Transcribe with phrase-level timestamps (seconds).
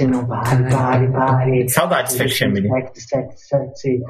[0.00, 1.68] Assim, não pare, pare, pare.
[1.68, 2.68] Saudades, Fat Family.
[2.68, 4.00] Sexy, sexy, sexy.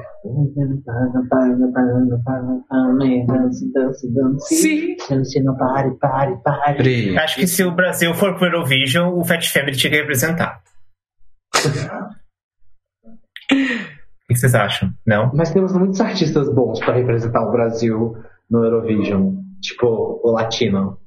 [3.27, 4.55] Dance, dance, dance.
[4.55, 4.95] Sim.
[5.43, 7.17] Não pare, pare, pare.
[7.17, 10.61] Acho que se o Brasil for pro Eurovision, o Fat Family tinha que representar.
[13.49, 14.91] O que vocês acham?
[15.05, 15.29] Não?
[15.33, 18.15] Mas temos muitos artistas bons para representar o Brasil
[18.49, 19.35] no Eurovision.
[19.61, 20.97] Tipo, o latino.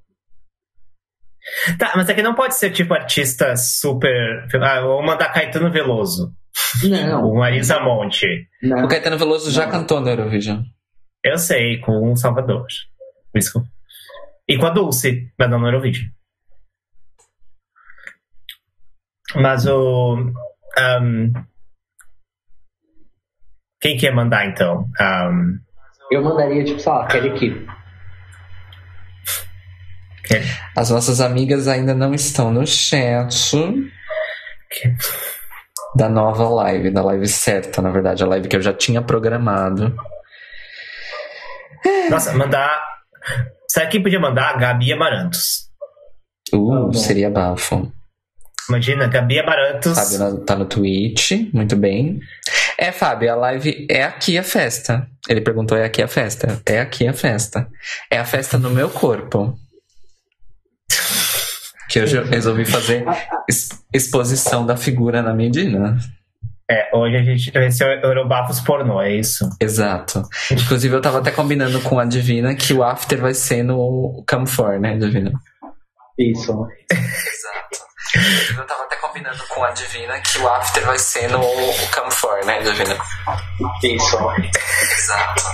[1.78, 4.46] Tá, mas aqui não pode ser tipo artista super.
[4.62, 6.32] Ah, vou mandar Caetano Veloso.
[6.88, 8.48] Não, O Marisa Monte.
[8.62, 8.84] não.
[8.84, 9.72] O Caetano Veloso já Não.
[9.72, 10.62] cantou no Eurovision.
[11.22, 12.66] Eu sei, com o Salvador.
[13.34, 13.68] Isso que-
[14.54, 16.06] E com a Dulce, mas não no Eurovision.
[19.36, 20.32] Mas o.
[20.78, 21.32] ahm,
[23.80, 24.88] quem quer mandar então?
[25.00, 25.58] Ahm,
[26.10, 27.66] Eu mandaria, tipo, sei lá, Kelly Key.
[30.24, 30.42] Quem-
[30.76, 33.50] As nossas amigas ainda não estão no chat
[34.70, 34.96] quem-
[35.96, 39.94] da nova live, da live certa, na verdade, a live que eu já tinha programado.
[42.10, 42.82] Nossa, mandar.
[43.70, 44.54] Sabe quem podia mandar?
[44.54, 45.68] A Gabi Amarantos.
[46.52, 47.90] Uh, Ah, seria bafo.
[48.68, 49.94] Imagina, Gabi Amarantos.
[49.98, 52.18] Fábio tá no Twitch, muito bem.
[52.78, 55.06] É, Fábio, a live é aqui a festa.
[55.28, 56.60] Ele perguntou: é aqui a festa?
[56.66, 57.68] É aqui a festa.
[58.10, 59.58] É a festa no meu corpo.
[61.88, 63.04] Que hoje eu resolvi fazer
[63.48, 65.96] ex- exposição da figura na Medina.
[66.70, 69.48] É, hoje a gente vai ser o Eurobafos pornô, é isso?
[69.60, 70.22] Exato.
[70.50, 74.80] Inclusive, eu tava até combinando com a Divina que o after vai ser no Camfor,
[74.80, 75.32] né, Divina?
[76.18, 76.66] Isso.
[78.56, 81.42] Eu tava até combinando com a Divina que o after vai ser no
[81.90, 82.96] Camfor, né, Divina?
[83.82, 84.18] Isso.
[84.92, 85.44] Exato.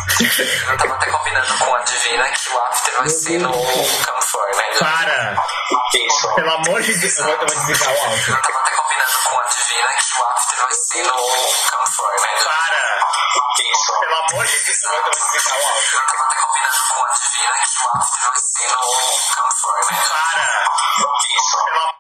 [0.69, 4.65] Eu tava até combinando com a Divina que o after vai ser no Camfor, né?
[4.79, 5.37] Para!
[5.95, 6.35] Isso.
[6.35, 8.35] Pelo amor de Deus, eu vou, eu vou desligar o áudio.
[8.35, 11.17] Eu tava até combinando com a Divina que o after vai ser no
[11.71, 12.45] Camfor, né?
[12.45, 12.81] Para!
[13.73, 14.01] Isso.
[14.01, 15.95] Pelo amor de Deus, eu vou, eu vou desligar o áudio.
[15.95, 18.81] Eu tava até combinando com a Divina que o after vai ser no
[19.35, 19.99] Camfor, né?
[20.11, 20.49] Para!
[21.25, 21.65] Isso.
[21.65, 22.00] Pelo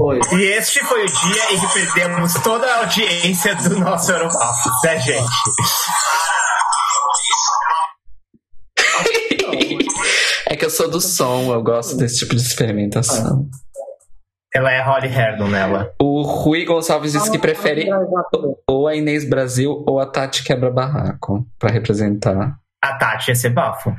[0.00, 0.20] Oi.
[0.32, 5.00] E este foi o dia em que perdemos toda a audiência do nosso Eurobafos, né,
[5.00, 5.26] gente?
[10.46, 13.48] É que eu sou do som, eu gosto desse tipo de experimentação.
[14.54, 15.92] Ela é Holly Herdon nela.
[16.00, 17.86] O Rui Gonçalves disse que prefere
[18.66, 22.58] ou a Inês Brasil ou a Tati Quebra Barraco pra representar.
[22.80, 23.92] A Tati ia ser bafo.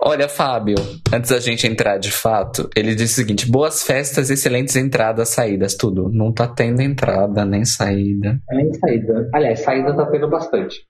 [0.00, 0.74] Olha, Fábio,
[1.12, 5.76] antes da gente entrar de fato, ele disse o seguinte: boas festas, excelentes entradas, saídas,
[5.76, 6.10] tudo.
[6.12, 8.40] Não tá tendo entrada nem saída.
[8.50, 9.28] Nem saída.
[9.32, 10.80] Aliás, saída tá tendo bastante.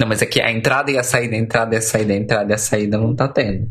[0.00, 2.50] Não, mas aqui a entrada e a saída, a entrada e a saída, a entrada
[2.50, 3.68] e a saída não tá tendo.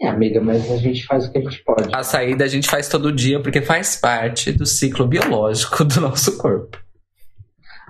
[0.00, 1.92] É, amiga, mas a gente faz o que a gente pode.
[1.92, 6.38] A saída a gente faz todo dia porque faz parte do ciclo biológico do nosso
[6.38, 6.78] corpo.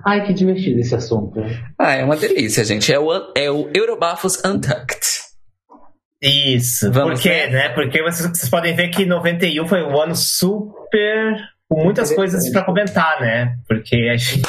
[0.06, 1.41] Ai, que divertido esse assunto.
[1.78, 2.92] Ah, é uma delícia, gente.
[2.92, 5.00] É o, é o Eurobafos Untucked.
[6.22, 6.91] Isso.
[6.92, 7.50] Vamos Por quê, ver?
[7.53, 7.69] né?
[7.70, 11.37] Porque vocês, vocês podem ver que 91 foi um ano super.
[11.69, 13.56] com muitas coisas pra comentar, né?
[13.69, 14.42] Porque a gente.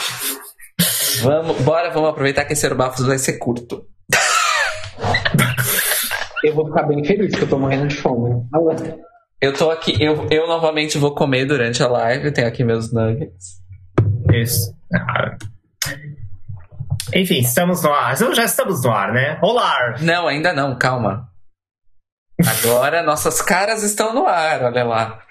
[1.22, 3.86] Vamos, bora, vamos aproveitar que esse Eurobafos vai ser curto.
[6.44, 8.44] Eu vou ficar bem feliz que eu tô morrendo de fome.
[9.42, 12.32] Eu tô aqui, eu, eu novamente vou comer durante a live.
[12.32, 13.59] Tenho aqui meus nuggets.
[14.34, 14.74] Isso.
[14.94, 15.38] Ah.
[17.14, 18.16] Enfim, estamos no ar.
[18.16, 19.40] Já estamos no ar, né?
[19.42, 19.96] Olá!
[20.02, 21.30] Não, ainda não, calma.
[22.46, 25.22] Agora nossas caras estão no ar, olha lá.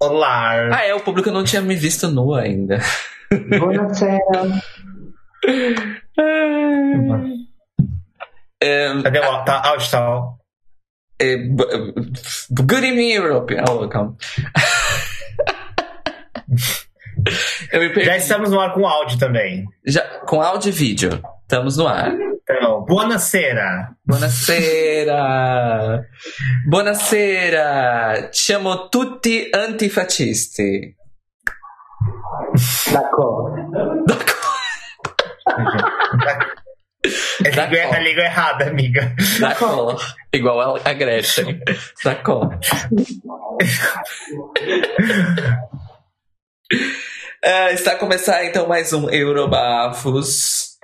[0.00, 0.76] Olá!
[0.76, 2.78] Ah, é, o público não tinha me visto nua ainda.
[8.62, 9.90] É, Cadê o tá, áudio?
[9.90, 10.34] Tá,
[11.18, 11.36] é,
[12.50, 13.54] good evening, Europe.
[13.70, 14.16] Oh, calma.
[17.72, 18.04] Eu me perdi.
[18.06, 19.64] Já estamos no ar com áudio também.
[19.86, 21.22] Já- com áudio e vídeo.
[21.42, 22.12] Estamos no ar.
[22.42, 23.90] Então, buonasera!
[24.06, 26.02] Buonasera!
[26.68, 28.28] Buonasera!
[28.32, 30.96] Siamo tutti antifascisti.
[32.92, 33.52] D'accord.
[37.44, 39.14] É a língua, a língua errada, amiga.
[39.40, 39.96] D'accord.
[40.32, 41.60] Igual a a Gretchen.
[42.04, 42.58] D'accord.
[47.42, 50.76] É, está a começar então mais um Eurobafos.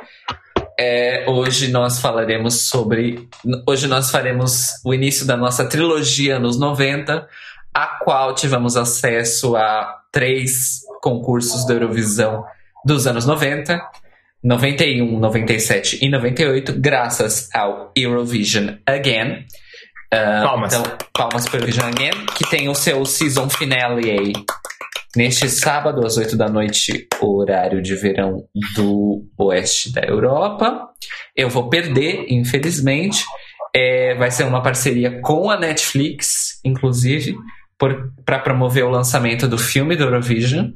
[0.79, 3.29] É, hoje nós falaremos sobre.
[3.69, 7.29] Hoje nós faremos o início da nossa trilogia nos 90,
[7.75, 12.43] a qual tivemos acesso a três concursos da Eurovisão
[12.85, 13.79] dos anos 90.
[14.43, 19.45] 91, 97 e 98, graças ao Eurovision Again.
[20.15, 20.73] Uh, Palmas.
[20.73, 24.33] Então, palmas para o Eurovision Again, que tem o seu season finale aí.
[25.17, 28.45] Neste sábado, às 8 da noite, horário de verão
[28.75, 30.89] do oeste da Europa.
[31.35, 33.25] Eu vou perder, infelizmente.
[33.75, 37.37] É, vai ser uma parceria com a Netflix, inclusive,
[38.25, 40.71] para promover o lançamento do filme do Eurovision.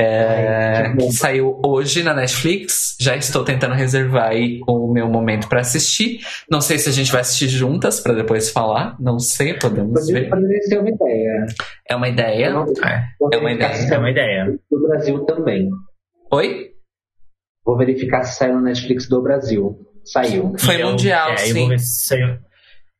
[0.00, 2.96] É, Ai, que saiu hoje na Netflix.
[3.00, 6.20] Já estou tentando reservar aí o meu momento para assistir.
[6.48, 8.96] Não sei se a gente vai assistir juntas para depois falar.
[9.00, 10.30] Não sei, podemos Poderia, ver.
[10.30, 11.46] poderia ser uma ideia.
[11.90, 12.46] É uma ideia.
[12.46, 14.58] Eu não- É, É uma ideia, é uma ideia.
[14.70, 15.68] Do Brasil também.
[16.32, 16.68] Oi?
[17.66, 19.78] Vou verificar se saiu no Netflix do Brasil.
[20.04, 20.54] Saiu.
[20.58, 21.54] Foi E eu- mundial, é, Eu sim.
[21.60, 22.38] vou ver se saiu.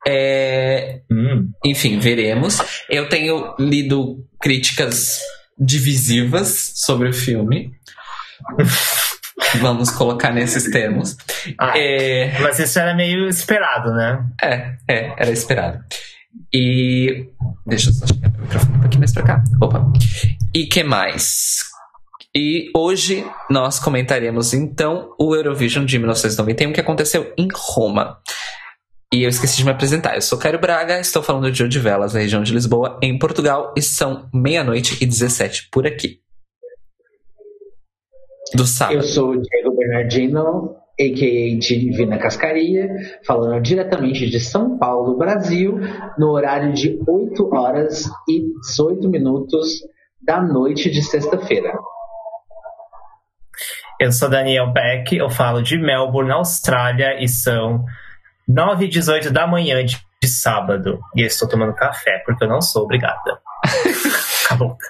[0.06, 2.58] É, Hum, enfim, veremos.
[2.88, 5.20] Eu tenho lido críticas
[5.58, 7.72] divisivas sobre o filme.
[9.60, 11.16] Vamos colocar nesses termos.
[11.58, 14.24] ah, É, Mas isso era meio esperado, né?
[14.42, 15.78] é, é, era esperado.
[16.52, 17.26] E.
[17.66, 19.44] Deixa eu só chegar o microfone um pouquinho mais pra cá.
[19.62, 19.92] Opa.
[20.54, 21.64] E que mais?
[22.36, 28.18] E hoje nós comentaremos então o Eurovision de 1991 que aconteceu em Roma.
[29.12, 30.16] E eu esqueci de me apresentar.
[30.16, 33.80] Eu sou Caio Braga, estou falando de Odivelas, na região de Lisboa, em Portugal, e
[33.80, 36.20] são meia-noite e 17 por aqui.
[38.54, 38.96] Do sábado.
[38.96, 41.58] Eu sou o Diego Bernardino, a.k.a.
[41.58, 42.86] Divina Cascaria,
[43.26, 45.78] falando diretamente de São Paulo, Brasil,
[46.18, 49.68] no horário de 8 horas e 18 minutos
[50.20, 51.72] da noite de sexta-feira.
[53.98, 57.84] Eu sou Daniel Beck, eu falo de Melbourne, Austrália, e são
[58.48, 60.98] 9 e 18 da manhã de, de sábado.
[61.14, 63.40] E eu estou tomando café, porque eu não sou obrigada.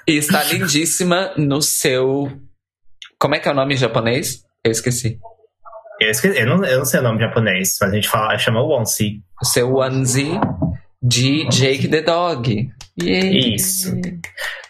[0.07, 2.31] E está lindíssima no seu.
[3.19, 4.45] Como é que é o nome em japonês?
[4.65, 5.19] Eu esqueci.
[6.01, 8.63] Eu, esqueci, eu, não, eu não sei o nome japonês, mas a gente fala, chama
[8.63, 9.21] Wonsi.
[9.43, 10.39] O seu onesie
[11.03, 12.71] de Jake the Dog.
[13.03, 13.55] Yay.
[13.55, 13.93] Isso.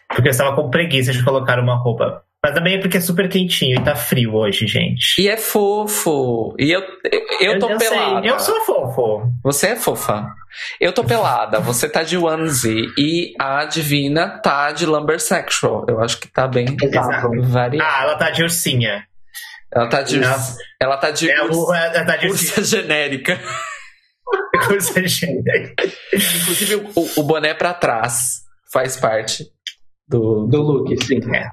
[0.08, 2.24] Porque eu estava com preguiça de colocar uma roupa.
[2.44, 5.20] Mas também é porque é super quentinho e tá frio hoje, gente.
[5.20, 6.54] E é fofo.
[6.56, 6.80] E eu,
[7.40, 8.26] eu tô sei, pelada.
[8.26, 9.28] Eu sou fofo.
[9.42, 10.24] Você é fofa.
[10.80, 11.58] Eu tô pelada.
[11.60, 12.86] Você tá de onesie.
[12.96, 15.84] E a Divina tá de lumbersexual.
[15.88, 17.28] Eu acho que tá bem Exato.
[17.42, 17.82] variado.
[17.90, 19.04] Ah, ela tá de ursinha.
[19.74, 20.20] Ela tá de.
[20.20, 20.36] Não.
[20.80, 21.28] Ela tá de.
[21.30, 22.52] É, urs- ela tá de ursinha.
[22.58, 23.38] ursa genérica.
[24.70, 25.42] ursinha.
[26.14, 28.42] Inclusive, o, o boné pra trás
[28.72, 29.44] faz parte
[30.08, 30.46] do.
[30.46, 31.18] Do look, sim.
[31.34, 31.50] É.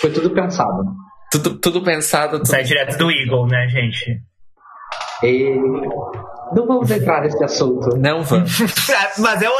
[0.00, 0.84] Foi tudo pensado.
[1.30, 2.38] Tudo, tudo pensado.
[2.38, 2.48] Tudo...
[2.48, 4.20] Sai direto do Eagle, né, gente?
[5.22, 5.50] E
[6.54, 7.96] não vamos entrar nesse assunto.
[7.96, 8.50] Não vamos.
[9.18, 9.52] Mas é o,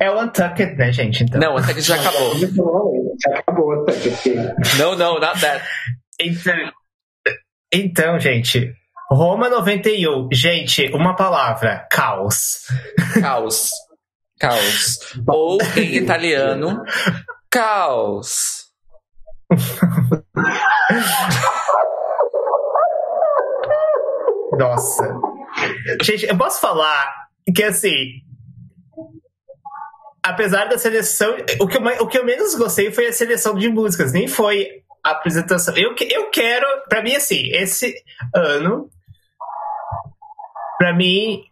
[0.00, 1.24] é, o Untucked, né, gente?
[1.24, 1.40] Então.
[1.40, 2.34] Não, até que já acabou.
[2.34, 4.34] Já acabou até porque
[4.78, 5.64] Não, não, not that.
[6.20, 6.54] Então,
[7.72, 8.72] então, gente.
[9.10, 10.28] Roma 91.
[10.32, 12.64] Gente, uma palavra: caos.
[13.20, 13.70] Caos.
[14.38, 14.98] Caos.
[15.28, 16.82] Ou em italiano,
[17.50, 18.63] caos.
[24.58, 25.14] Nossa.
[26.02, 28.22] Gente, eu posso falar que assim.
[30.22, 31.36] Apesar da seleção.
[31.60, 34.82] O que, eu, o que eu menos gostei foi a seleção de músicas, nem foi
[35.04, 35.76] a apresentação.
[35.76, 36.66] Eu, eu quero.
[36.88, 37.94] Pra mim, assim, esse
[38.34, 38.88] ano.
[40.78, 41.42] Pra mim.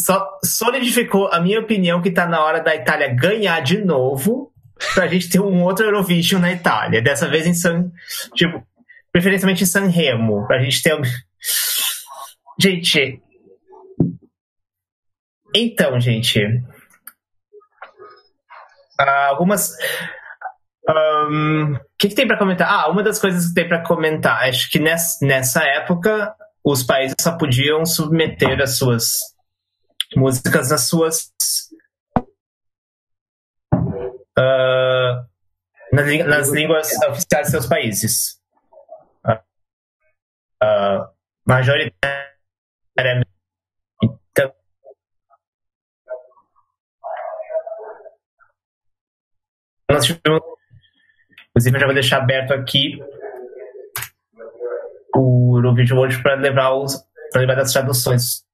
[0.00, 4.52] Só solidificou a minha opinião que tá na hora da Itália ganhar de novo
[4.94, 7.02] pra gente ter um outro Eurovision na Itália.
[7.02, 7.90] Dessa vez em San.
[8.34, 8.62] Tipo,
[9.12, 10.46] preferencialmente em San Remo.
[10.46, 10.96] Pra gente ter.
[12.60, 13.22] Gente.
[15.54, 16.40] Então, gente.
[18.98, 19.72] ah, algumas.
[20.88, 22.68] O que, que tem pra comentar?
[22.68, 24.42] Ah, uma das coisas que tem pra comentar.
[24.48, 29.18] Acho que nessa, nessa época os países só podiam submeter as suas
[30.16, 31.32] músicas às suas.
[34.38, 35.26] Ah,
[35.92, 38.38] nas, nas línguas oficiais de seus países.
[40.60, 41.10] Ah,
[41.46, 43.28] majoritariamente.
[44.02, 44.52] Então,
[49.90, 50.42] nós tivemos,
[51.50, 53.00] inclusive, eu já vou deixar aberto aqui
[55.14, 58.44] o Eurovision World para levar os levar das traduções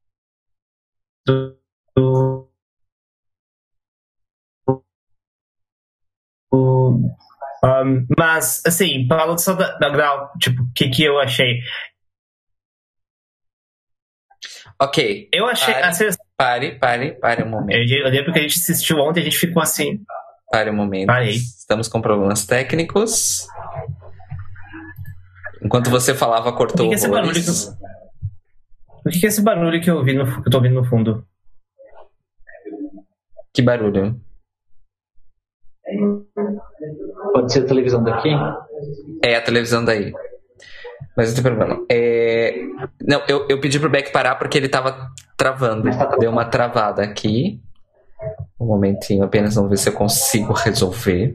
[1.26, 1.56] do,
[1.96, 2.50] do-
[7.64, 11.60] um, mas assim, falando só da, da grau, tipo, o que que eu achei?
[14.80, 15.86] Ok, Eu achei Pare.
[15.86, 17.76] a seleção, pare, pare, pare um momento.
[17.76, 20.04] eu, eu lembro que a gente assistiu ontem, a gente ficou assim,
[20.54, 21.08] Pare um momento.
[21.08, 21.34] Parei.
[21.34, 23.48] Estamos com problemas técnicos.
[25.60, 27.40] Enquanto você falava, cortou O que que é esse barulho
[29.04, 30.84] o que que é esse barulho que eu ouvi no, que eu tô ouvindo no
[30.84, 31.26] fundo?
[33.52, 34.20] Que barulho?
[37.34, 38.28] Pode ser a televisão daqui?
[39.20, 40.12] É a televisão daí.
[41.16, 41.84] Mas não tem problema.
[41.90, 42.54] É...
[43.02, 45.90] Não, eu, eu pedi pro Beck parar porque ele tava travando.
[45.90, 47.60] Tá Deu uma travada aqui.
[48.58, 51.34] Um momentinho apenas, vamos ver se eu consigo resolver.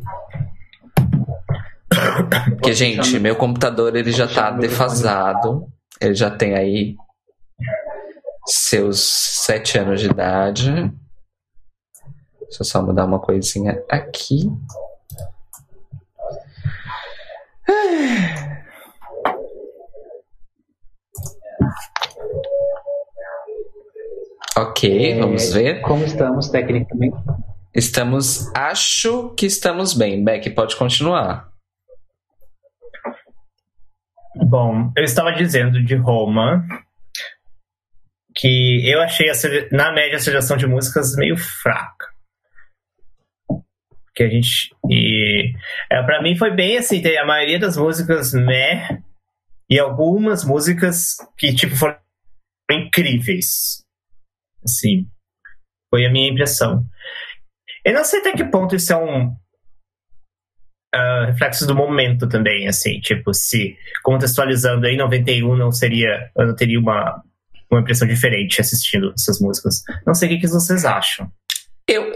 [2.51, 5.67] Porque, gente, meu computador ele já tá defasado.
[5.99, 6.95] Ele já tem aí
[8.45, 10.71] seus sete anos de idade.
[10.71, 14.49] Deixa eu só mudar uma coisinha aqui.
[24.57, 25.81] Ok, É, vamos ver.
[25.81, 27.17] Como estamos tecnicamente?
[27.73, 28.51] Estamos.
[28.55, 30.23] Acho que estamos bem.
[30.23, 31.49] Beck, pode continuar.
[34.35, 36.65] Bom, eu estava dizendo de Roma
[38.35, 39.33] que eu achei, a
[39.71, 42.07] na média, a seleção de músicas meio fraca.
[44.19, 44.75] Que a gente.
[44.89, 45.53] E,
[45.89, 48.99] é, para mim foi bem assim: tem a maioria das músicas meh
[49.69, 51.97] e algumas músicas que, tipo, foram
[52.69, 53.81] incríveis.
[54.61, 55.07] Assim,
[55.89, 56.83] foi a minha impressão.
[57.85, 59.33] Eu não sei até que ponto isso é um
[60.93, 66.55] ah, reflexo do momento também, assim, tipo, se contextualizando aí 91 não seria, eu não
[66.57, 67.23] teria uma,
[67.71, 69.81] uma impressão diferente assistindo essas músicas.
[70.05, 71.31] Não sei o que, que vocês acham.
[71.87, 72.11] Eu,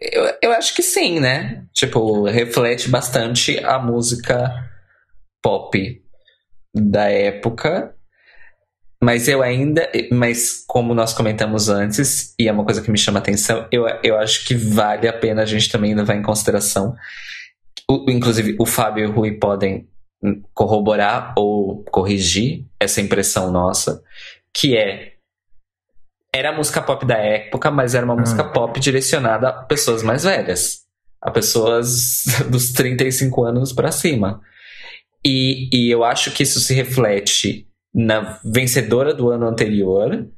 [0.00, 1.64] eu, eu acho que sim, né?
[1.72, 4.68] Tipo, reflete bastante a música
[5.42, 6.02] pop
[6.74, 7.94] da época.
[9.02, 9.88] Mas eu ainda.
[10.10, 13.86] Mas como nós comentamos antes, e é uma coisa que me chama a atenção, eu,
[14.02, 16.94] eu acho que vale a pena a gente também levar em consideração.
[17.88, 19.86] o- inclusive, o Fábio e o Rui podem
[20.54, 24.02] corroborar ou corrigir essa impressão nossa,
[24.52, 25.12] que é
[26.36, 28.20] era a música pop da época, mas era uma Hum.
[28.20, 30.80] música pop direcionada a pessoas mais velhas,
[31.20, 34.40] a pessoas dos 35 anos para cima.
[35.24, 40.28] E, e eu acho que isso se reflete na vencedora do ano anterior,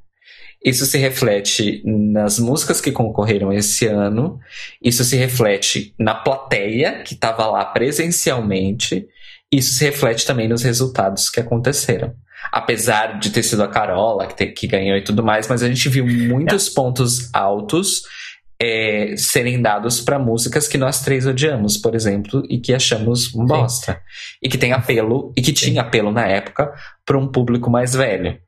[0.65, 4.41] isso se reflete nas músicas que concorreram esse ano,
[4.83, 9.07] isso se reflete na plateia que estava lá presencialmente,
[9.53, 12.15] isso se reflete também nos resultados que aconteceram.
[12.53, 15.89] Apesar de ter sido a Carola que, que ganhou e tudo mais, mas a gente
[15.89, 18.03] viu muitos pontos altos
[18.61, 24.01] é, serem dados para músicas que nós três odiamos, por exemplo, e que achamos bosta.
[24.43, 26.73] E que tem apelo, e que tinha apelo na época
[27.05, 28.41] para um público mais velho.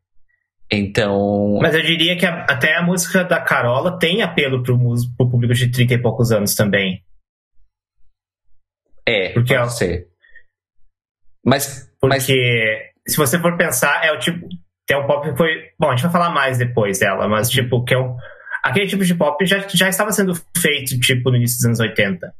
[0.72, 1.58] Então.
[1.60, 5.54] Mas eu diria que a- até a música da Carola tem apelo mus- pro público
[5.54, 7.04] de 30 e poucos anos também.
[9.06, 10.08] É, Porque pode ela- ser.
[11.44, 12.26] Mas, Porque mas
[13.10, 14.46] se você for pensar, é o tipo.
[14.86, 15.48] Tem um pop que foi.
[15.78, 18.16] Bom, a gente vai falar mais depois dela, mas tipo, que é um.
[18.62, 22.32] Aquele tipo de pop já, já estava sendo feito, tipo, no início dos anos 80.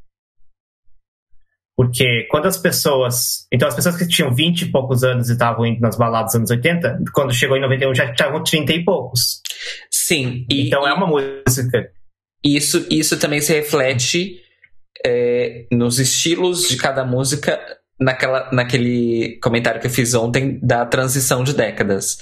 [1.76, 3.46] Porque quando as pessoas.
[3.52, 6.34] Então, as pessoas que tinham 20 e poucos anos e estavam indo nas baladas dos
[6.36, 9.40] anos 80, quando chegou em 91 já estavam 30 e poucos.
[9.90, 11.90] sim, e, então é uma música.
[12.44, 14.40] isso, isso também se reflete
[15.04, 17.58] é, nos estilos de cada música
[18.00, 22.18] naquela, naquele comentário que eu fiz ontem da transição de décadas.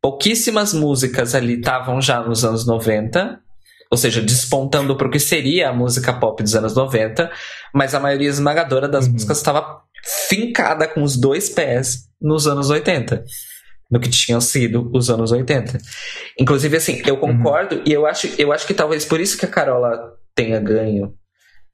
[0.00, 3.38] Pouquíssimas músicas ali estavam já nos anos 90,
[3.90, 7.30] ou seja, despontando para o que seria a música pop dos anos 90,
[7.74, 9.12] mas a maioria esmagadora das Uhum.
[9.12, 9.82] músicas estava
[10.28, 13.24] fincada com os dois pés nos anos 80.
[13.90, 15.76] No que tinham sido os anos 80.
[16.38, 19.48] Inclusive, assim, eu concordo e eu acho, eu acho que talvez por isso que a
[19.48, 21.12] Carola tenha ganho.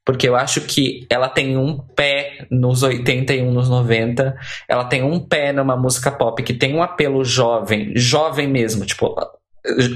[0.07, 4.37] Porque eu acho que ela tem um pé nos 80 e um nos 90.
[4.65, 9.13] Ela tem um pé numa música pop que tem um apelo jovem, jovem mesmo, tipo,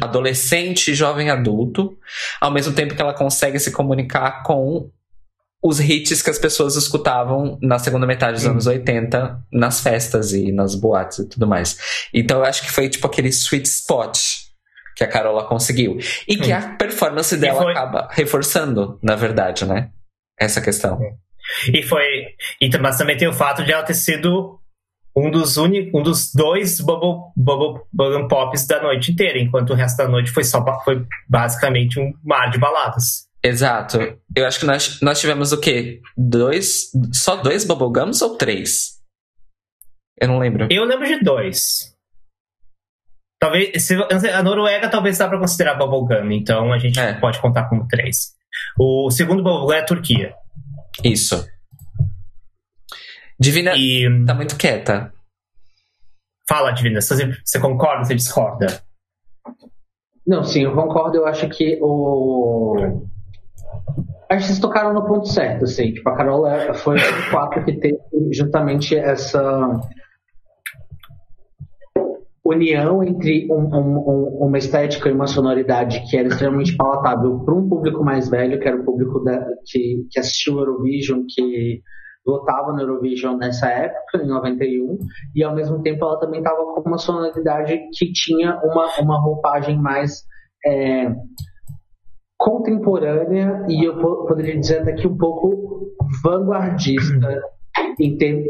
[0.01, 1.97] adolescente, jovem adulto,
[2.41, 4.89] ao mesmo tempo que ela consegue se comunicar com
[5.63, 8.49] os hits que as pessoas escutavam na segunda metade dos Sim.
[8.49, 11.77] anos 80 nas festas e nas boates e tudo mais.
[12.13, 14.17] Então eu acho que foi tipo aquele sweet spot
[14.97, 15.97] que a Carola conseguiu.
[16.27, 16.51] E que Sim.
[16.51, 19.89] a performance dela foi- acaba reforçando, na verdade, né?
[20.41, 20.99] Essa questão.
[21.71, 22.03] E foi.
[22.59, 24.59] E, mas também tem o fato de ela ter sido
[25.15, 29.75] um dos, uni, um dos dois bubble, bubble, bubble pops da noite inteira, enquanto o
[29.75, 33.27] resto da noite foi só foi basicamente um mar de baladas.
[33.43, 33.99] Exato.
[34.35, 35.99] Eu acho que nós, nós tivemos o quê?
[36.17, 36.91] Dois.
[37.13, 38.99] Só dois bubblegums ou três?
[40.19, 40.67] Eu não lembro.
[40.71, 41.95] Eu lembro de dois.
[43.39, 43.83] Talvez.
[43.83, 47.13] Se, a Noruega talvez dá pra considerar bubblegum, então a gente É.
[47.13, 48.35] pode contar como três.
[48.79, 50.33] O segundo bubblegum é a Turquia.
[51.03, 51.47] Isso.
[53.39, 54.07] Divina E.
[54.25, 55.11] tá muito quieta.
[56.47, 58.81] Fala, Divina, você, você concorda, você discorda?
[60.25, 61.17] Não, sim, eu concordo.
[61.17, 62.75] Eu acho que o,
[64.29, 65.93] acho que vocês tocaram no ponto certo, assim.
[65.93, 67.97] Tipo, a Carola foi o quatro que teve
[68.31, 69.79] justamente essa
[72.51, 77.67] união entre um, um, uma estética e uma sonoridade que era extremamente palatável para um
[77.67, 81.81] público mais velho, que era o público da, que, que assistiu Eurovision, que
[82.25, 84.97] votava no Eurovision nessa época, em 91,
[85.35, 89.79] e ao mesmo tempo ela também estava com uma sonoridade que tinha uma, uma roupagem
[89.79, 90.23] mais
[90.65, 91.11] é,
[92.37, 95.87] contemporânea e eu poderia dizer até que um pouco
[96.23, 97.41] vanguardista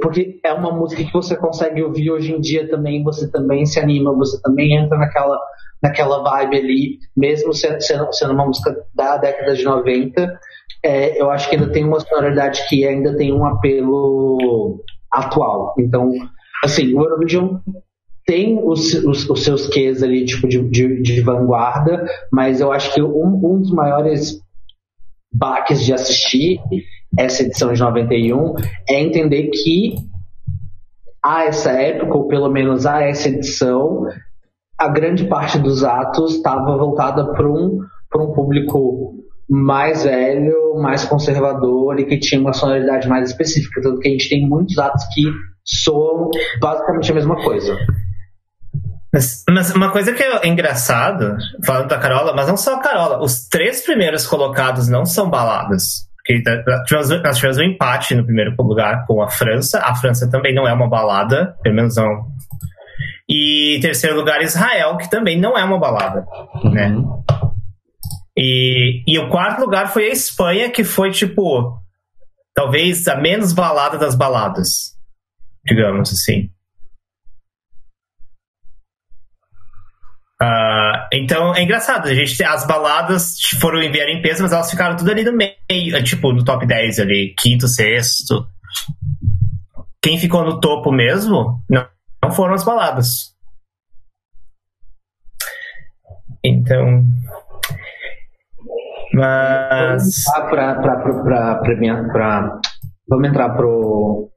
[0.01, 3.79] porque é uma música que você consegue ouvir hoje em dia também, você também se
[3.79, 5.39] anima, você também entra naquela,
[5.81, 10.39] naquela vibe ali, mesmo sendo, sendo uma música da década de 90,
[10.83, 15.75] é, eu acho que ainda tem uma sonoridade que ainda tem um apelo atual.
[15.77, 16.11] Então,
[16.63, 17.57] assim, o Eurovision
[18.25, 22.93] tem os, os, os seus quês ali, tipo, de, de, de, vanguarda, mas eu acho
[22.93, 24.39] que um, um dos maiores
[25.33, 26.59] baques de assistir
[27.17, 28.55] essa edição de 91
[28.89, 29.95] é entender que
[31.23, 34.05] a essa época, ou pelo menos a essa edição,
[34.77, 37.79] a grande parte dos atos estava voltada para um,
[38.15, 39.13] um público
[39.47, 43.81] mais velho, mais conservador e que tinha uma sonoridade mais específica.
[43.81, 45.23] Tanto que a gente tem muitos atos que
[45.63, 47.77] soam basicamente a mesma coisa.
[49.13, 53.21] Mas, mas, uma coisa que é engraçado, falando da Carola, mas não só a Carola,
[53.21, 56.09] os três primeiros colocados não são baladas.
[56.23, 56.43] Porque
[57.23, 59.79] nós tivemos um empate no primeiro lugar com a França.
[59.79, 62.27] A França também não é uma balada, pelo menos não.
[63.27, 66.25] E terceiro lugar, Israel, que também não é uma balada.
[66.63, 66.89] Né?
[66.89, 67.23] Uhum.
[68.37, 71.79] E, e o quarto lugar foi a Espanha, que foi tipo.
[72.53, 74.97] Talvez a menos balada das baladas.
[75.65, 76.51] Digamos assim.
[80.41, 84.95] Uh, então é engraçado, a gente as baladas foram enviar em peso, mas elas ficaram
[84.95, 88.45] tudo ali no meio, tipo, no top 10 ali, quinto, sexto.
[90.01, 91.85] Quem ficou no topo mesmo não,
[92.23, 93.31] não foram as baladas.
[96.43, 97.03] Então.
[99.13, 100.23] Mas.
[100.49, 100.75] Pra,
[103.07, 104.29] vamos entrar pro,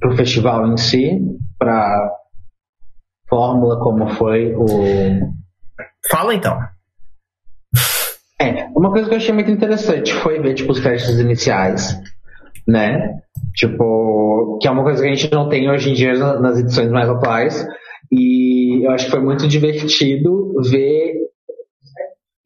[0.00, 1.20] pro festival em si,
[1.58, 2.10] para
[3.28, 5.43] fórmula como foi o.
[6.10, 6.58] Fala então.
[8.40, 11.98] É, uma coisa que eu achei muito interessante foi ver tipo, os testes iniciais,
[12.66, 13.20] né?
[13.54, 16.90] Tipo, que é uma coisa que a gente não tem hoje em dia nas edições
[16.90, 17.66] mais atuais.
[18.12, 21.14] E eu acho que foi muito divertido ver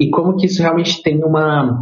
[0.01, 1.81] e como que isso realmente tem uma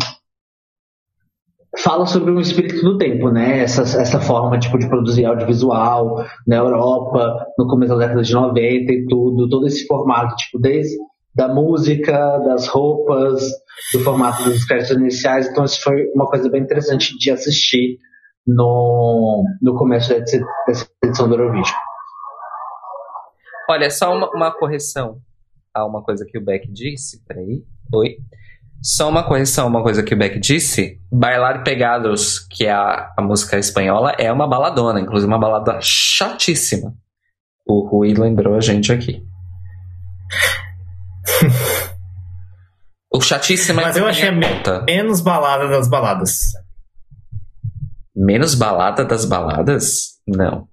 [1.79, 3.61] fala sobre um espírito do tempo, né?
[3.61, 8.93] Essa, essa forma tipo de produzir audiovisual na Europa, no começo da década de 90
[8.93, 10.97] e tudo, todo esse formato, tipo, desde
[11.37, 13.43] da música, das roupas,
[13.93, 15.47] do formato dos créditos iniciais.
[15.49, 17.99] Então, isso foi uma coisa bem interessante de assistir
[18.47, 21.77] no, no começo dessa, edição do Eurovision.
[23.69, 25.21] Olha, só uma, uma correção
[25.75, 27.23] a uma coisa que o Beck disse.
[27.27, 27.63] Peraí.
[27.93, 28.17] Oi.
[28.83, 31.01] Só uma correção, uma coisa que o Beck disse.
[31.13, 36.95] Bailar Pegados, que é a, a música espanhola, é uma baladona, inclusive uma balada chatíssima.
[37.67, 39.23] O Rui lembrou a gente aqui.
[43.13, 46.39] O chatíssimo é Mas eu achei a menos balada das baladas.
[48.15, 50.21] Menos balada das baladas?
[50.27, 50.69] Não.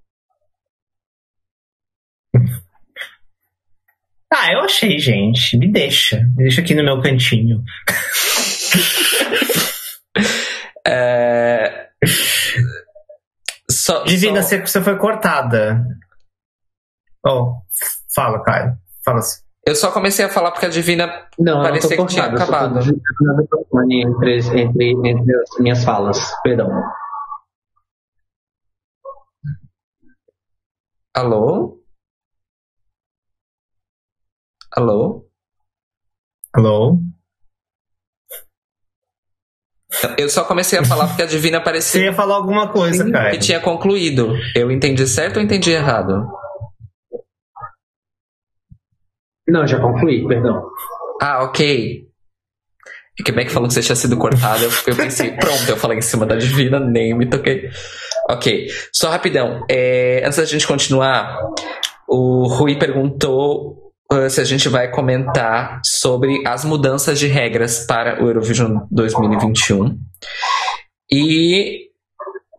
[4.36, 5.56] Ah, eu achei, gente.
[5.56, 6.18] Me deixa.
[6.34, 7.62] Me deixa aqui no meu cantinho.
[10.84, 11.90] é...
[13.70, 14.58] Só, Divina, só...
[14.58, 15.86] você foi cortada.
[17.24, 17.62] Oh,
[18.12, 18.76] fala, Caio.
[19.04, 19.43] Fala assim.
[19.66, 22.80] Eu só comecei a falar porque a Divina não, parecia que tinha acabado.
[22.80, 26.18] Entre, entre, entre as minhas falas.
[26.42, 26.68] Perdão.
[31.14, 31.80] Alô?
[34.70, 35.26] Alô?
[36.52, 36.98] Alô?
[40.18, 42.00] Eu só comecei a falar porque a Divina parecia.
[42.00, 43.30] Você ia falar alguma coisa, cara.
[43.30, 44.34] Que tinha concluído.
[44.54, 46.28] Eu entendi certo ou entendi errado?
[49.48, 50.62] Não, já concluí, perdão.
[51.20, 52.06] Ah, ok.
[53.18, 54.64] E que bem que falou que você tinha sido cortado.
[54.86, 57.70] Eu pensei, pronto, eu falei em cima da Divina, nem me toquei.
[58.28, 58.68] Ok.
[58.92, 59.64] Só rapidão.
[59.70, 61.38] É, antes da gente continuar,
[62.08, 68.22] o Rui perguntou uh, se a gente vai comentar sobre as mudanças de regras para
[68.22, 69.96] o Eurovision 2021
[71.12, 71.90] e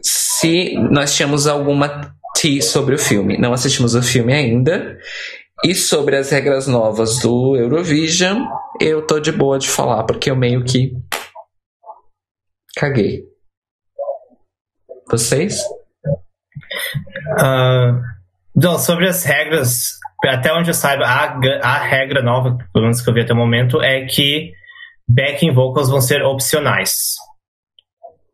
[0.01, 3.37] se nós tínhamos alguma T sobre o filme.
[3.37, 4.97] Não assistimos o filme ainda.
[5.63, 8.45] E sobre as regras novas do Eurovision,
[8.79, 10.91] eu tô de boa de falar, porque eu meio que
[12.75, 13.23] Caguei.
[15.09, 15.61] Vocês?
[17.39, 18.01] Uh,
[18.55, 19.91] então, sobre as regras,
[20.25, 23.37] até onde eu saiba, a, a regra nova, pelo menos que eu vi até o
[23.37, 24.51] momento, é que
[25.07, 27.15] backing vocals vão ser opcionais.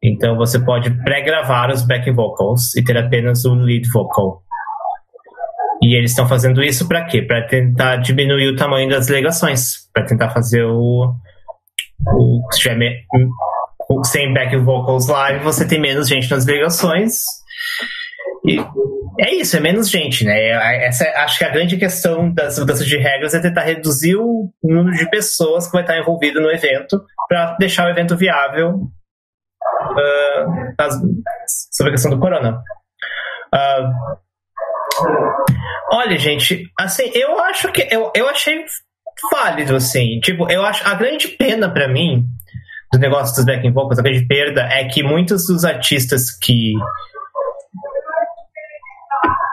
[0.04, 4.42] Então você pode pré-gravar os backing vocals e ter apenas o lead vocal.
[5.82, 7.24] E eles estão fazendo isso para quê?
[7.24, 11.12] Para tentar diminuir o tamanho das delegações, para tentar fazer o,
[12.08, 12.78] o se tiver
[14.04, 17.24] sem backing vocals live, você tem menos gente nas delegações.
[18.46, 18.58] E
[19.20, 20.34] é isso, é menos gente, né?
[20.34, 24.52] É, essa, acho que a grande questão das mudanças de regras é tentar reduzir o
[24.64, 28.70] número de pessoas que vai estar envolvido no evento para deixar o evento viável
[29.92, 30.92] uh,
[31.72, 32.62] sobre a questão do corona.
[33.54, 33.92] Uh,
[35.92, 38.64] olha, gente, assim, eu acho que eu, eu achei
[39.32, 40.20] válido, assim.
[40.20, 42.26] Tipo, eu acho a grande pena para mim
[42.92, 46.74] do negócio dos backing vocals, a grande perda é que muitos dos artistas que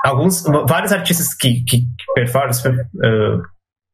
[0.05, 3.43] alguns, vários artistas que, que, que performam, uh,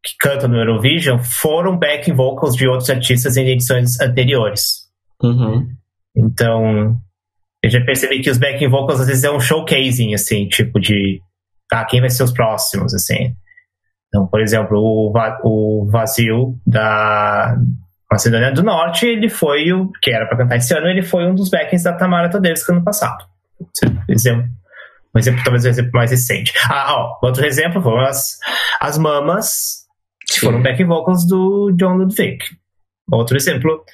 [0.02, 4.84] que cantam no Eurovision foram backing vocals de outros artistas em edições anteriores.
[5.22, 5.68] Uhum.
[6.16, 6.96] Então,
[7.62, 11.20] eu já percebi que os backing vocals às vezes é um showcasing, assim, tipo de
[11.72, 13.34] ah, quem vai ser os próximos, assim.
[14.08, 17.56] Então, por exemplo, o, o Vazio da
[18.10, 21.34] Macedônia do Norte, ele foi o que era para cantar esse ano, ele foi um
[21.34, 23.24] dos backings da Tamara Tadevska ano passado.
[24.08, 24.44] Exemplo,
[25.14, 26.52] um exemplo, talvez um exemplo mais recente.
[26.70, 28.38] Ah, ó, outro exemplo foram as,
[28.80, 29.84] as mamas,
[30.26, 32.38] que foram back vocals do John Ludwig.
[33.10, 33.84] Outro exemplo.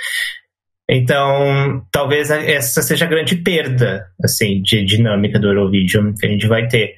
[0.88, 6.46] Então, talvez essa seja a grande perda, assim, de dinâmica do Eurovision que a gente
[6.46, 6.94] vai ter.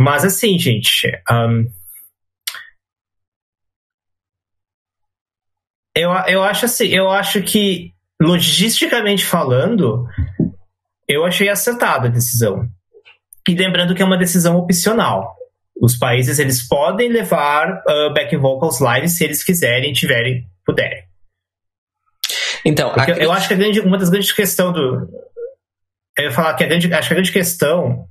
[0.00, 1.70] Mas, assim, gente, um,
[5.94, 10.06] eu, eu acho assim, eu acho que, logisticamente falando,
[11.06, 12.66] eu achei acertada a decisão.
[13.46, 15.36] E lembrando que é uma decisão opcional.
[15.78, 21.04] Os países eles podem levar uh, back vocals live se eles quiserem, tiverem, puderem.
[22.64, 25.10] Então, Porque eu acho que grande, uma das grandes questões do.
[26.16, 28.06] Eu ia falar que a grande, acho que a grande questão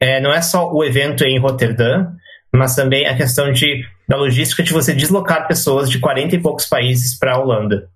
[0.00, 2.06] é, não é só o evento em Roterdã,
[2.52, 6.66] mas também a questão de, da logística de você deslocar pessoas de 40 e poucos
[6.66, 7.88] países para a Holanda.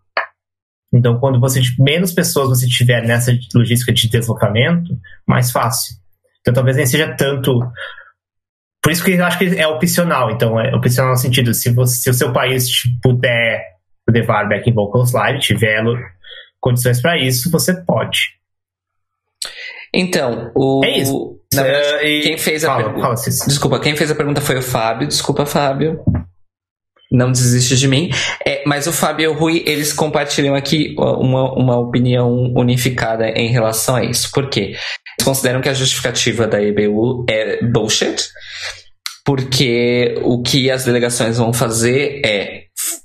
[0.92, 5.96] Então, quando você menos pessoas você tiver nessa logística de deslocamento, mais fácil.
[6.40, 7.58] Então talvez nem seja tanto.
[8.80, 10.30] Por isso que eu acho que é opcional.
[10.30, 12.68] Então, é opcional no sentido, se, você, se o seu país
[13.02, 13.60] puder
[14.08, 15.82] levar backing vocals live, tiver
[16.60, 18.34] condições para isso, você pode.
[19.92, 20.84] Então, o.
[20.84, 21.40] É isso.
[21.62, 23.14] Verdade, uh, quem fez a pergunta.
[23.46, 25.08] Desculpa, quem fez a pergunta foi o Fábio.
[25.08, 26.00] Desculpa, Fábio.
[27.12, 28.10] Não desiste de mim.
[28.44, 33.48] É, mas o Fábio e o Rui, eles compartilham aqui uma, uma opinião unificada em
[33.48, 34.30] relação a isso.
[34.32, 34.74] Por quê?
[35.22, 38.28] consideram que a justificativa da EBU é bullshit,
[39.24, 42.64] porque o que as delegações vão fazer é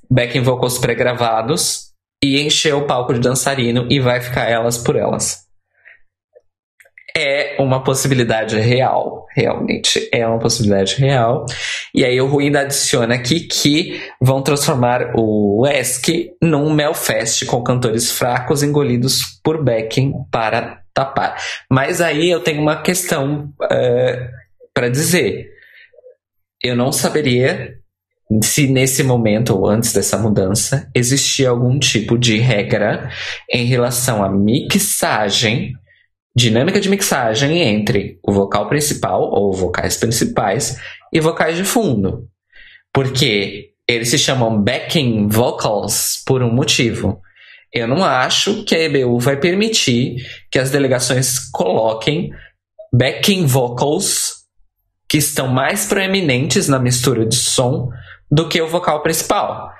[0.10, 1.90] backing vocals pré-gravados
[2.24, 5.49] e encher o palco de dançarino e vai ficar elas por elas.
[7.15, 11.45] É uma possibilidade real, realmente é uma possibilidade real.
[11.93, 18.12] E aí o Ruim adiciona aqui que vão transformar o ESC num Melfest com cantores
[18.12, 21.38] fracos engolidos por backing para tapar.
[21.69, 24.30] Mas aí eu tenho uma questão uh, é,
[24.74, 25.50] para dizer.
[26.62, 27.80] Eu não saberia
[28.43, 33.10] se nesse momento ou antes dessa mudança existia algum tipo de regra
[33.50, 35.74] em relação à mixagem,
[36.36, 40.78] dinâmica de mixagem entre o vocal principal ou vocais principais
[41.12, 42.28] e vocais de fundo.
[42.94, 47.22] Porque eles se chamam backing vocals por um motivo.
[47.74, 50.18] Eu não acho que a EBU vai permitir
[50.52, 52.32] que as delegações coloquem
[52.94, 54.39] backing vocals
[55.08, 57.89] que estão mais proeminentes na mistura de som
[58.32, 59.72] do que o vocal principal.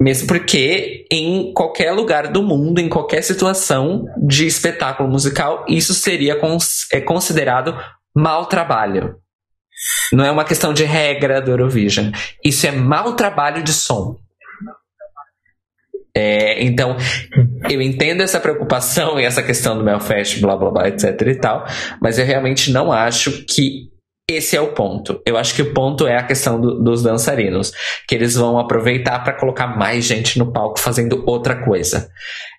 [0.00, 6.36] Mesmo porque em qualquer lugar do mundo, em qualquer situação de espetáculo musical, isso seria
[6.36, 7.76] cons é considerado
[8.14, 9.16] mau trabalho.
[10.12, 12.10] Não é uma questão de regra do Eurovision.
[12.44, 14.16] Isso é mau trabalho de som.
[16.16, 16.96] É, então,
[17.68, 21.66] eu entendo essa preocupação e essa questão do Melfest, blá blá blá, etc e tal,
[22.00, 23.90] mas eu realmente não acho que
[24.28, 25.20] esse é o ponto.
[25.26, 27.72] Eu acho que o ponto é a questão do, dos dançarinos,
[28.08, 32.10] que eles vão aproveitar para colocar mais gente no palco fazendo outra coisa.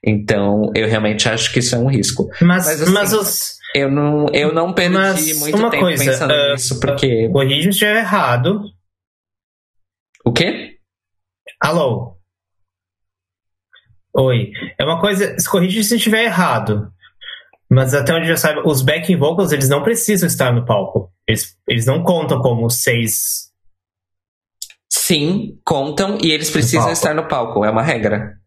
[0.03, 2.29] Então, eu realmente acho que isso é um risco.
[2.41, 3.57] Mas, mas, assim, mas os...
[3.73, 7.29] eu não, eu não perdi muito tempo coisa, pensando uh, nisso, porque.
[7.33, 8.61] O ritmo estiver errado.
[10.23, 10.77] O quê?
[11.59, 12.15] Alô?
[14.15, 14.51] Oi.
[14.79, 15.35] É uma coisa.
[15.39, 16.91] Se corrige se estiver errado.
[17.75, 21.11] Mas até onde já sabe, os backing vocals eles não precisam estar no palco.
[21.27, 23.51] Eles, eles não contam como seis.
[24.89, 26.93] Sim, contam e eles precisam palco.
[26.93, 27.65] estar no palco.
[27.65, 28.39] É uma regra.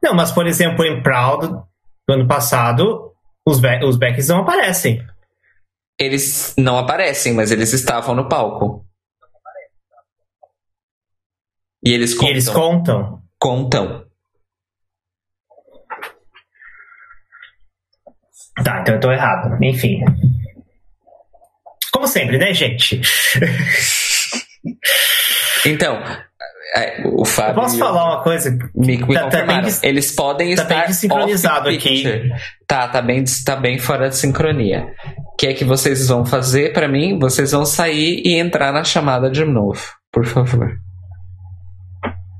[0.00, 1.48] Não, mas por exemplo, em Proud,
[2.06, 3.12] do ano passado,
[3.44, 5.04] os, os backs não aparecem.
[5.98, 8.81] Eles não aparecem, mas eles estavam no palco.
[11.84, 12.30] E eles E contam.
[12.30, 13.22] eles contam.
[13.38, 14.04] contam.
[18.64, 19.56] Tá, então eu tô errado.
[19.62, 20.00] Enfim.
[21.92, 23.00] Como sempre, né, gente?
[25.66, 26.02] Então,
[26.76, 27.54] é, o Eu Fábio.
[27.54, 28.50] posso falar uma coisa?
[28.74, 32.30] Me, me Tá- tá bem Eles podem tá estar bem desincronizado off aqui.
[32.66, 34.86] Tá, tá bem, tá bem fora de sincronia.
[35.32, 37.18] O que é que vocês vão fazer pra mim?
[37.18, 39.80] Vocês vão sair e entrar na chamada de novo,
[40.12, 40.76] por favor.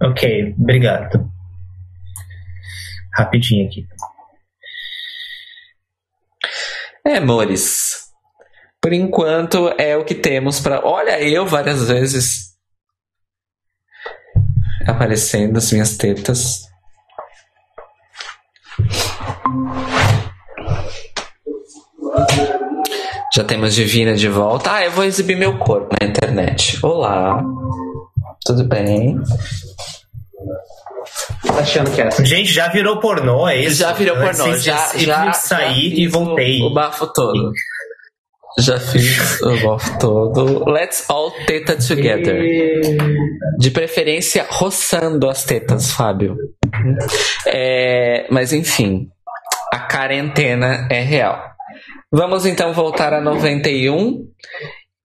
[0.02, 1.30] Ok, obrigado.
[3.14, 3.86] Rapidinho aqui.
[7.06, 8.10] É, amores.
[8.80, 10.84] Por enquanto é o que temos pra.
[10.84, 12.52] Olha, eu várias vezes
[14.86, 16.66] aparecendo as minhas tetas.
[23.34, 24.72] Já temos Divina de volta.
[24.72, 26.78] Ah, eu vou exibir meu corpo na internet.
[26.84, 27.42] Olá.
[28.44, 29.18] Tudo bem?
[31.46, 32.24] Tá achando que é assim?
[32.24, 33.76] Gente, já virou pornô, é isso?
[33.76, 34.56] Já virou pornô.
[34.58, 36.62] Já, simplesmente já, saí já e fiz o- voltei.
[36.62, 37.52] O, bafo todo.
[38.58, 40.68] Já fiz o bafo todo.
[40.70, 42.42] Let's all teta together.
[43.58, 46.36] De preferência, roçando as tetas, Fábio.
[47.46, 49.08] É, mas enfim,
[49.72, 51.40] a quarentena é real.
[52.10, 54.26] Vamos então voltar a 91.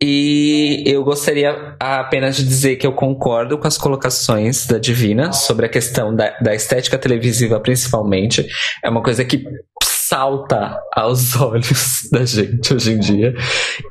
[0.01, 5.65] E eu gostaria apenas de dizer que eu concordo com as colocações da Divina sobre
[5.65, 8.47] a questão da, da estética televisiva, principalmente.
[8.83, 9.43] É uma coisa que
[9.83, 13.33] salta aos olhos da gente hoje em dia.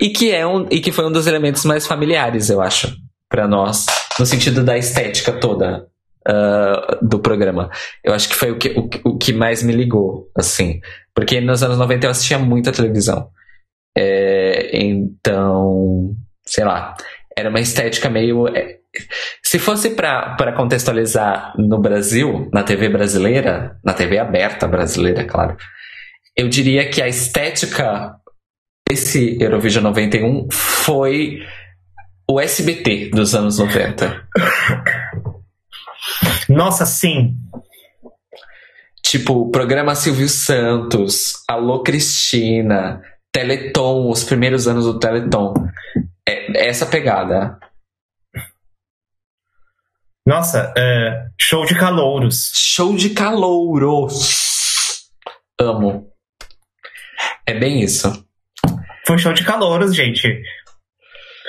[0.00, 2.94] E que, é um, e que foi um dos elementos mais familiares, eu acho,
[3.28, 5.88] para nós, no sentido da estética toda
[6.28, 7.70] ah, do programa.
[8.02, 10.80] Eu acho que foi o que, o, o que mais me ligou, assim.
[11.14, 13.28] Porque nos anos 90 eu assistia muita televisão.
[13.96, 16.94] É, então, sei lá,
[17.36, 18.46] era uma estética meio.
[18.48, 18.78] é,
[19.42, 25.56] se fosse para contextualizar no Brasil, na TV brasileira, na TV aberta brasileira, claro,
[26.36, 28.14] eu diria que a estética
[28.88, 31.40] desse Eurovision 91 foi
[32.30, 34.28] o SBT dos anos 90.
[36.48, 37.34] Nossa, sim.
[39.02, 43.00] Tipo, programa Silvio Santos, Alô Cristina,
[43.36, 45.52] Teleton, os primeiros anos do Teleton.
[46.26, 47.58] É essa pegada.
[50.26, 52.50] Nossa, é, show de calouros.
[52.54, 55.10] Show de calouros.
[55.60, 56.10] Amo.
[57.46, 58.24] É bem isso.
[59.06, 60.42] Foi show de calouros, gente.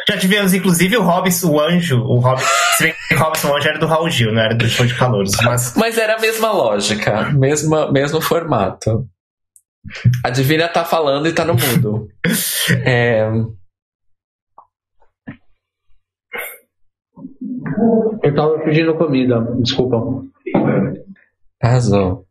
[0.10, 2.02] Já tivemos, inclusive, o Robson, o anjo.
[2.02, 2.42] O Rob...
[2.76, 4.86] Se bem que o Robson, o anjo era do Raul Gil, não era do show
[4.86, 5.32] de calouros.
[5.42, 9.08] Mas Mas era a mesma lógica, mesma, mesmo formato.
[10.24, 12.08] A Divina tá falando e tá no mudo.
[12.86, 13.30] É,
[18.24, 19.98] Eu tava pedindo comida, desculpa.
[21.62, 22.26] Arrasou.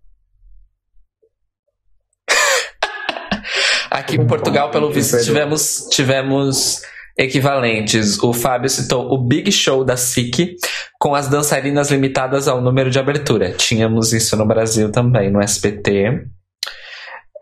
[3.91, 6.83] Aqui em Portugal, pelo visto, tivemos, tivemos
[7.17, 8.23] equivalentes.
[8.23, 10.57] O Fábio citou o Big Show da SIC,
[10.99, 13.53] com as dançarinas limitadas ao número de abertura.
[13.53, 16.27] Tínhamos isso no Brasil também, no SBT.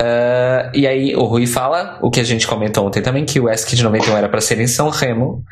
[0.05, 3.49] Ah, e aí o Rui fala, o que a gente comentou ontem também, que o
[3.49, 5.43] ESC de 91 era para ser em São Remo,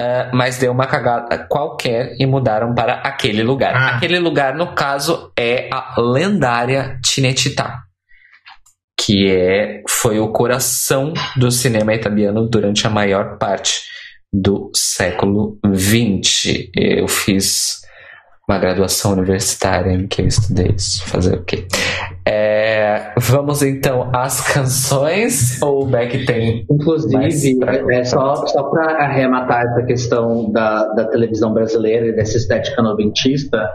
[0.00, 3.74] ah, mas deu uma cagada qualquer e mudaram para aquele lugar.
[3.76, 3.96] Ah.
[3.96, 7.78] Aquele lugar, no caso, é a lendária Cinecittà,
[8.98, 13.82] que é, foi o coração do cinema italiano durante a maior parte
[14.32, 16.70] do século XX.
[16.74, 17.82] Eu fiz
[18.48, 21.04] uma graduação universitária em que eu estudei isso.
[21.04, 21.66] Fazer o quê?
[22.26, 29.04] É, vamos então às canções ou o Beck tem Inclusive, pra- é só, só para
[29.04, 33.68] arrematar essa questão da, da televisão brasileira e dessa estética noventista,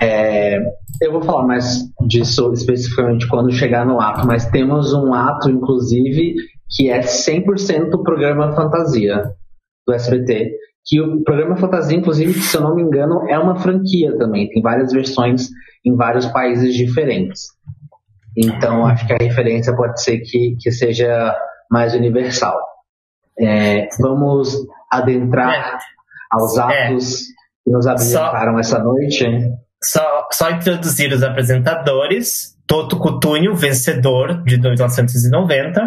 [0.00, 0.58] é,
[1.02, 6.34] eu vou falar mais disso especificamente quando chegar no ato, mas temos um ato, inclusive,
[6.70, 9.24] que é 100% programa fantasia
[9.86, 10.52] do SBT.
[10.86, 14.48] Que o programa fantasia, inclusive, se eu não me engano, é uma franquia também.
[14.50, 15.48] Tem várias versões
[15.84, 17.42] em vários países diferentes.
[18.36, 21.34] Então, acho que a referência pode ser que, que seja
[21.70, 22.56] mais universal.
[23.40, 24.54] É, vamos
[24.92, 25.78] adentrar
[26.30, 26.86] aos É.
[26.88, 27.20] atos
[27.64, 29.24] que nos habilitaram essa noite.
[29.82, 32.54] Só, só introduzir os apresentadores.
[32.66, 35.82] Toto Cutúnio, vencedor de 1990.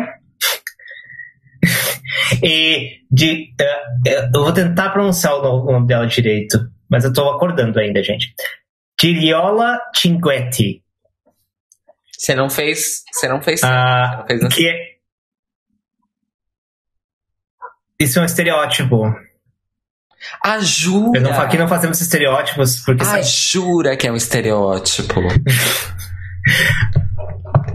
[2.43, 3.47] e de.
[3.59, 7.79] eh, eu vou tentar pronunciar o no- o nome dela direito, mas eu tô acordando
[7.79, 8.33] ainda, gente.
[9.01, 10.81] Giriola Cinquetti.
[12.17, 13.03] Você não fez.
[13.11, 13.63] Você não fez.
[13.63, 14.55] Ah, não fez assim.
[14.55, 14.97] que é...
[17.99, 19.03] Isso é um estereótipo.
[20.43, 21.19] Ah, jura?
[21.19, 25.21] Não, aqui não fazemos estereótipos, porque Ah, sabe- jura que é um estereótipo.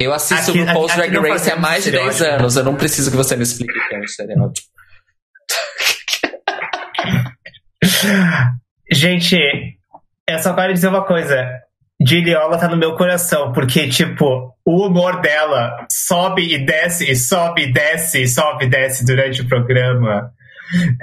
[0.01, 2.41] Eu assisto Aqui- o aqui- Drag Race há mais de 10 estereótipo.
[2.43, 2.57] anos.
[2.57, 4.67] Eu não preciso que você me explique o que é um estereótipo.
[8.91, 9.37] Gente,
[10.29, 11.47] eu só quero dizer uma coisa.
[12.07, 17.63] Giliola tá no meu coração, porque, tipo, o humor dela sobe e desce, e sobe
[17.63, 20.33] e desce, e sobe e desce durante o programa.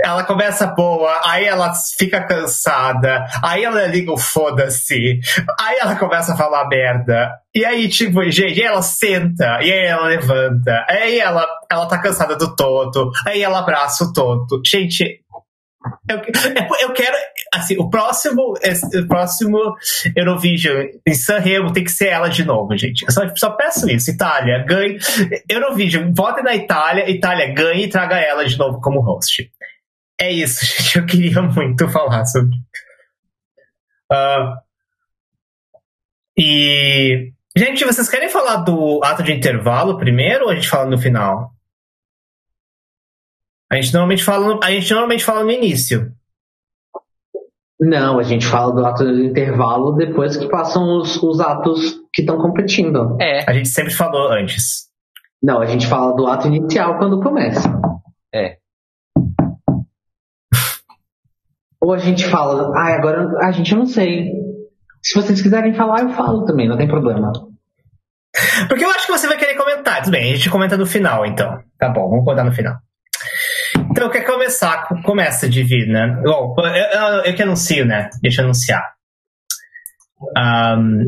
[0.04, 5.20] Ela começa boa, aí ela fica cansada, aí ela liga o foda-se,
[5.60, 7.32] aí ela começa a falar merda.
[7.54, 12.36] E aí, tipo, gente, ela senta, e aí ela levanta, aí ela, ela tá cansada
[12.36, 14.60] do Toto, aí ela abraça o Toto.
[14.66, 15.22] Gente,
[16.08, 16.18] eu,
[16.82, 17.16] eu quero,
[17.54, 19.76] assim, o próximo, o próximo
[20.16, 23.04] Eurovision em Sanremo tem que ser ela de novo, gente.
[23.04, 24.12] Eu só, só peço isso.
[24.12, 24.98] Itália, ganhe.
[25.50, 29.50] Eurovision, votem na Itália, Itália ganhe e traga ela de novo como host.
[30.20, 30.98] É isso, gente.
[30.98, 32.58] Eu queria muito falar sobre.
[34.12, 34.58] Ah,
[36.38, 37.32] e.
[37.56, 41.52] Gente, vocês querem falar do ato de intervalo primeiro ou a gente fala no final?
[43.72, 46.12] A gente normalmente fala no, a gente normalmente fala no início.
[47.80, 52.22] Não, a gente fala do ato do intervalo depois que passam os, os atos que
[52.22, 53.16] estão competindo.
[53.22, 54.90] É, A gente sempre falou antes.
[55.42, 57.70] Não, a gente fala do ato inicial quando começa.
[58.34, 58.58] é.
[61.82, 64.34] Ou a gente fala, ai, agora a gente não sei.
[65.02, 67.32] Se vocês quiserem falar, eu falo também, não tem problema.
[68.68, 70.02] Porque eu acho que você vai querer comentar.
[70.02, 71.64] Tudo bem, a gente comenta no final, então.
[71.78, 72.76] Tá bom, vamos contar no final.
[74.00, 74.88] Então, quer começar?
[75.04, 76.22] Começa, Divina.
[76.24, 78.10] Bom, eu, eu, eu que anuncio, né?
[78.22, 78.82] Deixa eu anunciar.
[80.38, 81.04] Ahn,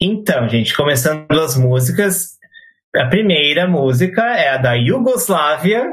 [0.00, 2.38] então, gente, começando as músicas.
[2.96, 5.92] A primeira música é a da Iugoslávia,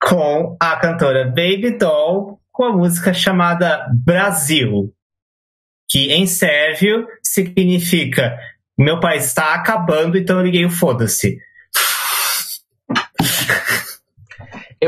[0.00, 4.94] com a cantora Baby Doll, com a música chamada Brasil,
[5.90, 8.38] que em sérvio significa
[8.78, 11.36] meu país está acabando, então eu liguei o foda-se.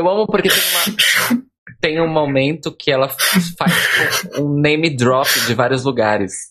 [0.01, 1.43] Eu amo porque tem, uma-
[1.79, 6.49] tem um momento que ela faz um name drop de vários lugares.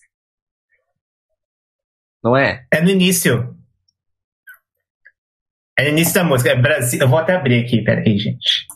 [2.23, 2.65] Não é?
[2.71, 3.53] É no início.
[5.77, 6.51] É no início da música.
[6.51, 7.01] É Brasil.
[7.01, 8.67] Eu vou até abrir aqui, peraí, gente.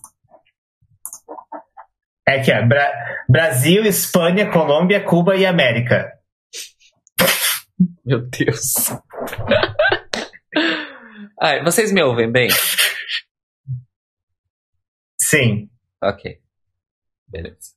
[2.27, 2.65] É aqui, ó.
[2.65, 6.11] Bra- Brasil, Espanha, Colômbia, Cuba e América.
[8.03, 8.73] Meu Deus.
[11.41, 12.49] Ai, vocês me ouvem bem?
[15.29, 15.69] Sim.
[16.01, 16.39] Ok.
[17.27, 17.73] Beleza.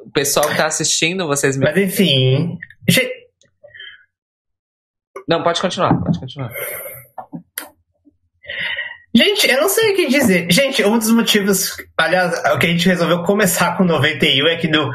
[0.00, 2.58] O pessoal que tá assistindo, vocês me Mas enfim.
[5.26, 6.52] Não, pode continuar, pode continuar.
[9.14, 10.50] Gente, eu não sei o que dizer.
[10.50, 14.68] Gente, um dos motivos, aliás, o que a gente resolveu começar com 91 é que,
[14.68, 14.92] no,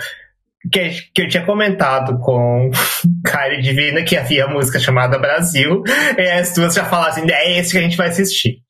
[0.71, 2.69] que, que eu tinha comentado com
[3.25, 5.83] Kylie Divina que havia a música chamada Brasil,
[6.17, 8.61] e as duas já falaram assim, é esse que a gente vai assistir.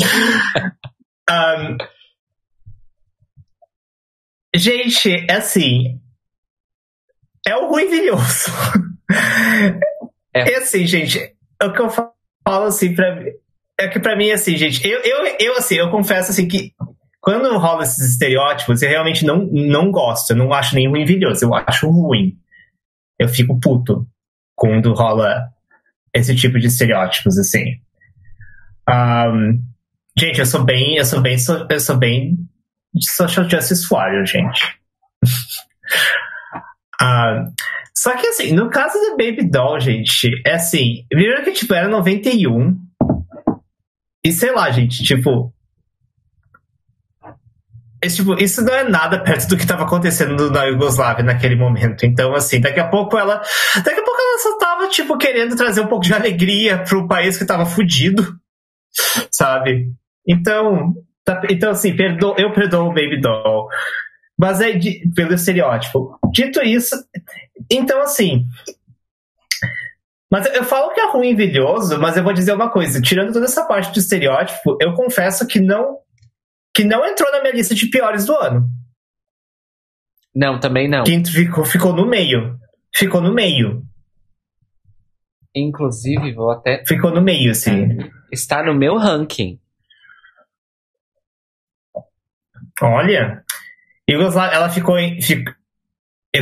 [1.28, 1.78] Ahn,
[4.54, 6.00] gente, é assim,
[7.46, 8.50] é o ruivilhoso.
[10.36, 10.52] É.
[10.52, 11.18] É assim, gente,
[11.62, 13.30] é o que eu falo assim pra mim.
[13.78, 16.74] É que pra mim, assim, gente, eu, eu, eu assim, eu confesso assim que
[17.20, 21.54] quando rola esses estereótipos, eu realmente não, não gosto, eu não acho nem ruivilhoso, eu
[21.54, 22.38] acho ruim.
[23.18, 24.06] Eu fico puto
[24.54, 25.48] quando rola
[26.12, 27.80] esse tipo de estereótipos, assim.
[28.86, 29.58] Ahn,
[30.16, 31.36] gente, eu sou bem, eu sou bem,
[31.70, 32.36] eu sou bem
[33.00, 34.78] social justice warrior, gente.
[37.00, 37.46] Ah,
[37.94, 41.88] só que assim, no caso da Baby Doll, gente, é assim, viram que tipo, era
[41.88, 42.76] 91.
[44.24, 45.52] E sei lá, gente, tipo.
[48.02, 52.04] Esse, tipo, isso não é nada perto do que estava acontecendo na Iugoslávia naquele momento.
[52.04, 53.42] Então, assim, daqui a pouco ela.
[53.76, 57.36] Daqui a pouco ela só tava, tipo, querendo trazer um pouco de alegria pro país
[57.36, 58.38] que tava fudido.
[59.30, 59.90] Sabe?
[60.26, 60.94] Então.
[61.24, 63.68] tá- então, assim, perdo, eu perdoo o Baby Doll.
[64.38, 66.18] Mas é de- pelo estereótipo.
[66.32, 66.96] Dito isso,
[67.70, 68.44] então assim.
[70.30, 73.32] Mas eu falo que é ruim e vilhoso, mas eu vou dizer uma coisa: tirando
[73.32, 75.98] toda essa parte do estereótipo, eu confesso que não.
[76.74, 78.66] que não entrou na minha lista de piores do ano.
[80.34, 81.04] Não, também não.
[81.04, 82.58] Que ficou, ficou no meio.
[82.92, 83.82] Ficou no meio.
[85.54, 86.84] Inclusive, vou até.
[86.84, 87.96] Ficou no meio, assim.
[88.32, 89.60] Está no meu ranking.
[92.80, 93.42] Olha.
[94.08, 95.20] Yugoslávia, ela ficou em.
[95.20, 95.52] Fico,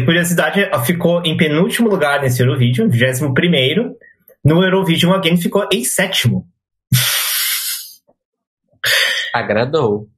[0.05, 3.97] curiosidade, ela ficou em penúltimo lugar nesse Eurovision, 21 primeiro.
[4.45, 6.47] No Eurovision Again ficou em sétimo.
[9.33, 10.09] Agradou.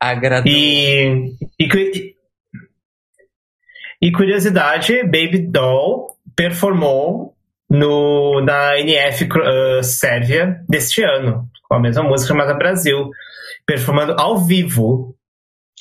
[0.00, 0.50] Agradou.
[0.50, 2.14] E, e,
[4.00, 7.34] e curiosidade, Baby Doll performou
[7.68, 13.10] no, na NF uh, Sérvia deste ano, com a mesma música chamada Brasil,
[13.66, 15.16] performando ao vivo.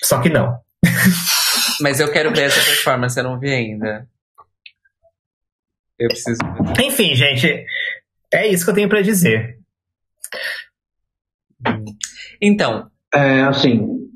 [0.01, 0.59] Só que não.
[1.81, 4.07] Mas eu quero ver essa performance, eu não vi ainda.
[5.97, 6.39] Eu preciso.
[6.83, 7.65] Enfim, gente,
[8.33, 9.59] é isso que eu tenho para dizer.
[12.41, 12.89] Então.
[13.13, 14.09] É, assim.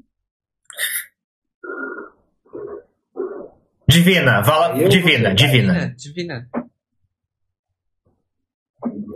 [3.87, 5.95] Divina, vala, divina, divina.
[5.95, 6.49] Divina.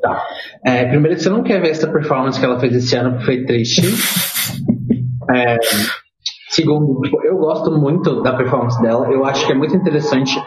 [0.01, 0.27] Tá.
[0.65, 3.45] É, primeiro, você não quer ver essa performance que ela fez esse ano, porque foi
[3.45, 3.81] triste.
[5.29, 5.57] É,
[6.49, 9.11] segundo, tipo, eu gosto muito da performance dela.
[9.11, 10.41] Eu acho que é muito interessante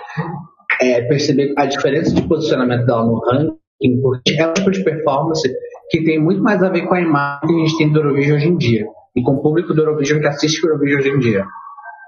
[0.81, 5.49] é, perceber a diferença de posicionamento dela no ranking, porque é um tipo de performance
[5.91, 8.37] que tem muito mais a ver com a imagem que a gente tem do Eurovision
[8.37, 8.87] hoje em dia.
[9.17, 11.47] E com o público do Eurovision que assiste o Eurovision hoje em dia.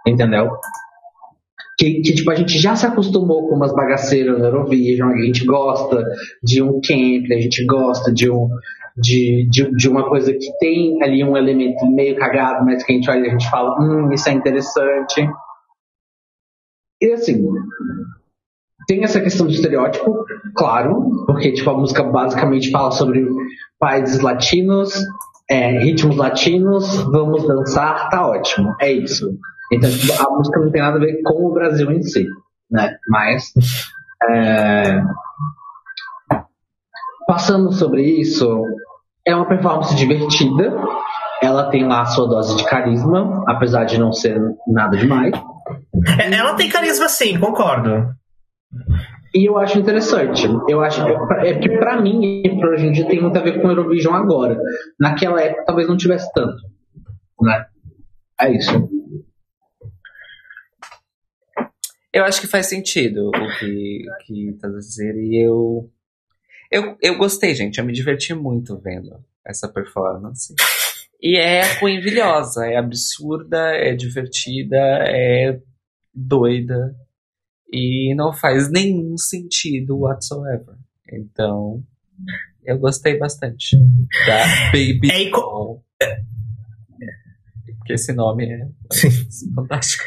[0.06, 0.50] Entendeu?
[1.78, 5.44] Que, que, tipo, a gente já se acostumou com umas bagaceiras no Eurovision, a gente
[5.44, 6.02] gosta
[6.42, 8.48] de um camp, a gente gosta de um
[8.96, 12.94] de, de, de, uma coisa que tem ali um elemento meio cagado, mas que a
[12.96, 15.28] gente olha e a gente fala, hum, isso é interessante.
[17.00, 17.44] E assim,
[18.86, 20.24] tem essa questão do estereótipo,
[20.54, 23.26] claro, porque tipo, a música basicamente fala sobre
[23.78, 24.94] países latinos,
[25.48, 29.38] é, ritmos latinos, vamos dançar, tá ótimo, é isso.
[29.72, 32.26] Então a música não tem nada a ver com o Brasil em si,
[32.70, 32.96] né?
[33.08, 33.52] Mas
[34.30, 35.02] é...
[37.26, 38.64] passando sobre isso,
[39.26, 40.72] é uma performance divertida.
[41.42, 45.32] Ela tem lá a sua dose de carisma, apesar de não ser nada demais.
[46.18, 48.14] É, ela tem carisma sim, concordo.
[49.34, 50.48] E eu acho interessante.
[50.68, 51.02] Eu acho
[51.42, 53.70] é que para mim e para hoje em dia tem muito a ver com o
[53.70, 54.56] Eurovision agora.
[54.98, 56.56] Naquela época talvez não tivesse tanto,
[57.42, 57.66] né?
[58.40, 58.88] É isso.
[62.12, 65.90] Eu acho que faz sentido o que que tá dizendo e eu
[66.70, 67.78] eu, eu gostei, gente.
[67.78, 70.54] Eu me diverti muito vendo essa performance.
[71.20, 75.58] E é coinvilhosa, é absurda, é divertida, é
[76.14, 76.94] doida
[77.72, 80.76] e não faz nenhum sentido whatsoever.
[81.12, 81.82] Então,
[82.64, 83.76] eu gostei bastante
[84.26, 85.84] da Baby é Doll.
[87.78, 89.54] Porque esse nome é Sim.
[89.54, 90.04] fantástico.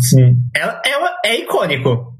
[0.00, 0.36] Sim.
[0.54, 2.17] É, é, é icônico.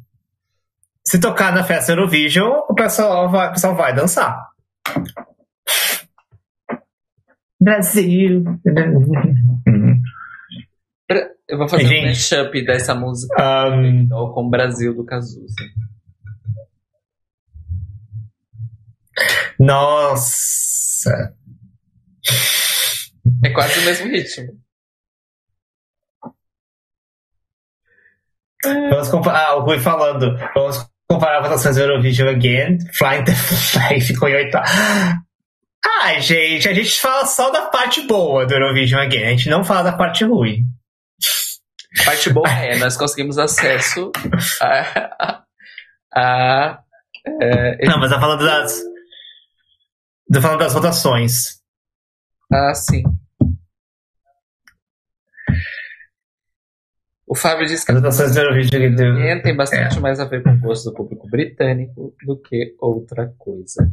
[1.09, 4.46] Se tocar na festa Eurovision, o pessoal vai, o pessoal vai dançar.
[7.59, 8.44] Brasil.
[11.48, 13.34] Eu vou fazer Gente, um mashup dessa música
[13.70, 15.54] Um, com o Brasil do Cazuza.
[19.59, 21.34] nossa.
[23.42, 24.61] É quase o mesmo ritmo.
[28.62, 29.09] Vamos.
[29.26, 30.36] Ah, o Rui falando.
[30.54, 32.78] Vamos comparar votações do Eurovision Again.
[32.92, 34.66] Flying the Fly ficou em oitavo.
[36.02, 39.24] Ai, gente, a gente fala só da parte boa do Eurovision Again.
[39.24, 40.64] A gente não fala da parte ruim.
[42.00, 44.12] A parte boa é, nós conseguimos acesso
[44.61, 45.44] a.
[46.14, 46.82] a, a
[47.40, 48.80] é, Não, mas tá falando das.
[50.32, 51.59] Tô falando das votações.
[52.52, 53.02] ah, sim.
[57.28, 60.60] O Fábio disse que As votações do Eurovision tem bastante mais a ver com o
[60.60, 63.92] gosto do público britânico do que outra coisa.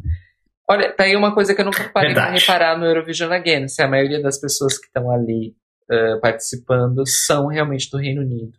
[0.68, 2.40] Olha, tá aí uma coisa que eu nunca parei pra Verdade.
[2.40, 3.68] reparar no Eurovision Again.
[3.68, 5.54] Se a maioria das pessoas que estão ali
[5.88, 8.58] eh, participando são realmente do Reino Unido.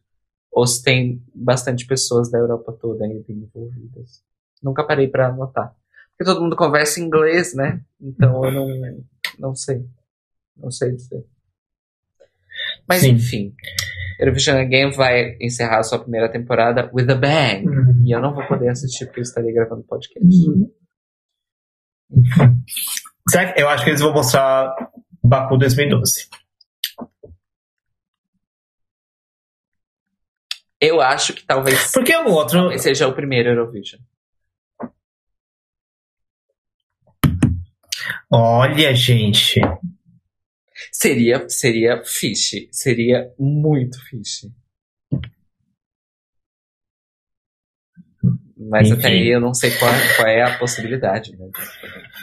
[0.51, 4.23] Ou se tem bastante pessoas da Europa toda ainda envolvidas.
[4.63, 5.75] Nunca parei pra anotar.
[6.11, 7.81] Porque todo mundo conversa em inglês, né?
[7.99, 8.67] Então eu não,
[9.37, 9.85] não sei.
[10.55, 11.25] Não sei dizer.
[12.87, 13.11] Mas Sim.
[13.11, 13.53] enfim.
[14.19, 17.67] Eurovision Again vai encerrar a sua primeira temporada with a bang.
[17.67, 18.03] Uhum.
[18.05, 20.27] E eu não vou poder assistir porque eu estarei gravando podcast.
[23.29, 24.73] Será que- Eu acho que eles vão mostrar
[25.23, 26.27] Baku 2012.
[30.79, 32.59] Eu acho que talvez, Porque o outro.
[32.59, 33.99] talvez seja o primeiro Eurovision.
[38.31, 39.59] Olha, gente.
[40.91, 42.67] Seria, seria fish.
[42.71, 44.47] Seria muito fish.
[48.69, 48.99] Mas Enfim.
[48.99, 51.49] até aí eu não sei qual, qual é a possibilidade, né?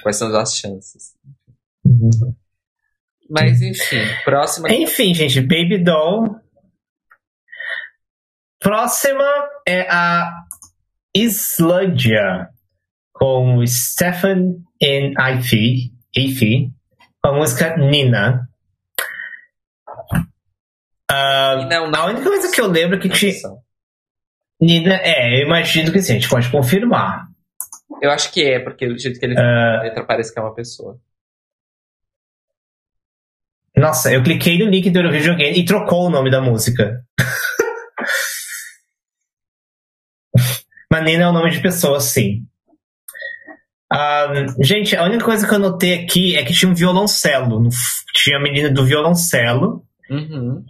[0.02, 1.14] Quais são as chances.
[3.30, 4.70] Mas enfim, próxima.
[4.72, 6.36] Enfim, gente, Baby Doll.
[8.60, 9.24] Próxima
[9.66, 10.30] é a
[11.14, 12.48] Islândia,
[13.12, 16.72] com Stefan e Ifi, Ifi,
[17.24, 18.46] com a música Nina.
[21.10, 23.32] E não, não- a única coisa que eu lembro é que tinha.
[24.60, 27.26] Nina, é, eu imagino que sim, a gente pode confirmar.
[28.02, 30.54] Eu acho que é, porque do jeito que ele a letra parece que é uma
[30.54, 31.00] pessoa.
[33.74, 37.02] Nossa, eu cliquei no link do Eurovision Game e trocou o nome da música.
[40.92, 42.46] Mas Nina é o nome de pessoa, sim.
[43.92, 44.26] Ah,
[44.60, 47.68] gente, a única coisa que eu notei aqui é que tinha um violoncelo.
[48.14, 49.84] Tinha a menina do violoncelo.
[50.10, 50.64] Uhum.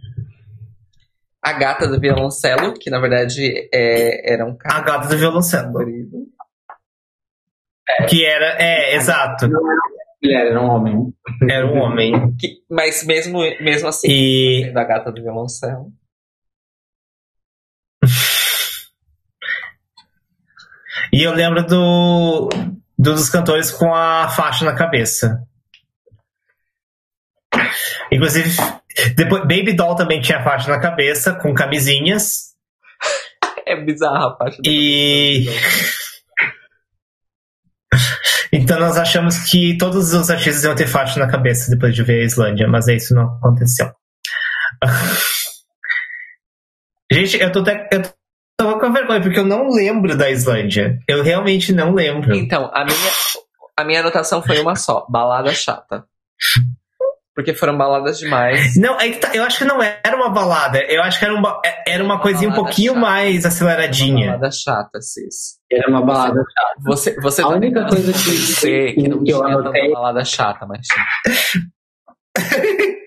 [1.42, 5.72] A gata do violoncelo, que na verdade é, era um A cara gata do violoncelo.
[5.72, 6.26] comprido.
[8.08, 8.56] Que era.
[8.62, 9.46] É, exato.
[10.22, 11.14] Mulher, era um homem.
[11.50, 12.34] Era um homem.
[12.36, 14.64] Que- mas mesmo, mesmo assim, E.
[14.64, 15.92] sendo a gata do violoncelo.
[21.12, 22.48] E eu lembro do
[22.98, 25.38] dos cantores com a faixa na cabeça.
[28.10, 28.50] Inclusive,
[29.16, 32.54] depois, Baby Doll também tinha faixa na cabeça, com camisinhas.
[33.66, 35.46] É bizarra a do E.
[38.52, 42.20] Então nós achamos que todos os artistas iam ter faixa na cabeça depois de ver
[42.20, 43.90] a Islândia, mas isso não aconteceu.
[47.10, 47.88] Gente, eu tô até.
[47.90, 48.02] Eu
[48.56, 50.98] tô com vergonha, porque eu não lembro da Islândia.
[51.08, 52.34] Eu realmente não lembro.
[52.34, 53.10] Então, a minha,
[53.76, 56.04] a minha anotação foi uma só: balada chata.
[57.34, 58.76] Porque foram baladas demais.
[58.76, 60.78] Não, é que tá- eu acho que não era uma balada.
[60.84, 63.00] Eu acho que era uma, era uma Uma coisinha um pouquinho chata.
[63.04, 64.26] mais Uma aceleradinha.
[64.26, 65.58] balada chata, cis.
[65.70, 66.80] Era uma balada chata.
[66.84, 70.24] Você, você A tá única coisa que- dizer que não eu tinha tanta anotei- balada
[70.24, 70.86] chata, mas.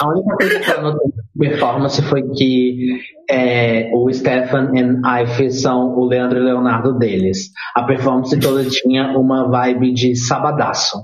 [0.00, 5.50] A única coisa que eu notei na performance foi que é, o Stefan e Ife
[5.50, 7.50] são o Leandro e Leonardo deles.
[7.74, 11.02] A performance toda tinha uma vibe de sabadaço.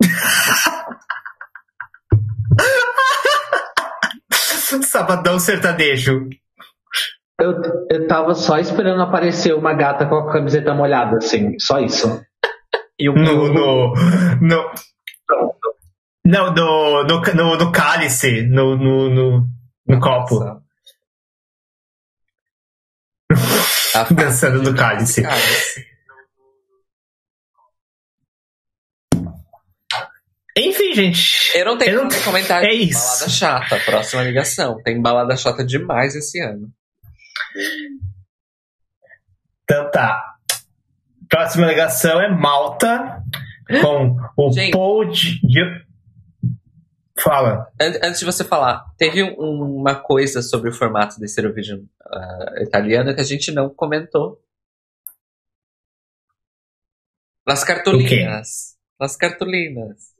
[4.82, 6.28] Sabadão sertanejo.
[7.40, 7.52] Eu,
[7.90, 12.20] eu tava só esperando aparecer uma gata com a camiseta molhada, assim, só isso.
[12.98, 13.48] E o No.
[13.52, 13.94] No.
[14.40, 14.70] no
[16.26, 19.46] não, no, no, no, no cálice, no, no, no,
[19.86, 20.40] no copo.
[23.92, 25.22] Fase Dançando no cálice.
[25.22, 25.86] cálice.
[30.58, 31.56] Enfim, gente.
[31.56, 32.66] Eu não tenho Eu não- comentário.
[32.68, 32.98] é isso.
[32.98, 34.82] Balada chata, próxima ligação.
[34.82, 36.70] Tem balada chata demais esse ano.
[39.64, 40.18] Então tá.
[41.28, 43.22] Próxima ligação é Malta,
[43.82, 44.70] com o Gente.
[44.72, 45.10] Paul
[47.18, 47.72] Fala.
[47.80, 52.54] An- Antes de você falar, teve um- uma coisa sobre o formato desse Eurovision ah,
[52.60, 54.40] italiano que a gente não comentou.
[57.46, 58.76] Las cartolinas.
[59.00, 60.14] Las cartolinas.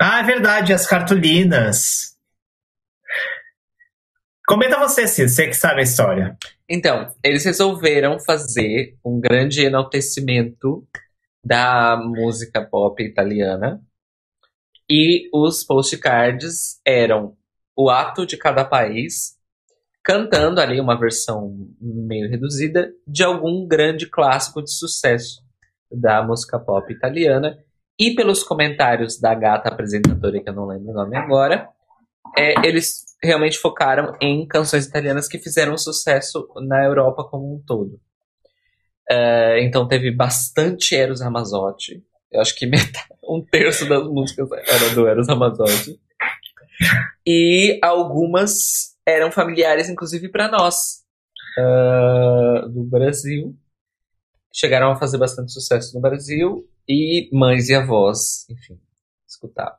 [0.00, 2.14] Ah, é verdade, as cartolinas.
[4.46, 6.36] Comenta você, Cid, você que sabe a história.
[6.68, 10.86] Então, eles resolveram fazer um grande enaltecimento
[11.42, 13.80] da música pop italiana.
[14.90, 17.36] E os postcards eram
[17.76, 19.36] o ato de cada país
[20.02, 25.42] cantando ali uma versão meio reduzida de algum grande clássico de sucesso
[25.90, 27.58] da música pop italiana.
[27.98, 31.68] E pelos comentários da gata apresentadora, que eu não lembro o nome agora,
[32.36, 38.00] é, eles realmente focaram em canções italianas que fizeram sucesso na Europa como um todo.
[39.08, 42.02] É, então teve bastante Eros Ramazzotti.
[42.30, 45.98] Eu acho que metade, um terço das músicas era do Eros Ramazzotti.
[47.26, 51.02] E algumas eram familiares, inclusive, para nós,
[51.58, 53.54] ah, do Brasil.
[54.52, 56.68] Chegaram a fazer bastante sucesso no Brasil.
[56.88, 58.78] E mães e avós, enfim,
[59.26, 59.78] escutavam.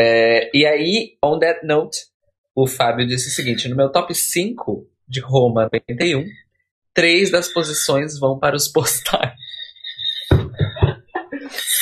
[0.00, 2.06] É, e aí, on that note,
[2.54, 6.24] o Fábio disse o seguinte: no meu top 5 de Roma 91,
[6.92, 9.32] três das posições vão para os postais.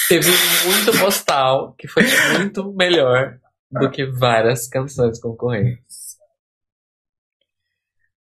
[0.09, 0.31] Teve
[0.67, 2.05] muito postal que foi
[2.39, 3.39] muito melhor
[3.71, 6.17] do que várias canções concorrentes.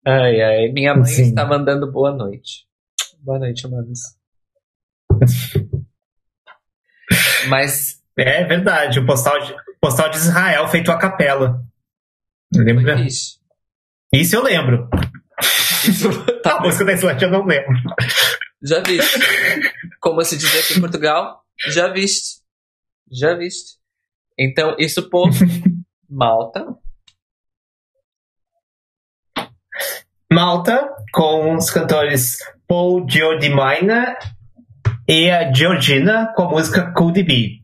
[0.05, 1.29] Ai, ai, minha mãe Sim.
[1.29, 2.67] está mandando boa noite.
[3.19, 3.99] Boa noite, manos.
[7.47, 8.01] Mas.
[8.17, 11.63] É verdade, o postal de, postal de Israel feito a capela.
[12.53, 12.99] Lembra?
[13.01, 13.39] Isso.
[14.11, 14.89] Isso eu lembro.
[15.87, 16.09] Isso,
[16.43, 17.73] tá A música da Islândia eu não lembro.
[18.61, 19.19] Já viste.
[19.99, 22.41] Como se diz aqui em Portugal, já viste.
[23.11, 23.77] Já viste.
[24.37, 25.29] Então, isso por
[26.09, 26.65] Malta.
[30.31, 32.37] Malta, com os cantores
[32.67, 34.17] Paul Giordimina
[35.07, 37.61] e a Georgina com a música Could Be.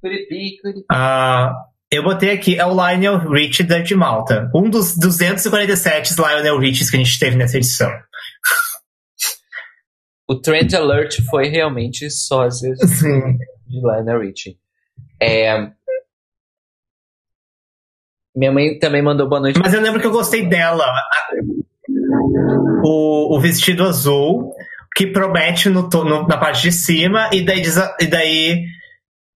[0.00, 0.84] Curipi, curipi.
[0.90, 1.52] Ah,
[1.88, 4.50] eu botei aqui, é o Lionel Rich da de Malta.
[4.54, 7.90] Um dos 247 Lionel Riches que a gente teve nessa edição.
[10.28, 13.38] O Trend Alert foi realmente sósias Sim.
[13.66, 14.58] de Lionel Richie.
[15.22, 15.70] É...
[18.34, 19.58] Minha mãe também mandou boa noite.
[19.58, 20.84] Mas eu lembro que eu gostei dela.
[22.84, 24.52] O, o vestido azul,
[24.94, 27.62] que promete no, no- na parte de cima, e daí,
[28.00, 28.64] e daí,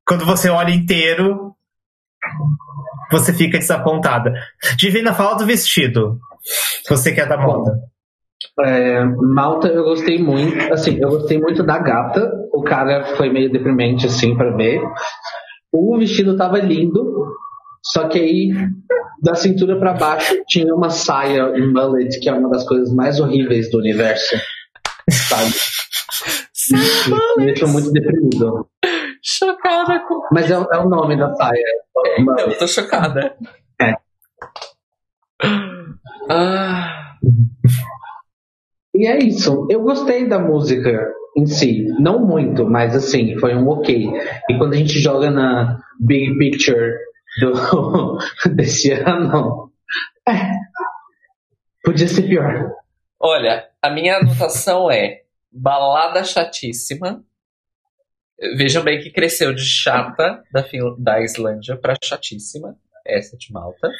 [0.06, 1.54] quando você olha inteiro,
[3.10, 4.32] você fica desapontada.
[4.76, 6.18] Divina, fala do vestido.
[6.88, 7.72] Você que é da moda.
[8.58, 12.30] É, Malta eu gostei muito, assim, eu gostei muito da gata.
[12.52, 14.80] O cara foi meio deprimente assim pra ver.
[15.72, 17.26] O vestido tava lindo,
[17.82, 18.52] só que aí
[19.22, 23.20] da cintura pra baixo tinha uma saia em mullet, que é uma das coisas mais
[23.20, 24.36] horríveis do universo.
[25.10, 25.50] Sabe?
[27.38, 28.66] Me deixou muito deprimido.
[29.22, 30.20] Chocada com.
[30.32, 31.62] Mas é, é o nome da saia.
[31.90, 32.48] Então, mullet.
[32.48, 33.34] eu tô chocada.
[33.80, 33.94] É.
[36.28, 37.16] Ah,
[38.94, 39.66] E é isso.
[39.70, 41.86] Eu gostei da música em si.
[41.98, 44.10] Não muito, mas assim, foi um ok.
[44.48, 46.92] E quando a gente joga na Big Picture
[47.40, 48.18] do,
[48.54, 49.70] desse ano,
[50.28, 50.34] é,
[51.84, 52.72] podia ser pior.
[53.18, 55.22] olha, a minha anotação é
[55.52, 57.24] balada chatíssima.
[58.56, 60.64] Vejam bem que cresceu de chata da,
[60.98, 62.76] da Islândia pra chatíssima,
[63.06, 63.90] essa de Malta.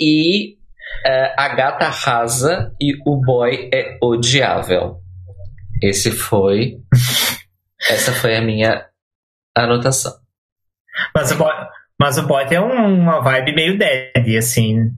[0.00, 0.56] E
[1.04, 5.00] é, a gata rasa e o boy é odiável.
[5.82, 6.78] Esse foi.
[7.90, 8.88] Essa foi a minha
[9.56, 10.12] anotação.
[11.14, 11.52] Mas o boy,
[11.98, 14.90] mas o boy tem um- uma vibe meio daddy, assim.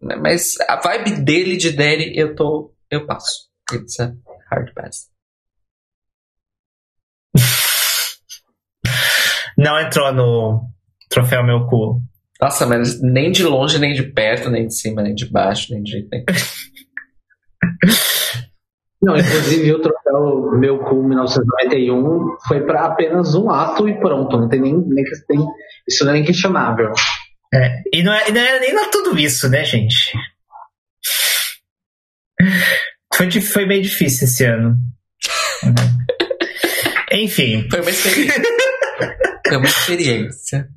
[0.00, 2.72] Mas a vibe dele de Daddy eu tô.
[2.88, 3.48] Eu passo.
[3.72, 4.12] It's a
[4.50, 5.10] hard pass.
[9.58, 10.68] Não entrou no
[11.08, 12.00] troféu meu cu.
[12.40, 15.82] Nossa, mas nem de longe, nem de perto, nem de cima, nem de baixo, nem
[15.82, 16.24] de jeito nenhum.
[19.02, 24.36] Não, inclusive o troféu Meu Cu 1991 foi para apenas um ato e pronto.
[24.38, 25.38] Não tem nem, nem que- tem,
[25.88, 26.92] isso não é nem questionável.
[27.54, 30.12] É, e não, é, não era nem lá tudo isso, né, gente?
[33.14, 34.76] Foi, foi bem difícil esse ano.
[37.12, 37.68] Enfim.
[37.70, 38.42] Foi uma experiência.
[39.46, 40.68] Foi uma experiência.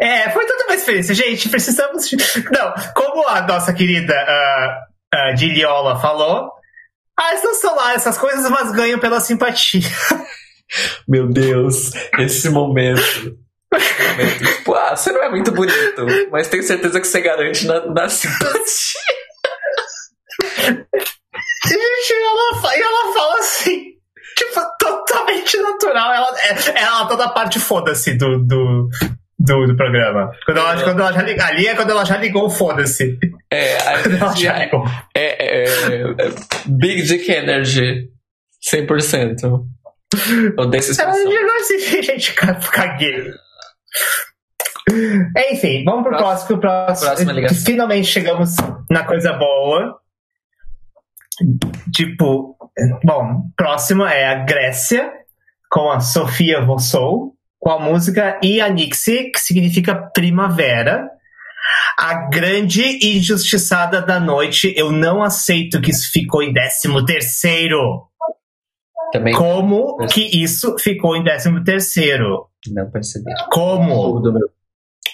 [0.00, 1.14] É, foi uma experiência.
[1.14, 2.10] Gente, precisamos.
[2.52, 4.78] Não, como a nossa querida ah,
[5.14, 6.50] ah, Diliola falou,
[7.18, 9.80] ah, não são lá essas coisas, mas ganham pela simpatia.
[11.08, 13.00] Meu Deus, esse momento.
[13.72, 17.86] Momento, Tipo, ah, você não é muito bonito, mas tenho certeza que você garante na,
[17.86, 19.00] na simpatia.
[21.66, 23.84] Gente, ela, fa- e ela fala assim,
[24.36, 26.12] tipo, totalmente natural.
[26.14, 28.88] Ela, é, ela toda a parte foda-se do, do,
[29.40, 30.30] do, do programa.
[30.44, 33.18] Quando ela, quando ela já liga, ali é quando ela já ligou foda-se.
[33.50, 34.84] É, a ela já energia ligou.
[35.16, 36.30] é, é, é
[36.66, 38.08] Big Dick Energy
[38.72, 39.64] 100%.
[40.58, 41.32] Odeio essa Ela expressão.
[41.32, 43.32] chegou assim, gente, ca- caguei.
[45.52, 46.60] Enfim, vamos pro próximo.
[46.60, 47.64] próximo próxima ligação.
[47.64, 48.56] Finalmente chegamos
[48.90, 49.98] na coisa boa.
[51.94, 52.56] Tipo,
[53.04, 55.10] bom, próximo é a Grécia,
[55.70, 61.08] com a Sofia Vossou, com a música Ianixi, que significa primavera.
[61.96, 62.82] A grande
[63.16, 67.78] injustiçada da noite, eu não aceito que isso ficou em 13 terceiro.
[69.12, 72.46] Também Como que isso ficou em 13 terceiro?
[72.68, 73.30] não percebi.
[73.52, 73.92] Como?
[73.92, 74.48] Absurdo, meu.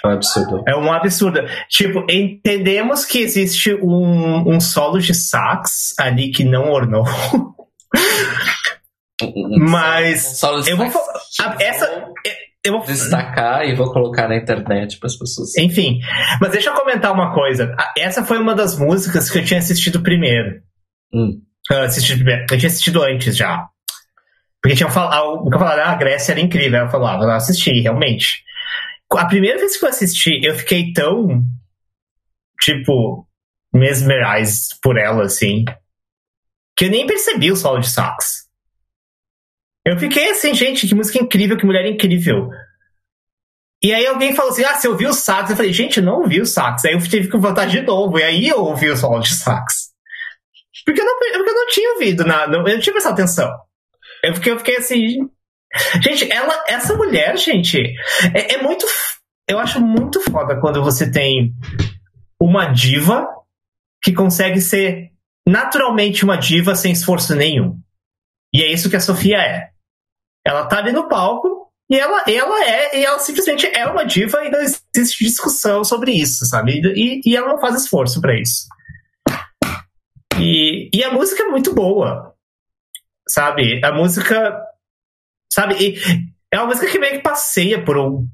[0.05, 0.65] É um absurdo.
[0.69, 1.41] É um absurdo.
[1.69, 7.05] Tipo, entendemos que existe um, um solo de sax ali que não ornou.
[9.59, 10.87] Mas eu vou
[11.41, 12.15] a- essa- vou
[12.65, 12.85] Eu vou...
[12.87, 15.57] destacar e vou colocar na internet para as pessoas.
[15.57, 16.01] Enfim,
[16.41, 17.75] mas deixa eu comentar uma coisa.
[17.97, 20.61] Essa foi uma das músicas que eu tinha assistido primeiro.
[21.15, 21.41] Hum.
[21.71, 22.43] Ah, assistido primeiro.
[22.51, 23.67] Eu tinha assistido antes já.
[24.63, 26.81] Porque tinham falado, o que eu falava, ah, a Grécia era incrível.
[26.81, 28.43] Eu falava, eu assisti, realmente.
[29.13, 31.43] A primeira vez que eu assisti, eu fiquei tão,
[32.61, 33.27] tipo,
[33.73, 35.65] mesmerized por ela, assim,
[36.77, 38.46] que eu nem percebi o solo de sax.
[39.87, 42.51] Eu fiquei assim, gente, que música incrível, que mulher incrível.
[43.81, 45.49] E aí alguém falou assim: ah, você ouviu o sax?
[45.49, 46.85] Eu falei, gente, não ouvi o sax.
[46.85, 48.19] Aí eu tive que voltar de novo.
[48.19, 49.93] E aí eu ouvi o solo de sax.
[50.85, 53.49] Porque eu não, porque eu não tinha ouvido nada, eu não tinha prestado atenção.
[54.25, 55.31] Eu fiquei, eu fiquei assim.
[56.03, 57.79] Gente, ela, essa mulher, gente,
[58.35, 58.85] é, é muito.
[59.49, 61.53] Eu acho muito foda quando você tem
[62.41, 63.25] uma diva
[64.03, 65.13] que consegue ser
[65.47, 67.79] naturalmente uma diva sem esforço nenhum.
[68.53, 69.76] E é isso que a Sofia é.
[70.47, 74.45] Ela tá ali no palco e ela, ela é, e ela simplesmente é uma diva
[74.45, 76.81] e não existe discussão sobre isso, sabe?
[76.95, 78.67] E, e ela não faz esforço para isso.
[80.39, 82.33] E, e a música é muito boa,
[83.29, 83.85] sabe?
[83.85, 84.57] A música,
[85.53, 85.75] sabe?
[85.81, 85.99] E
[86.53, 88.29] é uma música que meio que passeia por, um,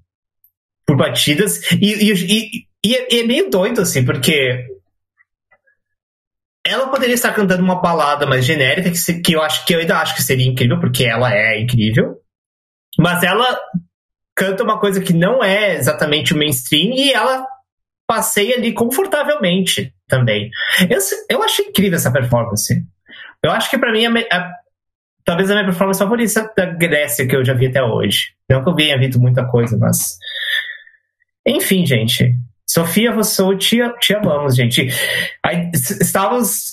[0.87, 4.67] por batidas e, e, e, e é, é meio doido, assim, porque
[6.65, 9.81] ela poderia estar cantando uma balada mais genérica, que, se, que eu acho que eu
[9.81, 12.17] ainda acho que seria incrível, porque ela é incrível.
[12.99, 13.59] Mas ela
[14.35, 17.47] canta uma coisa que não é exatamente o mainstream e ela
[18.07, 20.51] passeia ali confortavelmente também.
[20.89, 20.99] Eu,
[21.29, 22.83] eu achei incrível essa performance.
[23.43, 24.53] Eu acho que para mim a, a,
[25.25, 28.35] talvez a minha performance favorita da Grécia que eu já vi até hoje.
[28.49, 30.17] Não que eu tenha visto muita coisa, mas
[31.47, 32.37] enfim, gente.
[32.73, 34.89] Sofia Rousseau, te, te amamos, gente.
[35.45, 36.73] Aí, estávamos,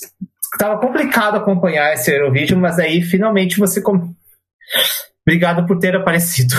[0.50, 3.82] estava complicado acompanhar esse Eurovídeo, mas aí finalmente você.
[3.82, 4.14] Com...
[5.26, 6.54] Obrigado por ter aparecido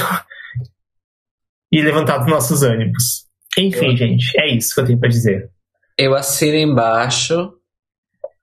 [1.74, 3.26] e levantado nossos ânimos.
[3.58, 3.98] Enfim, eu...
[3.98, 5.50] gente, é isso que eu tenho para dizer.
[5.98, 7.52] Eu assino embaixo.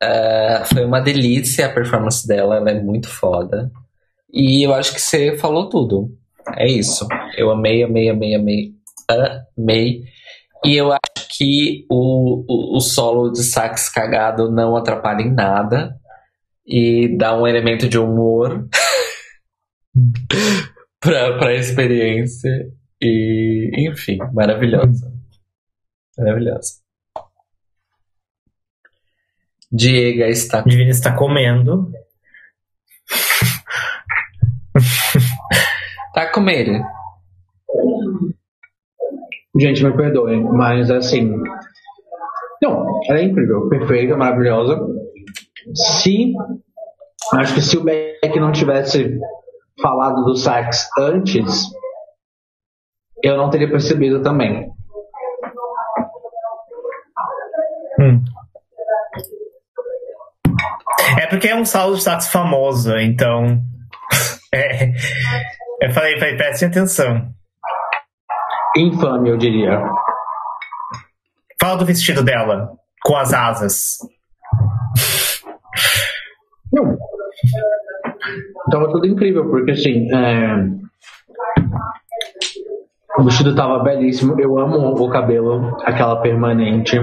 [0.03, 3.71] Uh, foi uma delícia a performance dela, ela é muito foda.
[4.33, 6.11] E eu acho que você falou tudo.
[6.57, 7.07] É isso.
[7.37, 8.73] Eu amei, amei, amei, amei.
[9.57, 10.18] Amei.
[10.65, 15.97] E eu acho que o, o, o, solo de sax cagado não atrapalha em nada.
[16.67, 18.69] E dá um elemento de humor
[21.01, 22.51] pra, pra experiência.
[23.01, 25.13] E, enfim, maravilhosa.
[26.19, 26.83] Maravilhosa.
[29.71, 30.63] Diego está.
[30.63, 31.93] Divina está comendo.
[36.15, 36.83] tá comendo.
[39.59, 41.33] Gente, me perdoem, mas assim.
[42.63, 44.79] Não, ela é incrível, perfeita, maravilhosa.
[45.75, 46.33] Se.
[47.35, 49.19] Acho que se o Beck não tivesse
[49.83, 51.65] falado do sax antes,
[53.23, 54.69] eu não teria percebido também.
[58.01, 58.23] Hum.
[61.21, 63.61] É porque é um solo de sax famoso, então.
[64.51, 64.93] É,
[65.83, 67.35] eu falei, falei, prestem atenção
[68.77, 69.83] infame, eu diria.
[71.61, 72.71] Fala do vestido dela,
[73.03, 73.99] com as asas.
[76.73, 76.97] Não.
[78.71, 80.09] Tava tudo incrível, porque assim.
[80.13, 80.79] É...
[83.19, 84.39] O vestido tava belíssimo.
[84.41, 86.97] Eu amo o cabelo, aquela permanente.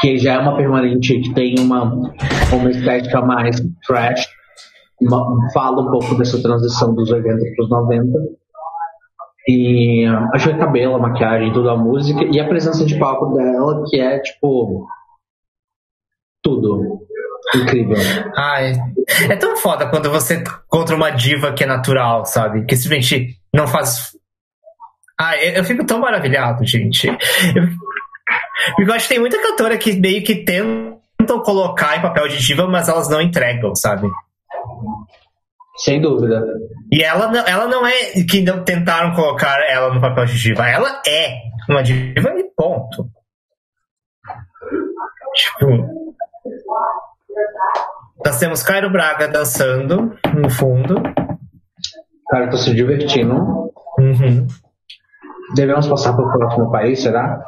[0.00, 4.26] Que já é uma permanente que tem uma, uma estética mais trash.
[5.52, 8.18] Fala um pouco dessa transição dos 80 para os 90.
[9.46, 10.06] E
[10.42, 14.00] que o cabelo, a maquiagem, toda a música e a presença de palco dela, que
[14.00, 14.86] é tipo.
[16.42, 17.00] Tudo.
[17.54, 17.96] Incrível.
[18.36, 18.72] Ai,
[19.28, 22.64] é tão foda quando você contra uma diva que é natural, sabe?
[22.64, 24.12] Que simplesmente não faz.
[25.20, 27.06] Ai, eu fico tão maravilhado, gente.
[27.06, 27.68] Eu,
[28.78, 32.66] eu acho que tem muita cantora que meio que tentam colocar em papel de diva,
[32.66, 34.08] mas elas não entregam, sabe?
[35.76, 36.42] Sem dúvida.
[36.92, 40.68] E ela, ela não é que não tentaram colocar ela no papel de diva.
[40.68, 43.08] Ela é uma diva e ponto.
[45.34, 46.04] Tipo.
[48.24, 50.94] Nós temos Cairo Braga dançando no fundo.
[52.30, 53.34] Cara, tô se divertindo.
[53.98, 54.46] Uhum.
[55.54, 57.44] Devemos passar para o próximo país, será?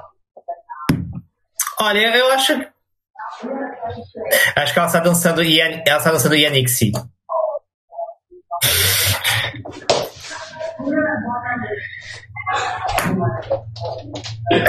[1.81, 2.53] Olha, eu acho.
[4.57, 6.93] Acho que ela está dançando, ela está dançando Yanixi.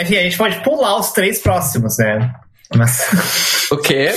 [0.01, 2.33] Assim, a gente pode pular os três próximos, né?
[2.75, 3.69] Mas...
[3.71, 4.11] O quê?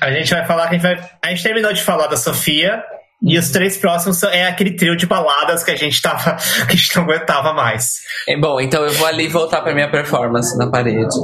[0.00, 1.10] A gente vai falar que a gente vai.
[1.22, 2.82] A gente terminou de falar da Sofia.
[3.20, 6.36] E os três próximos é aquele trio de baladas que a gente tava.
[6.66, 7.94] que a gente não aguentava mais.
[8.28, 11.16] É, bom, então eu vou ali voltar pra minha performance na parede.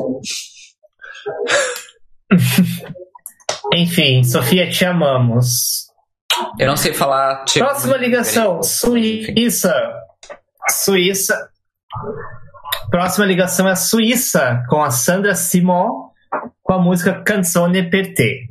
[3.74, 5.83] Enfim, Sofia, te amamos.
[6.58, 7.44] Eu não sei falar.
[7.44, 9.74] Tipo, Próxima ligação, Suíça.
[10.70, 11.50] Suíça.
[12.90, 16.10] Próxima ligação é Suíça, com a Sandra Simon,
[16.62, 18.46] com a música Canzone per te.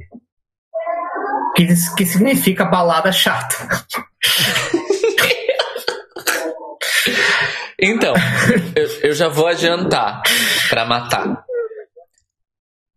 [1.56, 1.68] que,
[1.98, 3.56] que significa balada chata.
[7.86, 8.14] Então,
[8.78, 10.22] eu, eu já vou adiantar
[10.70, 11.44] para matar.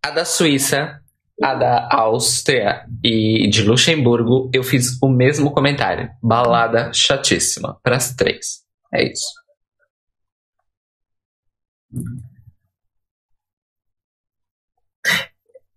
[0.01, 1.01] A da Suíça,
[1.41, 6.09] a da Áustria e de Luxemburgo, eu fiz o mesmo comentário.
[6.21, 7.79] Balada chatíssima.
[7.83, 8.63] Para as três.
[8.93, 9.27] É isso.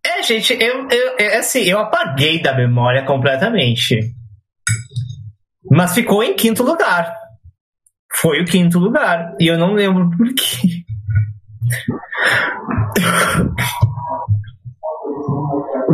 [0.04, 4.14] É, gente, eu, eu, é assim, eu apaguei da memória completamente.
[5.70, 7.14] Mas ficou em quinto lugar.
[8.12, 9.36] Foi o quinto lugar.
[9.38, 10.84] E eu não lembro por quê.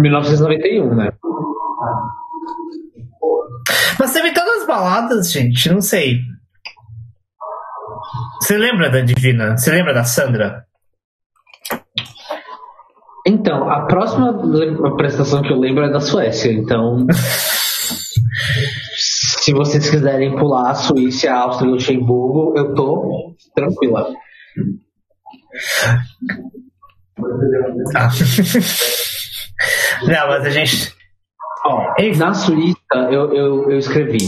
[0.01, 1.11] 1991, né?
[3.99, 6.20] Mas teve todas as baladas, gente, não sei.
[8.40, 9.57] Você lembra da Divina?
[9.57, 10.64] Você lembra da Sandra?
[13.26, 14.30] Então, a próxima
[14.86, 17.07] apresentação que eu lembro é da Suécia, então.
[18.97, 24.12] se vocês quiserem pular a Suíça, a Áustria e Luxemburgo, eu tô tranquila.
[27.97, 28.11] Ah.
[30.03, 30.94] Não, mas a gente.
[31.64, 32.76] Ó, na Suíça,
[33.11, 34.18] eu, eu, eu escrevi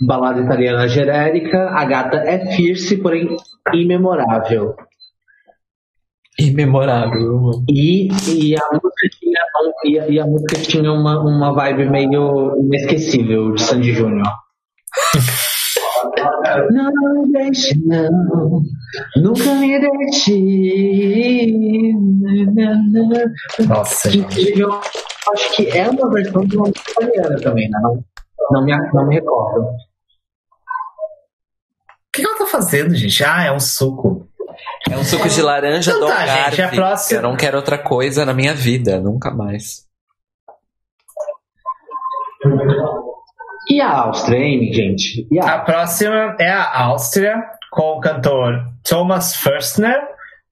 [0.00, 3.36] balada italiana genérica, a gata é fierce, porém
[3.72, 4.74] imemorável.
[6.38, 7.50] Imemorável.
[7.68, 9.40] E, e, a música tinha,
[9.84, 14.26] e, e a música tinha uma, uma vibe meio inesquecível de Sandy Júnior.
[16.72, 18.62] não deixe, não,
[19.16, 20.34] nunca me deixe.
[23.68, 24.80] Nossa, eu
[25.32, 27.78] acho que é uma versão de uma música italiana também, né?
[27.82, 28.04] Não,
[28.50, 29.60] não, me, não me recordo.
[29.60, 29.76] O
[32.12, 33.22] que ela tá fazendo, gente?
[33.24, 34.26] Ah, é um suco.
[34.90, 36.56] É um suco de laranja Então do tá, Algarve.
[36.56, 39.86] gente, a próxima- Eu não quero outra coisa na minha vida, nunca mais.
[43.68, 45.28] E a Áustria, hein, gente?
[45.30, 47.36] E a A próxima é a Áustria,
[47.70, 49.96] com o cantor Thomas Förstner,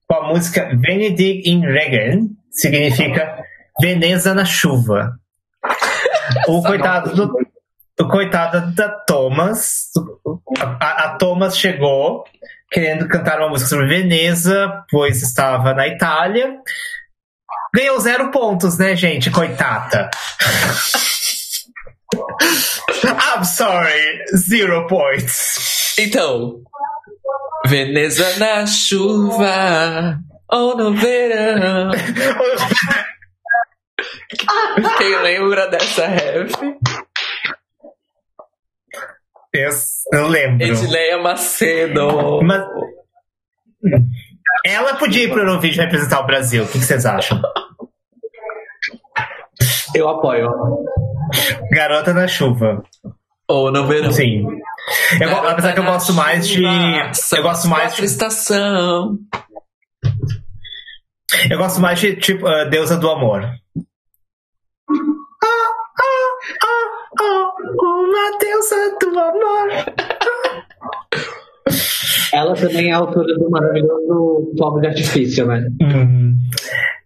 [0.07, 3.43] com a música Venedig in Regen, significa
[3.81, 5.13] Veneza na chuva.
[6.47, 7.49] O coitado do
[7.99, 9.89] o coitado da Thomas,
[10.79, 12.23] a, a Thomas chegou
[12.71, 16.55] querendo cantar uma música sobre Veneza, pois estava na Itália.
[17.75, 19.29] Ganhou zero pontos, né, gente?
[19.29, 20.09] Coitada.
[23.03, 25.95] I'm sorry, zero points.
[25.99, 26.61] Então,
[27.67, 30.19] Veneza na chuva
[30.49, 31.91] ou no verão.
[34.97, 36.51] Quem lembra dessa ref?
[39.53, 39.69] Eu,
[40.13, 40.65] eu lembro.
[40.65, 42.41] Edileia Macedo.
[42.43, 42.63] Mas
[44.65, 46.63] ela podia ir para o Eurovídeo representar o Brasil.
[46.63, 47.41] O que vocês acham?
[49.95, 50.49] Eu apoio.
[51.71, 52.83] Garota na chuva.
[53.47, 54.11] Ou no verão.
[54.11, 54.45] Sim.
[55.19, 56.63] Eu, apesar que eu gosto mais de.
[56.63, 59.17] Eu gosto mais de estação.
[61.49, 63.49] Eu gosto mais de tipo ah, Deusa do Amor.
[65.99, 66.33] Ah,
[66.63, 66.87] ah,
[67.21, 69.69] ah, uma deusa do amor.
[72.31, 75.67] Ela também é autora do maravilhoso Fogo de Artifício, né?
[75.81, 76.35] Hum.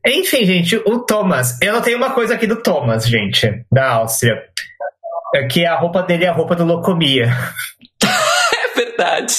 [0.06, 1.62] Enfim, gente, o Thomas.
[1.62, 4.36] Eu tenho uma coisa aqui do Thomas, gente, da Áustria.
[5.36, 7.30] É que a roupa dele é a roupa do Locomia.
[8.56, 9.36] É verdade.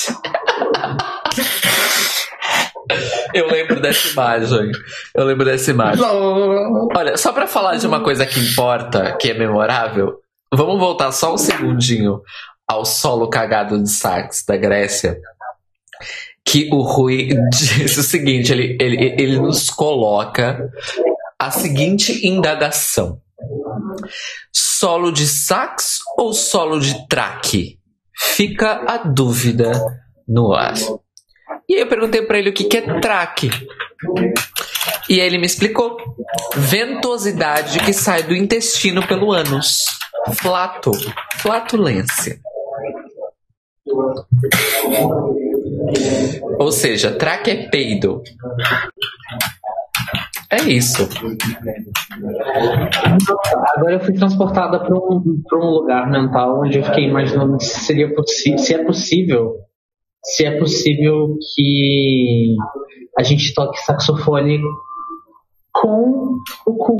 [3.32, 4.70] Eu lembro dessa imagem.
[5.14, 6.04] Eu lembro dessa imagem.
[6.04, 10.20] Olha, só pra falar de uma coisa que importa, que é memorável,
[10.52, 12.20] vamos voltar só um segundinho
[12.66, 15.18] ao solo cagado de sax da Grécia.
[16.44, 20.70] Que o Rui disse o seguinte: ele, ele, ele nos coloca
[21.38, 23.20] a seguinte indagação:
[24.52, 27.78] solo de sax ou solo de traque?
[28.16, 29.72] Fica a dúvida
[30.28, 30.74] no ar.
[31.68, 33.50] E aí eu perguntei pra ele o que, que é traque.
[35.08, 35.96] E ele me explicou:
[36.56, 39.78] ventosidade que sai do intestino pelo ânus.
[40.34, 40.90] Flato,
[41.36, 42.38] flatulência.
[46.58, 48.22] Ou seja, traque é peido.
[50.50, 51.08] É isso.
[53.76, 58.08] Agora eu fui transportada para um, um lugar mental onde eu fiquei imaginando se seria
[58.58, 59.56] se é possível
[60.24, 62.56] se é possível que
[63.18, 64.60] a gente toque saxofone
[65.72, 66.96] com o cu.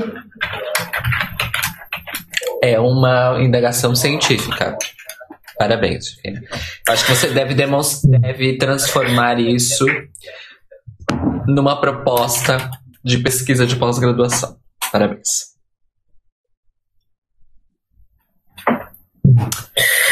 [2.61, 4.77] É uma indagação científica.
[5.57, 6.17] Parabéns.
[6.89, 9.85] Acho que você deve, deve transformar isso
[11.47, 12.69] numa proposta
[13.03, 14.57] de pesquisa de pós-graduação.
[14.91, 15.55] Parabéns.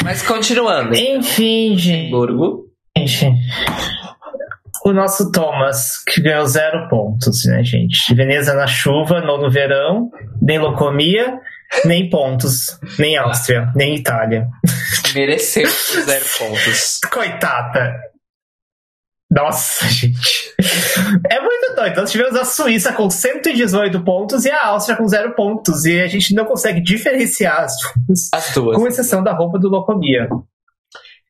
[0.04, 0.96] Mas continuando.
[0.96, 2.12] Enfim, gente.
[2.12, 2.73] Burgo.
[4.86, 8.14] O nosso Thomas, que ganhou zero pontos, né, gente?
[8.14, 11.40] Veneza na chuva, não no verão, nem locomia,
[11.86, 14.48] nem pontos, nem Áustria, nem Itália.
[15.16, 15.68] Mereceu
[16.06, 17.00] zero pontos.
[17.12, 17.94] Coitada.
[19.34, 20.54] Nossa, gente.
[21.30, 22.02] É muito doido.
[22.02, 25.86] Nós tivemos a Suíça com 118 pontos e a Áustria com zero pontos.
[25.86, 27.74] E a gente não consegue diferenciar as
[28.06, 28.30] duas.
[28.34, 28.78] As duas.
[28.78, 30.30] Com exceção da roupa do Locomia.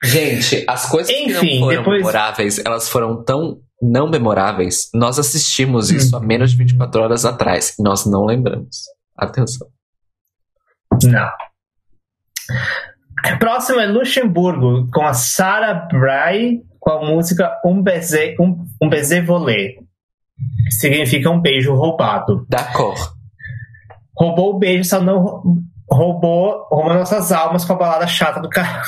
[0.03, 4.89] Gente, as coisas Enfim, que não foram depois- memoráveis, elas foram tão não memoráveis.
[4.93, 7.75] Nós assistimos isso há menos de 24 horas atrás.
[7.79, 8.83] E nós não lembramos.
[9.17, 9.67] Atenção.
[11.03, 11.29] Não.
[13.39, 19.25] Próximo é Luxemburgo, com a Sarah Bray, com a música Um Baiser, um, um baiser
[19.25, 19.75] volé.
[20.69, 22.45] Significa um beijo roubado.
[22.49, 22.99] D'accord.
[24.17, 25.43] Roubou o beijo, só não rou-
[25.89, 28.83] roubou, roubou nossas almas com a balada chata do caralho.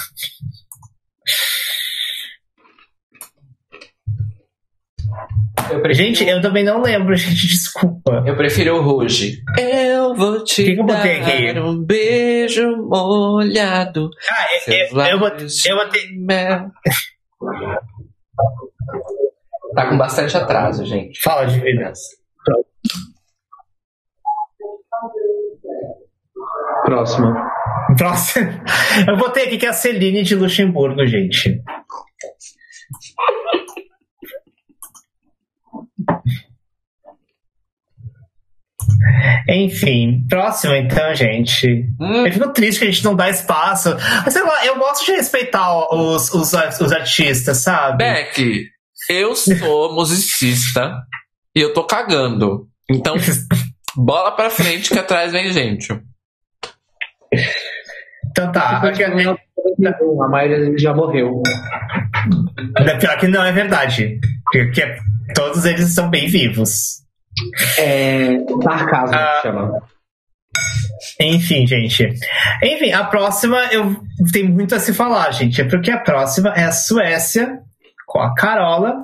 [5.72, 8.24] Eu prefiro, Gente, eu também não lembro, gente, desculpa.
[8.26, 9.42] eu prefiro o Rouge.
[9.58, 11.60] Eu vou te Que que eu dar aqui?
[11.60, 14.10] um beijo molhado.
[14.30, 16.72] Ah, eu, Seus eu, eu, botei- lábios eu de mel.
[19.76, 21.20] Tá com bastante atraso, gente.
[21.22, 22.00] Fala de verdade.
[26.86, 27.34] Próximo.
[27.97, 28.51] Próximo.
[29.07, 31.61] Eu botei aqui que é a Celine de Luxemburgo, gente.
[39.47, 41.88] Enfim, próximo então, gente.
[41.99, 43.95] Hum, Eu fico triste que a gente não dá espaço.
[44.24, 47.97] Mas sei lá, eu gosto de respeitar os, os, os artistas, sabe?
[47.97, 48.66] Beck,
[49.09, 50.95] eu sou musicista
[51.55, 52.68] e eu tô cagando.
[52.89, 53.16] Então,
[53.95, 55.88] bola pra frente que atrás vem gente.
[58.32, 58.78] Então tá.
[58.78, 61.42] aqui- A maioria já morreu.
[62.78, 64.20] é Pior que não é verdade.
[64.52, 64.96] Porque
[65.34, 67.04] todos eles são bem vivos.
[67.78, 68.38] É.
[68.64, 69.36] Sarcasmo Ah.
[69.42, 69.82] que chama.
[71.20, 72.08] Enfim, gente.
[72.64, 73.96] Enfim, a próxima eu
[74.32, 75.62] tenho muito a se falar, gente.
[75.62, 77.60] É porque a próxima é a Suécia,
[78.06, 78.96] com a Carola,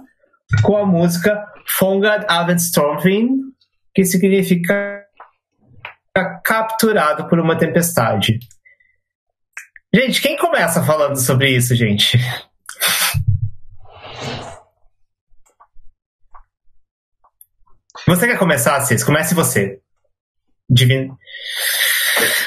[0.64, 3.30] com a música Fångad av en stormvind,
[3.94, 5.01] que significa
[6.43, 8.39] capturado por uma tempestade.
[9.93, 12.18] Gente, quem começa falando sobre isso, gente?
[18.07, 19.03] Você quer começar, Cis?
[19.03, 19.80] Comece você.
[20.70, 21.18] Divino.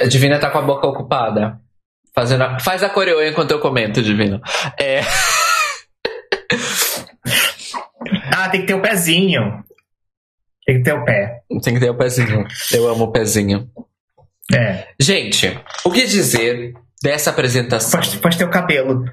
[0.01, 1.61] A Divina tá com a boca ocupada.
[2.15, 4.41] Fazendo a- Faz a coreô enquanto eu comento, Divina.
[4.79, 5.01] É.
[8.37, 9.65] Ah, tem que ter o pezinho.
[10.67, 11.43] Tem que ter o pé.
[11.63, 12.47] Tem que ter o pezinho.
[12.73, 13.71] Eu amo o pezinho.
[14.53, 14.89] É.
[15.01, 18.01] Gente, o que dizer dessa apresentação?
[18.01, 19.05] Pode, pode ter o cabelo.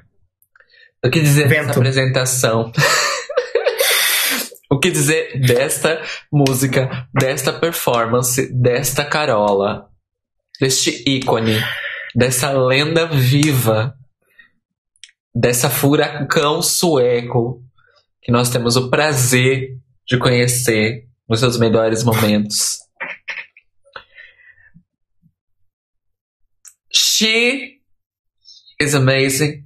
[1.04, 1.66] O que dizer Vento.
[1.66, 2.72] dessa apresentação?
[4.70, 6.00] o que dizer desta
[6.32, 9.88] música, desta performance, desta Carola,
[10.60, 11.62] deste ícone,
[12.14, 13.94] dessa lenda viva,
[15.34, 17.62] dessa furacão sueco
[18.22, 19.76] que nós temos o prazer
[20.06, 22.78] de conhecer nos seus melhores momentos.
[26.92, 27.80] She
[28.78, 29.64] is amazing.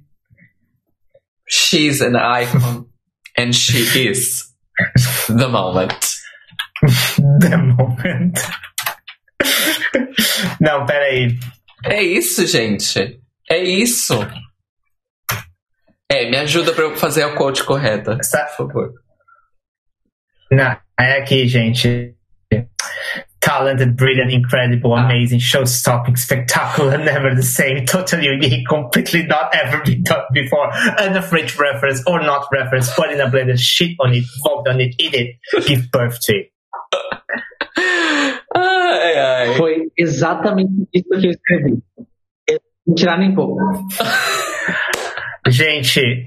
[1.47, 2.85] She's an icon.
[3.37, 4.45] And she is
[5.27, 5.93] the moment.
[7.39, 8.37] The moment.
[10.61, 11.37] Não, peraí.
[11.83, 13.19] É isso, gente.
[13.49, 14.13] É isso.
[16.11, 18.93] É, me ajuda pra eu fazer a quote correta, Sa- por favor.
[20.51, 22.13] Não, é aqui, gente.
[23.39, 25.03] Talented, brilliant, incredible, Ah.
[25.05, 30.69] amazing, show-stopping, spectacular, never the same, totally unique, completely not ever been done before,
[30.99, 34.95] unafraid reference or not reference, put in a blender, shit on it, vote on it,
[34.99, 35.35] eat it,
[35.65, 36.51] give birth to it.
[38.55, 39.53] Ai, ai.
[39.55, 41.77] Foi exatamente isso que eu escrevi.
[42.87, 43.59] Não tirar nem pouco.
[45.47, 46.25] Gente,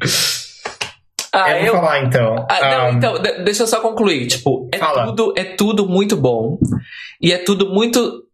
[1.32, 2.46] Ah, eu vou eu, falar então.
[2.48, 4.26] Ah, não, Um, então, de- deixa eu só concluir.
[4.26, 5.06] Tipo, é Fala.
[5.06, 6.58] tudo, é tudo muito bom.
[7.20, 8.26] E é tudo muito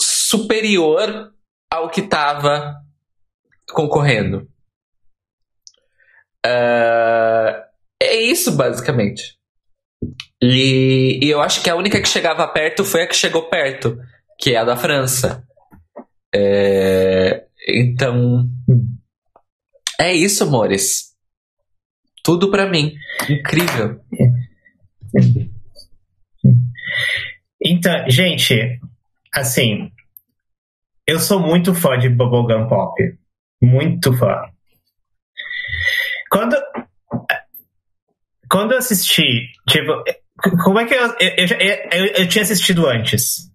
[0.00, 1.32] superior
[1.70, 2.76] ao que tava
[3.72, 4.48] concorrendo.
[6.44, 7.64] Ah,
[8.00, 9.36] é isso, basicamente.
[10.40, 13.98] E, e eu acho que a única que chegava perto foi a que chegou perto,
[14.38, 15.44] que é a da França.
[16.32, 18.46] É, então.
[20.00, 21.07] É isso, amores.
[22.28, 22.92] Tudo pra mim.
[23.26, 24.02] Incrível.
[27.64, 28.78] Então, gente,
[29.34, 29.90] assim,
[31.06, 33.02] eu sou muito fã de Bubblegum Pop.
[33.62, 34.42] Muito fã.
[36.30, 36.54] Quando,
[38.50, 39.90] quando eu assisti, tipo,
[40.62, 43.50] como é que eu, eu, eu, eu, eu tinha assistido antes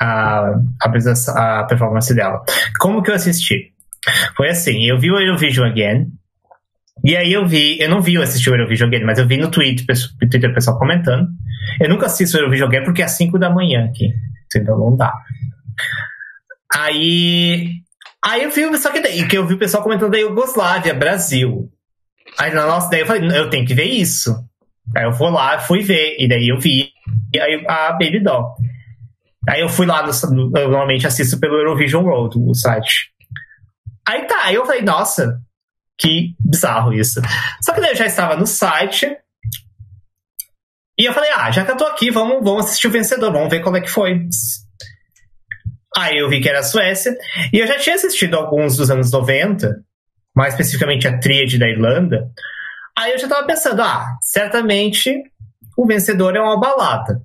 [0.00, 2.42] a, a, a performance dela.
[2.80, 3.74] Como que eu assisti?
[4.34, 6.06] Foi assim, eu vi o Eurovision Again,
[7.04, 9.36] e aí eu vi, eu não vi eu assistir o Eurovision Again, mas eu vi
[9.36, 9.86] no Twitter,
[10.18, 11.28] Twitter o pessoal comentando.
[11.80, 14.12] Eu nunca assisto o Eurovision Again porque é 5 da manhã aqui,
[14.54, 15.12] então não dá.
[16.74, 17.70] Aí,
[18.22, 21.70] aí eu vi, só que daí, que eu vi o pessoal comentando da Iugoslávia, Brasil.
[22.38, 24.34] Aí, nossa, daí eu falei, eu tenho que ver isso.
[24.96, 26.90] Aí eu vou lá, fui ver, e daí eu vi
[27.68, 28.54] a Baby Doll.
[29.48, 33.12] Aí eu fui lá, no, eu normalmente assisto pelo Eurovision World, o site.
[34.06, 35.40] Aí tá, aí eu falei, nossa,
[35.98, 37.20] que bizarro isso.
[37.62, 39.16] Só que daí eu já estava no site.
[40.98, 43.50] E eu falei, ah, já que eu tô aqui, vamos, vamos assistir o vencedor, vamos
[43.50, 44.28] ver como é que foi.
[45.96, 47.16] Aí eu vi que era a Suécia.
[47.52, 49.82] E eu já tinha assistido alguns dos anos 90,
[50.34, 52.30] mais especificamente a Tríade da Irlanda.
[52.98, 55.22] Aí eu já tava pensando, ah, certamente
[55.76, 57.20] o vencedor é uma balada.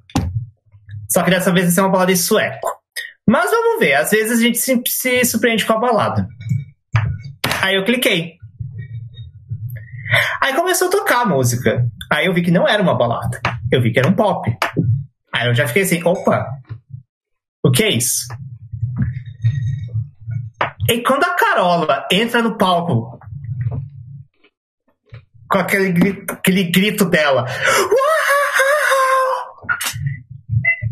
[1.09, 2.81] Só que dessa vez vai ser uma balada em sueco.
[3.27, 6.27] Mas vamos ver, às vezes a gente se, se surpreende com a balada.
[7.61, 8.40] Aí eu cliquei.
[10.41, 11.85] Aí começou a tocar a música.
[12.11, 13.39] Aí eu vi que não era uma balada.
[13.71, 14.49] Eu vi que era um pop.
[15.33, 16.45] Aí eu já fiquei assim, opa,
[17.63, 18.27] o que é isso?
[20.89, 23.19] E quando a Carola entra no palco
[25.49, 27.45] com aquele grito, aquele grito dela,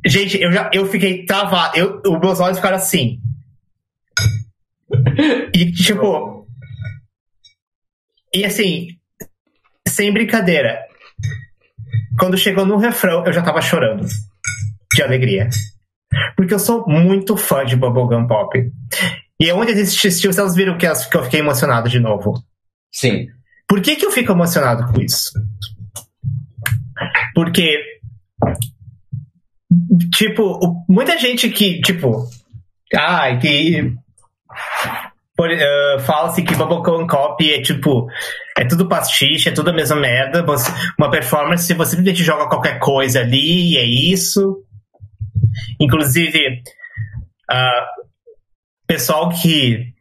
[0.05, 1.77] Gente, eu já eu fiquei travado.
[1.77, 3.19] Eu, os meus olhos ficaram assim.
[5.53, 6.47] E tipo.
[8.33, 8.98] E assim,
[9.89, 10.79] sem brincadeira.
[12.17, 14.05] Quando chegou no refrão, eu já tava chorando.
[14.93, 15.49] De alegria.
[16.35, 18.57] Porque eu sou muito fã de Bubblegum Pop.
[19.39, 22.33] E onde eles assistiram, vocês viram que eu fiquei emocionado de novo.
[22.93, 23.27] Sim.
[23.67, 25.31] Por que, que eu fico emocionado com isso?
[27.33, 27.99] Porque
[30.13, 32.27] tipo, muita gente que, tipo,
[32.95, 33.93] ah, que
[35.47, 38.07] uh, fala-se que Bubblegum Copy é tipo,
[38.57, 40.43] é tudo pastiche, é tudo a mesma merda.
[40.43, 44.63] Você, uma performance, você simplesmente joga qualquer coisa ali e é isso.
[45.79, 46.61] Inclusive,
[47.51, 48.05] uh,
[48.87, 49.93] pessoal que.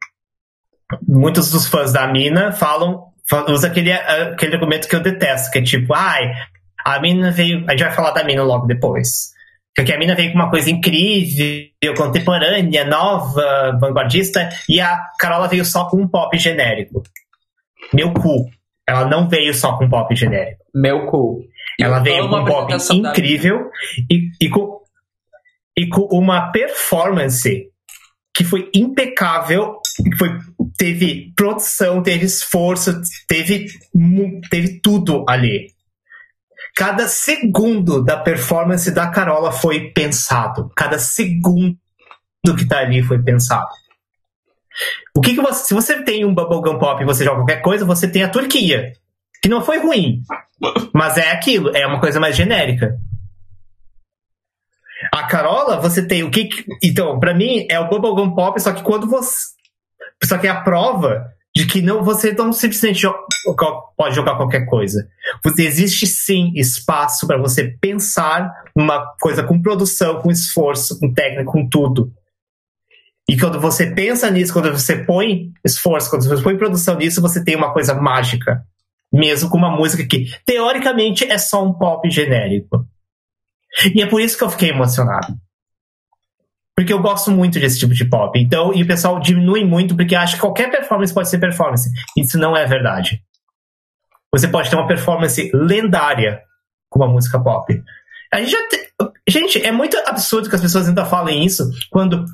[1.07, 3.13] Muitos dos fãs da mina falam,
[3.51, 6.33] usa aquele, aquele argumento que eu detesto, que é tipo, ai,
[6.83, 7.65] a mina veio.
[7.69, 9.38] A gente vai falar da mina logo depois.
[9.79, 15.65] Porque a mina veio com uma coisa incrível, contemporânea, nova, vanguardista, e a Carola veio
[15.65, 17.01] só com um pop genérico.
[17.95, 18.51] Meu cu.
[18.89, 20.65] Ela não veio só com um pop genérico.
[20.75, 21.45] Meu cu.
[21.81, 23.71] Ela veio com um pop incrível
[24.11, 24.81] e, e, com,
[25.79, 27.69] e com uma performance
[28.35, 30.39] que foi impecável, que foi,
[30.77, 33.69] teve produção, teve esforço, teve,
[34.51, 35.69] teve tudo ali.
[36.79, 40.71] Cada segundo da performance da Carola foi pensado.
[40.77, 41.77] Cada segundo
[42.57, 43.67] que tá ali foi pensado.
[45.13, 47.85] O que, que você, se você tem um bubblegum pop e você joga qualquer coisa,
[47.85, 48.93] você tem a Turquia,
[49.43, 50.23] que não foi ruim,
[50.95, 52.97] mas é aquilo, é uma coisa mais genérica.
[55.13, 56.49] A Carola, você tem o que,
[56.81, 59.49] então, para mim é o bubblegum pop, só que quando você
[60.25, 63.07] só que a prova de que não você não simplesmente
[63.97, 65.09] pode jogar qualquer coisa.
[65.45, 71.51] Você existe sim espaço para você pensar uma coisa com produção, com esforço, com técnica,
[71.51, 72.13] com tudo.
[73.29, 77.45] E quando você pensa nisso, quando você põe esforço, quando você põe produção nisso, você
[77.45, 78.65] tem uma coisa mágica.
[79.13, 82.87] Mesmo com uma música que, teoricamente, é só um pop genérico.
[83.95, 85.35] E é por isso que eu fiquei emocionado.
[86.79, 88.39] Porque eu gosto muito desse tipo de pop.
[88.39, 91.91] Então, e o pessoal diminui muito porque acha que qualquer performance pode ser performance.
[92.17, 93.21] Isso não é verdade.
[94.33, 96.41] Você pode ter uma performance lendária
[96.89, 97.83] com uma música pop.
[98.33, 98.93] A gente, já te...
[99.29, 102.25] gente, é muito absurdo que as pessoas ainda falem isso quando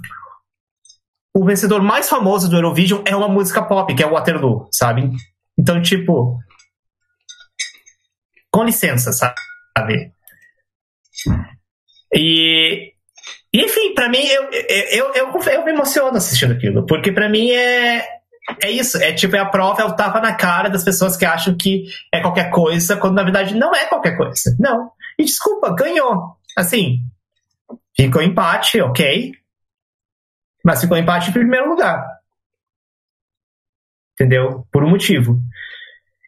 [1.34, 5.10] o vencedor mais famoso do Eurovision é uma música pop, que é o Waterloo, sabe?
[5.58, 6.38] Então, tipo.
[8.52, 10.12] Com licença, sabe?
[12.14, 12.93] E
[13.60, 18.04] enfim, para mim, eu, eu, eu, eu, me emociono assistindo aquilo, porque para mim é,
[18.62, 21.24] é isso, é tipo, é a prova, é o tapa na cara das pessoas que
[21.24, 24.56] acham que é qualquer coisa, quando na verdade não é qualquer coisa.
[24.58, 24.90] Não.
[25.18, 26.36] E desculpa, ganhou.
[26.56, 26.98] Assim,
[27.96, 29.32] ficou empate, ok.
[30.64, 32.04] Mas ficou empate em primeiro lugar.
[34.14, 34.66] Entendeu?
[34.72, 35.40] Por um motivo.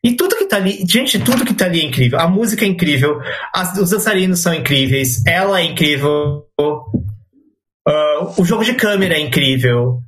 [0.02, 2.20] E tudo que tá ali, gente, tudo que tá ali é incrível.
[2.20, 3.20] A música é incrível,
[3.52, 6.46] as, os dançarinos são incríveis, ela é incrível,
[7.88, 10.02] uh, o jogo de câmera é incrível,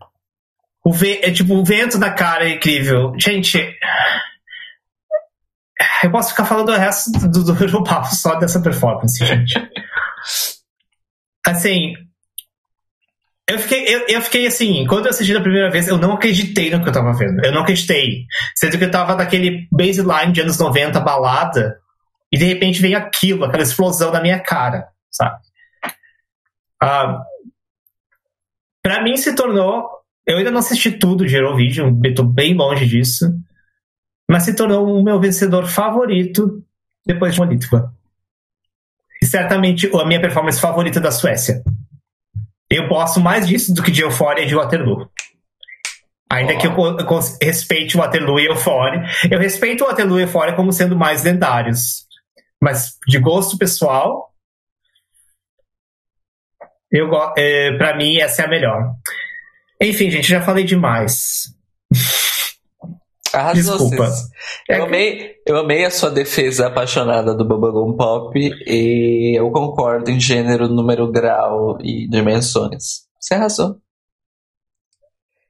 [0.85, 3.13] O é tipo, o vento da cara é incrível.
[3.19, 3.59] Gente,
[6.03, 9.55] eu posso ficar falando o resto do, do Europapa só dessa performance, gente.
[11.47, 11.95] Assim,
[13.49, 16.71] eu fiquei, eu, eu, fiquei assim, quando eu assisti da primeira vez, eu não acreditei
[16.71, 17.43] no que eu tava vendo.
[17.43, 18.27] Eu não acreditei.
[18.55, 21.79] Sendo que eu tava naquele baseline de anos 90, balada,
[22.31, 25.39] e de repente veio aquilo, aquela explosão na minha cara, sabe?
[26.81, 27.23] Ah,
[28.83, 29.89] pra mim se tornou.
[30.27, 33.27] Eu ainda não assisti tudo de Eurovision, eu tô bem longe disso
[34.31, 36.63] mas se tornou o meu vencedor favorito
[37.07, 37.93] depois de Molitva.
[39.23, 41.63] E certamente a minha performance favorita da Suécia.
[42.71, 45.09] Eu gosto mais disso do que de Euphoria e de Waterloo.
[46.31, 46.59] Ainda oh.
[46.59, 49.07] que eu, respeite o Waterloo e Euphoria.
[49.31, 52.07] Eu respeito o Waterloo e Euphoria como sendo mais lendários.
[52.63, 54.28] Mas de gosto pessoal,
[56.91, 58.95] eu, é, pra mim essa é a melhor.
[59.81, 61.55] Enfim, gente, já falei demais.
[63.33, 64.11] Arrasou, Desculpa.
[64.69, 70.11] Eu, é amei, eu amei a sua defesa apaixonada do Bubblegum Pop e eu concordo
[70.11, 73.07] em gênero, número, grau e dimensões.
[73.21, 73.71] Você arrasou.
[73.73, 73.77] O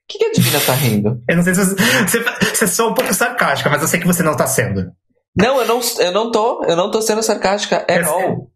[0.08, 1.22] que, que a Divina tá rindo?
[1.28, 4.00] Eu não sei se você, você, você é só um pouco sarcástica, mas eu sei
[4.00, 4.90] que você não tá sendo.
[5.36, 6.64] Não, eu não, eu não tô.
[6.64, 8.50] Eu não tô sendo sarcástica at é all.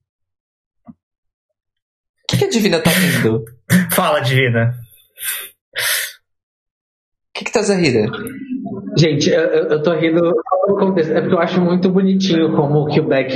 [2.33, 3.45] O que, que a Divina tá rindo?
[3.93, 4.75] Fala, Divina.
[7.29, 8.11] O que, que tá rindo?
[8.97, 10.33] Gente, eu, eu tô rindo
[11.09, 13.35] é porque eu acho muito bonitinho como que o Beck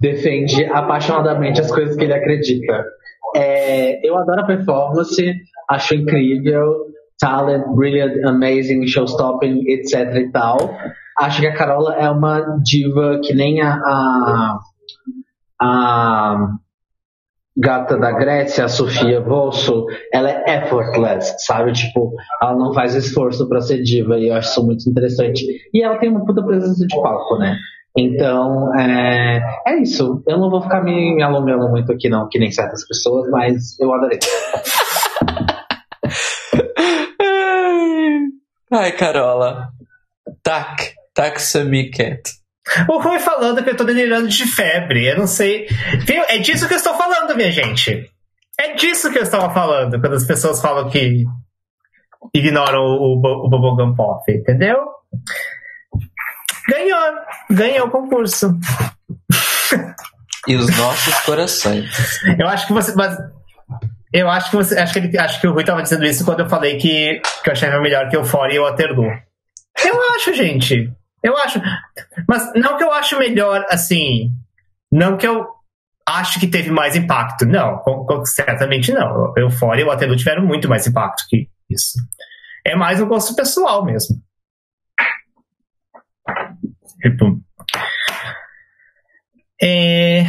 [0.00, 2.84] defende apaixonadamente as coisas que ele acredita.
[3.36, 5.34] É, eu adoro a performance,
[5.70, 6.86] acho incrível,
[7.18, 10.56] talent, brilliant, amazing, showstopping, etc e tal.
[11.18, 14.58] Acho que a Carola é uma diva que nem a, a,
[15.60, 16.48] a
[17.56, 21.72] gata da Grécia, a Sofia Bolso, ela é effortless, sabe?
[21.72, 22.12] Tipo,
[22.42, 25.44] ela não faz esforço pra ser diva e eu acho isso muito interessante.
[25.72, 27.56] E ela tem uma puta presença de palco, né?
[27.96, 30.20] Então, é, é isso.
[30.26, 33.78] Eu não vou ficar me, me alongando muito aqui, não, que nem certas pessoas, mas
[33.78, 34.18] eu adorei.
[38.70, 39.68] Ai, Carola.
[40.42, 41.36] Tac, tac,
[41.92, 42.43] cat.
[42.88, 45.06] O Rui falando que eu tô delirando de febre.
[45.06, 45.66] Eu não sei.
[46.06, 46.22] Viu?
[46.28, 48.10] É disso que eu estou falando, minha gente.
[48.58, 51.24] É disso que eu estava falando quando as pessoas falam que
[52.32, 54.78] ignoram o, o, o Bubblegum Pop, entendeu?
[56.68, 57.14] Ganhou.
[57.50, 58.50] Ganhou o concurso.
[60.46, 61.88] E os nossos corações.
[62.38, 62.94] Eu acho que você.
[62.94, 63.16] Mas,
[64.12, 64.78] eu acho que você.
[64.78, 67.48] Acho que, ele, acho que o Rui estava dizendo isso quando eu falei que, que
[67.48, 69.10] eu achava melhor que o Fora e o Waterloo.
[69.82, 70.92] Eu acho, gente.
[71.24, 71.58] Eu acho.
[72.28, 74.30] Mas não que eu acho melhor, assim.
[74.92, 75.46] Não que eu
[76.06, 77.46] acho que teve mais impacto.
[77.46, 77.82] Não,
[78.26, 79.32] certamente não.
[79.38, 81.98] Euphoria e o Waterloo tiveram muito mais impacto que isso.
[82.62, 84.16] É mais um gosto pessoal mesmo.
[87.00, 87.40] Tipo.
[89.60, 90.20] É...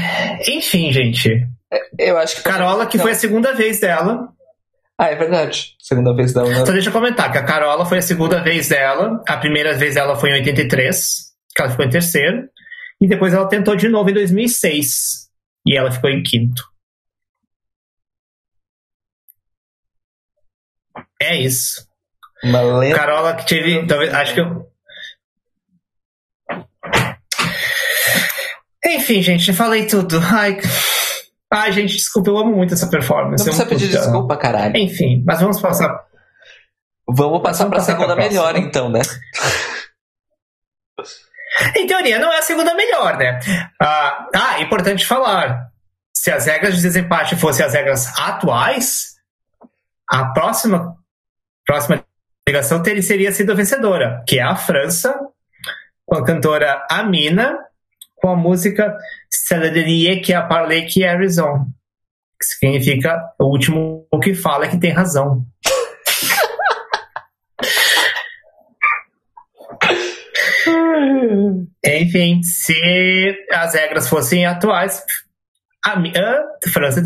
[0.50, 1.46] Enfim, gente.
[2.00, 2.44] Eu acho que.
[2.44, 4.30] Carola, que foi a segunda vez dela.
[4.98, 5.76] Ah, é verdade.
[5.80, 6.48] Segunda vez dela.
[6.50, 6.66] Né?
[6.66, 9.22] Só deixa eu comentar que a Carola foi a segunda vez dela.
[9.28, 12.50] A primeira vez dela foi em 83, que ela ficou em terceiro.
[13.02, 15.30] E depois ela tentou de novo em 2006.
[15.68, 16.64] E ela ficou em quinto.
[21.22, 21.86] É isso.
[22.44, 22.96] Uma lenta...
[22.96, 23.86] Carola que teve.
[23.86, 24.72] Talvez, acho que eu.
[28.86, 30.20] Enfim, gente, falei tudo.
[30.20, 30.58] Ai.
[31.56, 33.46] Ai, gente, desculpa, eu amo muito essa performance.
[33.46, 34.76] Não precisa pedir desculpa, caralho.
[34.76, 36.04] Enfim, mas vamos passar.
[37.08, 39.00] Vamos passar para a segunda melhor, então, né?
[41.78, 43.40] em teoria, não é a segunda melhor, né?
[43.82, 45.70] Ah, ah, importante falar.
[46.14, 49.16] Se as regras de desempate fossem as regras atuais,
[50.10, 50.98] a próxima,
[51.66, 52.04] próxima
[52.46, 55.18] ligação teria, seria sido a vencedora, que é a França,
[56.06, 57.58] com a cantora Amina,
[58.16, 58.98] com a música
[59.46, 60.48] Celederie que a
[60.90, 61.68] que é raison.
[62.40, 65.46] Que significa o último que fala é que tem razão.
[71.86, 72.74] Enfim, se
[73.52, 75.06] as regras fossem atuais,
[75.86, 77.04] a, a França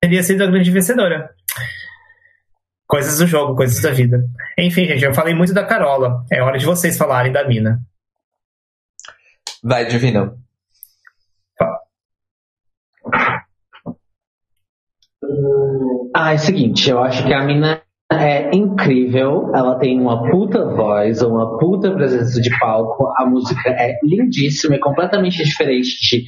[0.00, 1.34] teria sido a grande vencedora.
[2.86, 4.24] Coisas do jogo, coisas da vida.
[4.56, 6.24] Enfim, gente, eu falei muito da Carola.
[6.30, 7.80] É hora de vocês falarem da mina.
[9.64, 10.38] Vai, Divino.
[16.14, 17.80] Ah, é o seguinte, eu acho que a mina
[18.12, 23.96] é incrível, ela tem uma puta voz, uma puta presença de palco, a música é
[24.02, 26.24] lindíssima, é completamente diferente de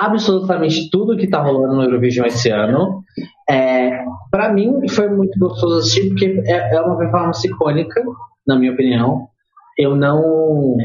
[0.00, 3.02] absolutamente tudo que tá rolando no Eurovision esse ano.
[3.48, 8.02] É, para mim foi muito gostoso assistir porque é, é, uma performance icônica,
[8.46, 9.26] na minha opinião.
[9.76, 10.76] Eu não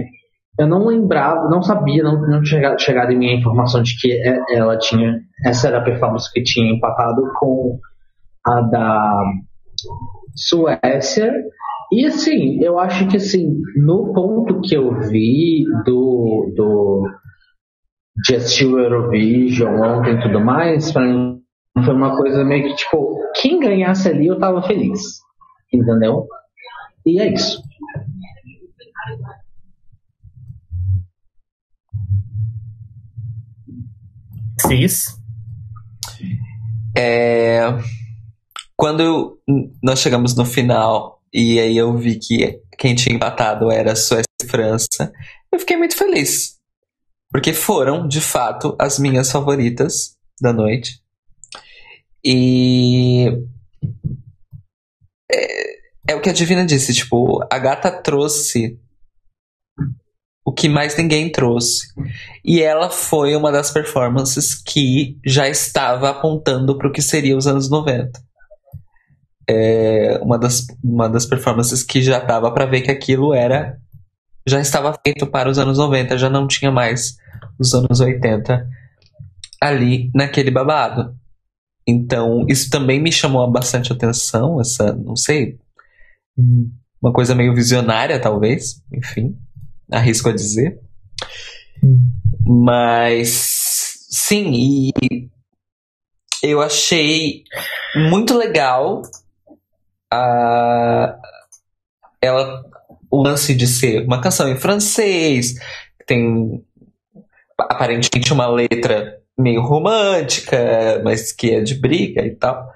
[0.60, 4.40] eu não lembrava, não sabia, não, não tinha chegado em minha informação de que é,
[4.52, 7.80] ela tinha essa era a performance que tinha empatado com
[8.46, 9.22] a da
[10.36, 11.32] Suécia.
[11.92, 17.08] E assim, eu acho que assim, no ponto que eu vi do, do
[18.26, 21.42] de assistir Eurovision ontem e tudo mais, pra mim
[21.84, 25.20] foi uma coisa meio que tipo, quem ganhasse ali eu tava feliz.
[25.72, 26.28] Entendeu?
[27.06, 27.62] E é isso.
[34.62, 35.23] Cis.
[36.96, 37.62] É,
[38.76, 39.40] quando
[39.82, 44.48] nós chegamos no final e aí eu vi que quem tinha empatado era Suécia e
[44.48, 45.12] França,
[45.52, 46.60] eu fiquei muito feliz.
[47.32, 51.02] Porque foram, de fato, as minhas favoritas da noite.
[52.24, 53.28] E.
[55.32, 55.74] É,
[56.10, 58.80] é o que a Divina disse, tipo, a gata trouxe
[60.46, 61.88] o que mais ninguém trouxe.
[62.44, 67.48] E ela foi uma das performances que já estava apontando para o que seria os
[67.48, 68.12] anos 90.
[69.50, 73.78] É uma, das, uma das performances que já dava para ver que aquilo era.
[74.46, 77.16] Já estava feito para os anos 90, já não tinha mais
[77.58, 78.68] os anos 80
[79.62, 81.16] ali naquele babado.
[81.88, 85.58] Então, isso também me chamou bastante atenção, essa, não sei,
[87.02, 89.38] uma coisa meio visionária, talvez, enfim
[89.92, 90.80] arrisco a dizer.
[92.46, 95.30] Mas sim, e
[96.44, 97.44] eu achei
[97.96, 99.02] muito legal
[100.12, 101.18] a,
[102.22, 102.64] ela,
[103.10, 105.56] o lance de ser uma canção em francês,
[106.06, 106.64] tem
[107.58, 112.72] aparentemente uma letra meio romântica, mas que é de briga e tal.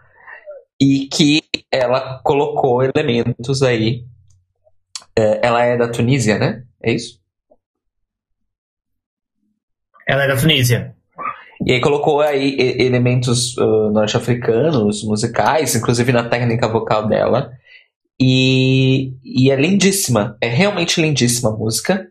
[0.80, 4.06] E que ela colocou elementos aí.
[5.18, 6.64] É, ela é da Tunísia, né?
[6.84, 7.20] É isso?
[10.08, 10.95] Ela é da Tunísia.
[11.66, 17.52] E aí colocou aí elementos uh, norte-africanos, musicais, inclusive na técnica vocal dela.
[18.20, 22.08] E, e é lindíssima, é realmente lindíssima a música.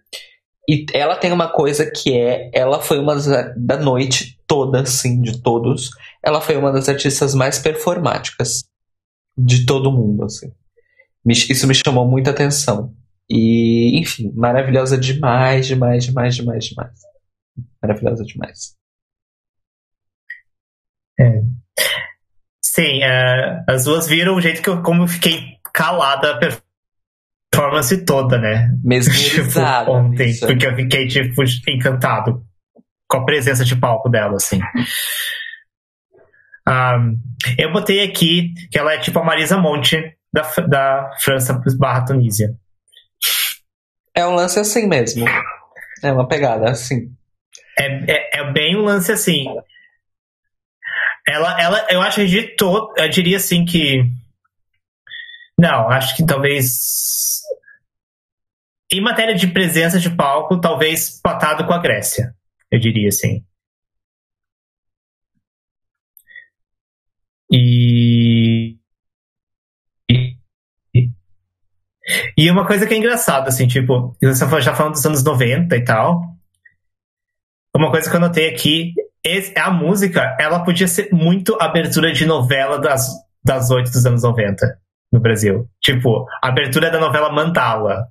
[0.68, 3.26] E ela tem uma coisa que é, ela foi uma das,
[3.56, 5.90] da noite toda, assim, de todos,
[6.22, 8.64] ela foi uma das artistas mais performáticas
[9.36, 10.50] de todo mundo, assim.
[11.28, 12.92] Isso me chamou muita atenção.
[13.28, 17.00] E, enfim, maravilhosa demais, demais, demais, demais, demais.
[17.82, 18.76] Maravilhosa demais.
[21.18, 21.40] É.
[22.62, 26.38] Sim, uh, as duas viram o jeito que eu, como eu fiquei calada a
[27.52, 28.70] performance toda, né?
[28.84, 30.46] Mesmo tipo, ontem, isso.
[30.46, 32.44] porque eu fiquei, tipo, encantado
[33.08, 34.60] com a presença de palco dela, assim.
[36.68, 37.18] Um,
[37.56, 42.54] eu botei aqui que ela é tipo a Marisa Monte da, da França barra Tunísia.
[44.16, 45.26] É um lance assim mesmo.
[46.02, 47.14] É uma pegada assim.
[47.78, 49.44] É, é, é bem um lance assim.
[51.28, 54.02] Ela, ela, eu acho que de todo, eu diria assim que.
[55.58, 57.42] Não, acho que talvez.
[58.90, 62.34] Em matéria de presença de palco, talvez patado com a Grécia.
[62.70, 63.44] Eu diria assim.
[67.52, 68.75] E.
[72.36, 75.84] E uma coisa que é engraçada, assim, tipo, você já falando dos anos 90 e
[75.84, 76.22] tal.
[77.74, 78.92] Uma coisa que eu notei aqui,
[79.24, 83.10] é a música, ela podia ser muito abertura de novela das,
[83.44, 84.78] das 8 dos anos 90
[85.12, 85.66] no Brasil.
[85.82, 88.06] Tipo, abertura da novela Mandala.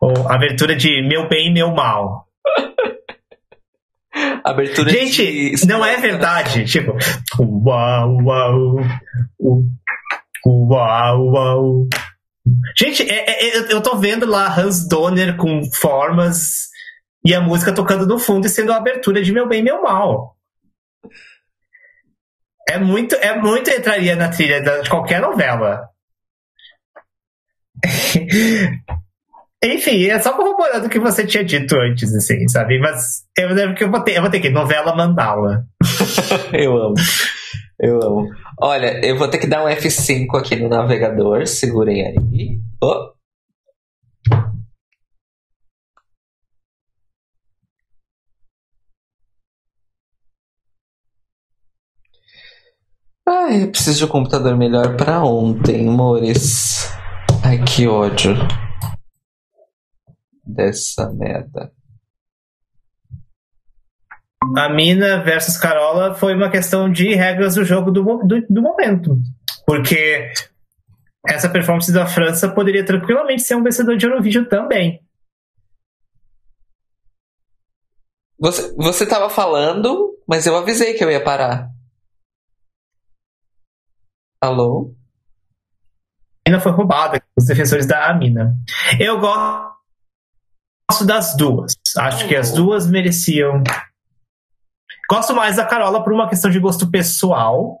[0.00, 2.26] ou abertura de Meu Bem e Meu Mal.
[4.44, 5.66] Abertura Gente, de...
[5.66, 6.64] não é verdade.
[6.66, 6.96] Tipo,
[7.40, 8.76] uau, uau,
[10.46, 11.88] uau, uau.
[12.76, 16.68] Gente, é, é, eu tô vendo lá Hans Donner com formas
[17.24, 20.36] e a música tocando no fundo e sendo a abertura de Meu Bem Meu Mal.
[22.68, 25.88] É muito, é muito entraria na trilha de qualquer novela.
[29.62, 32.78] Enfim, é só corroborando o que você tinha dito antes, assim, sabe?
[32.78, 35.64] Mas eu lembro que eu vou ter, eu vou ter que novela mandala.
[36.52, 36.94] eu amo.
[37.78, 38.28] Eu amo.
[38.60, 41.46] Olha, eu vou ter que dar um F5 aqui no navegador.
[41.46, 42.60] Segurem aí.
[42.82, 43.12] Oh.
[53.26, 56.90] Ai, eu preciso de um computador melhor para ontem, amores.
[57.44, 58.34] Ai, que ódio
[60.46, 61.73] dessa merda.
[64.56, 69.18] A Mina versus Carola foi uma questão de regras do jogo do, do, do momento.
[69.66, 70.32] Porque
[71.26, 75.02] essa performance da França poderia tranquilamente ser um vencedor de Eurovision também.
[78.38, 81.70] Você, você tava falando, mas eu avisei que eu ia parar.
[84.40, 84.94] Alô?
[86.46, 88.54] A Mina foi roubada, os defensores da Amina.
[89.00, 91.72] Eu gosto das duas.
[91.96, 93.62] Acho que as duas mereciam.
[95.10, 97.78] Gosto mais da Carola por uma questão de gosto pessoal.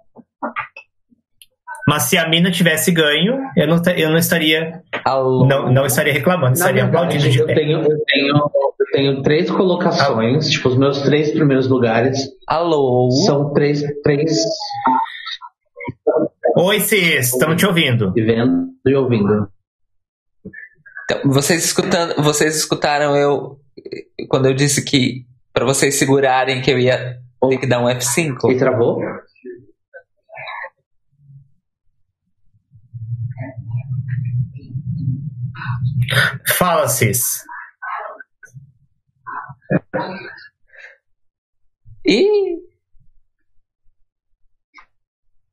[1.86, 4.82] Mas se a mina tivesse ganho, eu não, eu não estaria.
[5.04, 5.46] Alô?
[5.46, 7.54] Não, não estaria reclamando, estaria verdade, aplaudindo de eu pé.
[7.54, 12.18] tenho, eu, tenho, eu tenho três colocações, tipo, os meus três primeiros lugares
[12.48, 13.10] Alô?
[13.26, 14.32] são três, três
[16.56, 18.12] Oi, Cis, estamos te ouvindo.
[18.16, 19.48] e vendo e ouvindo.
[21.04, 23.58] Então, vocês, escutando, vocês escutaram eu
[24.28, 27.94] quando eu disse que pra vocês segurarem que eu ia ter que dar um E
[27.94, 28.58] F5?
[28.58, 29.00] travou?
[36.58, 37.44] Fala, Cis.
[42.04, 42.58] Ih!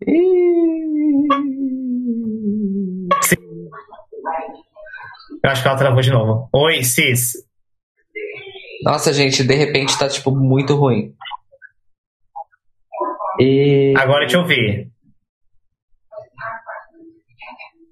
[0.08, 1.28] Ih!
[5.44, 6.50] Eu acho que ela travou de novo.
[6.54, 7.34] Oi, Cis.
[8.84, 11.14] Nossa, gente, de repente tá tipo muito ruim.
[13.40, 14.92] E Agora eu te ouvi.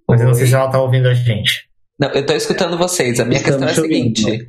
[0.08, 1.70] Mas eu não sei se ela tá ouvindo a gente.
[2.00, 3.20] Não, eu tô escutando vocês.
[3.20, 4.18] A minha Estamos questão é a te ouvindo.
[4.18, 4.48] seguinte: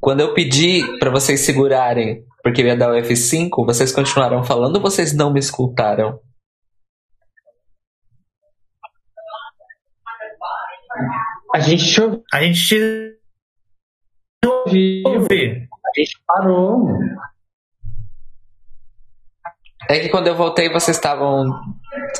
[0.00, 4.76] quando eu pedi pra vocês segurarem, porque eu ia dar o F5, vocês continuaram falando
[4.76, 6.18] ou vocês não me escutaram?
[11.54, 12.00] a gente te
[12.32, 13.18] A gente
[14.72, 16.88] a gente parou.
[19.88, 21.44] É que quando eu voltei, vocês estavam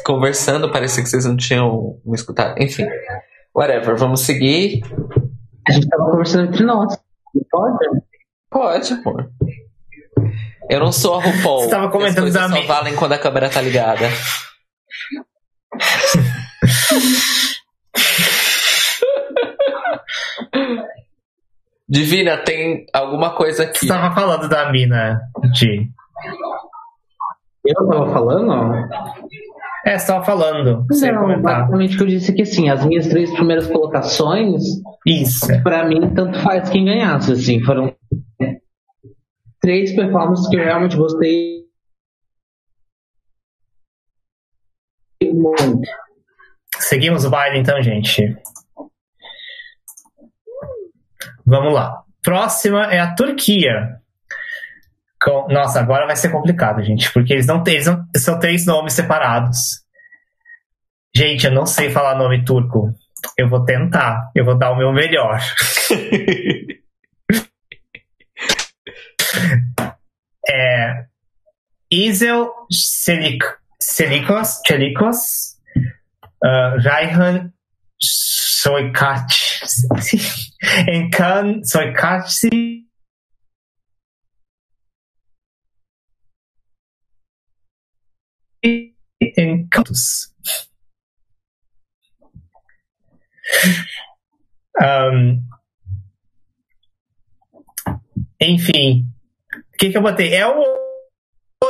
[0.05, 2.61] conversando, parecia que vocês não tinham me escutado.
[2.61, 2.87] Enfim,
[3.55, 4.83] whatever, vamos seguir.
[5.69, 6.99] A gente tava conversando entre nós.
[7.51, 8.03] Pode?
[8.51, 9.17] Pode, pô.
[10.69, 11.61] Eu não sou a RuPaul.
[11.61, 14.09] Você tava As comentando coisas da só valem quando a câmera tá ligada.
[21.93, 23.87] Divina, tem alguma coisa Você aqui.
[23.87, 25.21] tava falando da mina
[25.53, 25.91] de.
[27.63, 28.89] Eu tava falando?
[29.85, 30.87] É, você tava falando.
[30.89, 34.63] Você Não, basicamente que eu disse que assim, as minhas três primeiras colocações,
[35.07, 35.47] Isso.
[35.63, 37.95] pra mim, tanto faz quem ganhasse, assim, foram
[39.61, 41.67] três performances que eu realmente gostei
[45.23, 45.83] muito.
[46.79, 48.35] Seguimos o baile então, gente.
[51.53, 52.03] Vamos lá.
[52.23, 53.99] Próxima é a Turquia.
[55.23, 58.65] Com- Nossa, agora vai ser complicado, gente, porque eles não têm, eles não- são três
[58.65, 59.83] nomes separados.
[61.15, 62.91] Gente, eu não sei falar nome turco.
[63.37, 65.39] Eu vou tentar, eu vou dar o meu melhor.
[70.49, 71.05] É
[71.91, 73.45] Isel Selik,
[73.81, 75.19] Selikos, Chelikos,
[76.45, 77.53] uh, Raihan
[78.03, 79.65] Soikachi,
[80.89, 82.87] Enkan Soikachi,
[89.37, 90.33] Encantos.
[94.81, 95.47] Um,
[98.41, 99.07] enfim,
[99.53, 100.35] o que, que eu botei?
[100.35, 100.92] É o,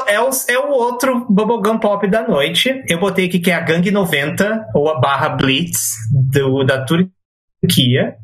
[0.07, 2.83] é, o, é o outro Bubblegum Pop da noite.
[2.89, 5.95] Eu botei aqui que é a Gang 90, ou a barra Blitz,
[6.31, 8.16] do, da Turquia.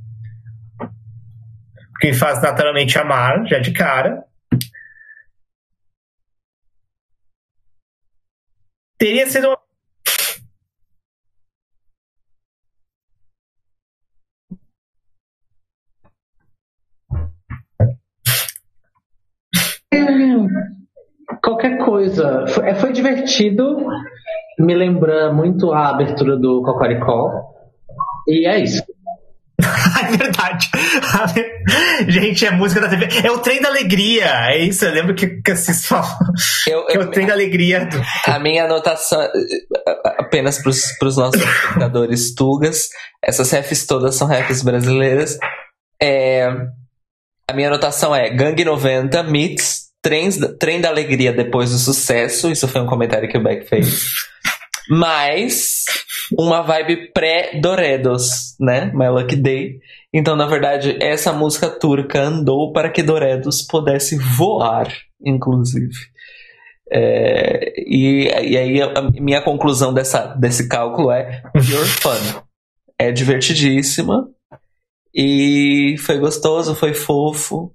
[2.01, 4.25] Que faz naturalmente amar, já de cara.
[8.99, 9.59] Teria sido uma
[21.43, 22.47] Qualquer coisa.
[22.49, 23.77] Foi, é, foi divertido,
[24.59, 27.33] me lembra muito a abertura do Cocoricó.
[28.27, 28.83] E é isso.
[30.01, 30.71] É verdade.
[32.09, 33.09] Gente, é música da TV.
[33.27, 34.27] É o trem da alegria.
[34.53, 36.09] É isso, eu lembro que, que vocês falam.
[36.67, 37.85] Eu, é o trem da alegria.
[37.87, 39.21] do- a minha anotação,
[40.19, 40.71] apenas para
[41.09, 42.89] os nossos espectadores tugas,
[43.23, 45.37] essas refs todas são refs brasileiras.
[46.01, 46.47] É,
[47.51, 52.51] a minha anotação é Gangue 90 meets Trens, Trem da Alegria depois do sucesso.
[52.51, 54.07] Isso foi um comentário que o Beck fez.
[54.89, 55.85] Mas
[56.37, 58.91] uma vibe pré-Doredos, né?
[58.95, 59.81] My Lucky Day.
[60.13, 64.89] Então, na verdade, essa música turca andou para que Doredos pudesse voar,
[65.25, 65.95] inclusive.
[66.91, 72.43] É, e, e aí a minha conclusão dessa, desse cálculo é pure fun.
[72.99, 74.29] É divertidíssima.
[75.15, 77.75] E foi gostoso, foi fofo.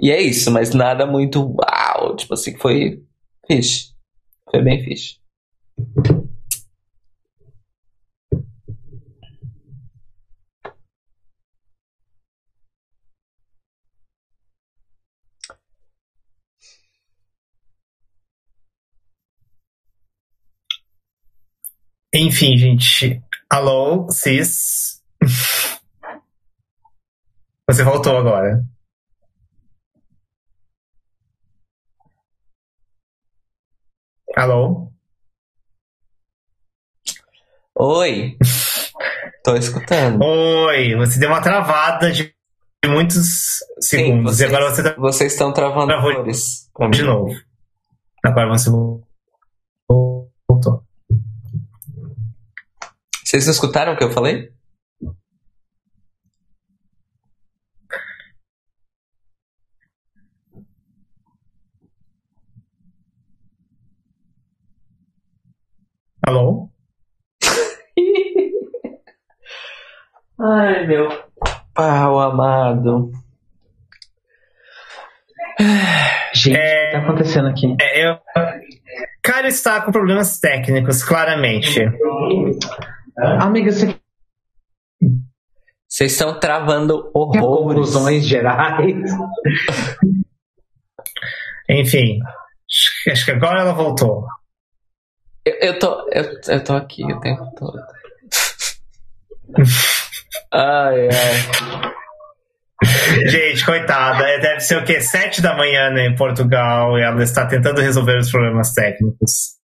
[0.00, 2.14] E é isso, mas nada muito uau.
[2.16, 3.02] Tipo assim, foi
[3.46, 3.92] fixe.
[4.50, 5.18] Foi bem fixe.
[22.14, 23.22] Enfim, gente.
[23.50, 25.02] Alô, cis.
[27.68, 28.64] Você voltou agora.
[34.38, 34.92] Alô?
[37.74, 38.38] Oi.
[39.42, 40.22] Tô escutando.
[40.22, 42.32] Oi, você deu uma travada de
[42.86, 43.90] muitos segundos.
[43.90, 46.70] Sim, vocês, e agora você tá vocês estão travando Travou cores.
[46.92, 47.34] de novo.
[48.24, 49.04] Agora você voltou.
[53.24, 54.52] Vocês não escutaram o que eu falei?
[66.28, 66.68] Alô?
[70.38, 71.08] Ai, meu
[71.72, 73.10] pau amado.
[76.34, 76.82] Gente, É.
[76.82, 77.74] o que tá acontecendo aqui?
[77.80, 78.18] É, eu...
[79.22, 81.80] Cara está com problemas técnicos, claramente.
[83.40, 83.98] Amiga, você
[85.88, 87.40] Vocês estão travando horrores.
[87.40, 89.10] conclusões gerais?
[91.70, 92.18] Enfim,
[93.10, 94.26] acho que agora ela voltou.
[95.48, 97.78] Eu, eu tô, eu, eu tô aqui o tempo todo.
[100.52, 101.92] Ai, ai.
[103.28, 105.00] Gente, coitada, é, deve ser o quê?
[105.00, 109.56] Sete da manhã né, em Portugal e ela está tentando resolver os problemas técnicos.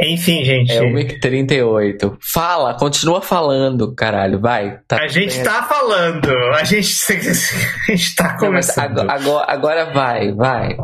[0.00, 0.72] Enfim, gente.
[0.72, 2.16] É 1h38.
[2.20, 4.78] Fala, continua falando, caralho, vai.
[4.88, 5.44] Tá A gente bem.
[5.44, 8.98] tá falando, a gente, a gente tá Não, começando.
[9.00, 10.76] agora, agora, agora vai, vai.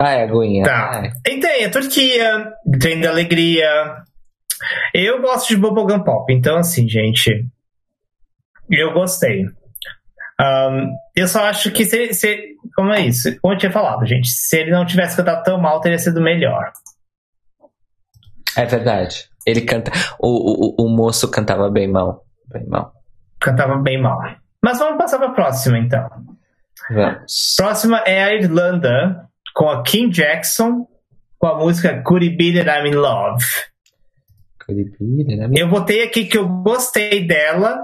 [0.00, 0.64] Vai, Aguinha.
[0.64, 0.90] Tá.
[1.00, 1.10] vai.
[1.26, 4.02] E tem a Turquia, tem da alegria.
[4.92, 7.46] Eu gosto de bubblegum pop, então assim, gente,
[8.70, 9.44] eu gostei.
[10.40, 13.38] Ahn, eu só acho que se, se- como é isso?
[13.40, 16.72] Como eu tinha falado, gente, se ele não tivesse cantado tão mal, teria sido melhor.
[18.56, 19.28] É verdade.
[19.46, 19.90] Ele canta.
[20.18, 22.24] O, o, o moço cantava bem mal.
[22.52, 22.92] Bem mal.
[23.40, 24.18] Cantava bem mal.
[24.62, 26.08] Mas vamos passar para a próxima, então.
[26.90, 27.54] Vamos.
[27.56, 30.86] Próxima é a Irlanda, com a Kim Jackson,
[31.38, 33.44] com a música Could It Be That I'm in Love.
[35.56, 37.78] Eu botei aqui que eu gostei dela,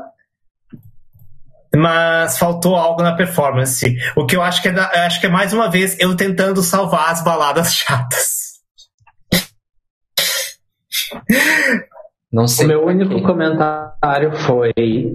[1.77, 3.87] mas faltou algo na performance.
[4.17, 6.63] O que eu acho que é, da- acho que é mais uma vez eu tentando
[6.63, 8.51] salvar as baladas chatas.
[12.33, 12.67] Não O sei.
[12.67, 14.73] meu pra único comentário foi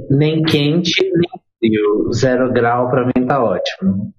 [0.10, 1.30] nem quente, nem
[1.60, 2.12] frio.
[2.14, 4.14] Zero grau pra mim tá ótimo.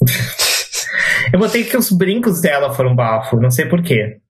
[1.32, 4.20] Eu botei que os brincos dela foram bafo, não sei porquê.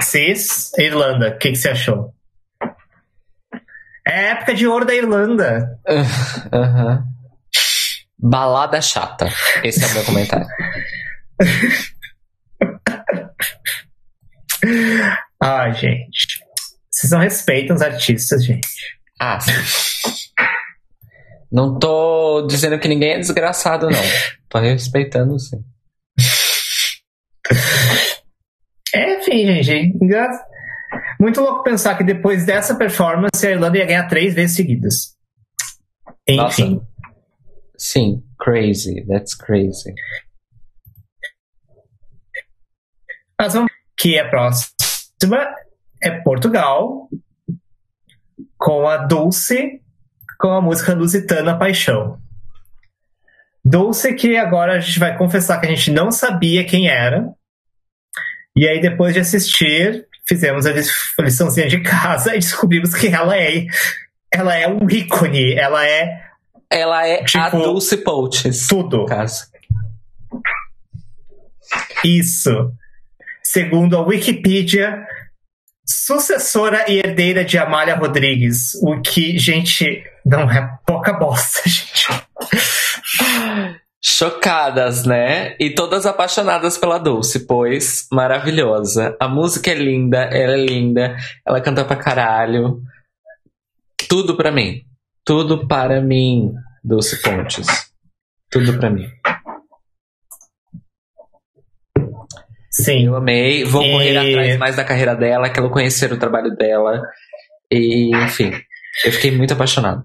[0.00, 2.14] Cis, Irlanda, o que, que você achou?
[4.06, 5.78] É época de ouro da Irlanda.
[6.52, 7.04] Aham.
[8.18, 9.28] Balada chata.
[9.62, 10.46] Esse é o meu comentário.
[15.40, 16.26] Ai, gente.
[16.90, 18.66] Vocês não respeitam os artistas, gente.
[19.20, 19.52] Ah, sim.
[21.50, 24.00] Não tô dizendo que ninguém é desgraçado, não.
[24.48, 25.64] Tô respeitando, sim.
[28.94, 29.98] É, enfim, gente.
[31.20, 35.16] Muito louco pensar que depois dessa performance a Irlanda ia ganhar três vezes seguidas.
[36.28, 36.80] Enfim.
[37.76, 39.04] Sim, crazy.
[39.06, 39.94] That's crazy.
[43.40, 45.54] Mas vamos que a próxima
[46.02, 47.08] é Portugal
[48.56, 49.80] com a Dulce
[50.38, 52.18] com a música Lusitana Paixão.
[53.64, 57.28] Dulce que agora a gente vai confessar que a gente não sabia quem era.
[58.56, 63.36] E aí depois de assistir, fizemos a a liçãozinha de casa e descobrimos que ela
[63.36, 63.66] é
[64.32, 66.22] ela é um ícone, ela é
[66.70, 69.04] Ela é a Tipo, Dulce Poaches, tudo.
[69.06, 69.46] caso.
[72.04, 72.72] Isso.
[73.42, 75.04] Segundo a Wikipedia,
[75.88, 78.74] sucessora e herdeira de Amália Rodrigues.
[78.82, 82.08] O que, gente, não é pouca bosta, gente.
[84.00, 85.56] Chocadas, né?
[85.58, 89.16] E todas apaixonadas pela Dulce, pois maravilhosa.
[89.18, 91.16] A música é linda, ela é linda,
[91.46, 92.80] ela canta pra caralho.
[94.08, 94.82] Tudo pra mim.
[95.24, 96.52] Tudo para mim,
[96.84, 97.66] Dulce Pontes.
[98.50, 99.06] Tudo pra mim.
[102.84, 103.06] Sim.
[103.06, 103.64] Eu amei.
[103.64, 107.02] Vou E- correr atrás mais da carreira dela, quero conhecer o trabalho dela.
[107.70, 108.52] E, enfim,
[109.04, 110.04] eu fiquei muito apaixonado.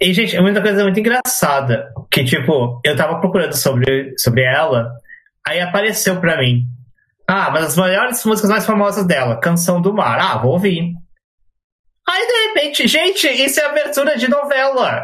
[0.00, 1.88] E, gente, é muita coisa muito engraçada.
[2.10, 4.90] Que, tipo, eu tava procurando sobre, sobre ela,
[5.46, 6.62] aí apareceu pra mim.
[7.28, 10.18] Ah, mas as maiores músicas mais famosas dela, Canção do Mar.
[10.20, 10.92] Ah, vou ouvir.
[12.08, 15.02] Aí, de repente, gente, isso é abertura de novela.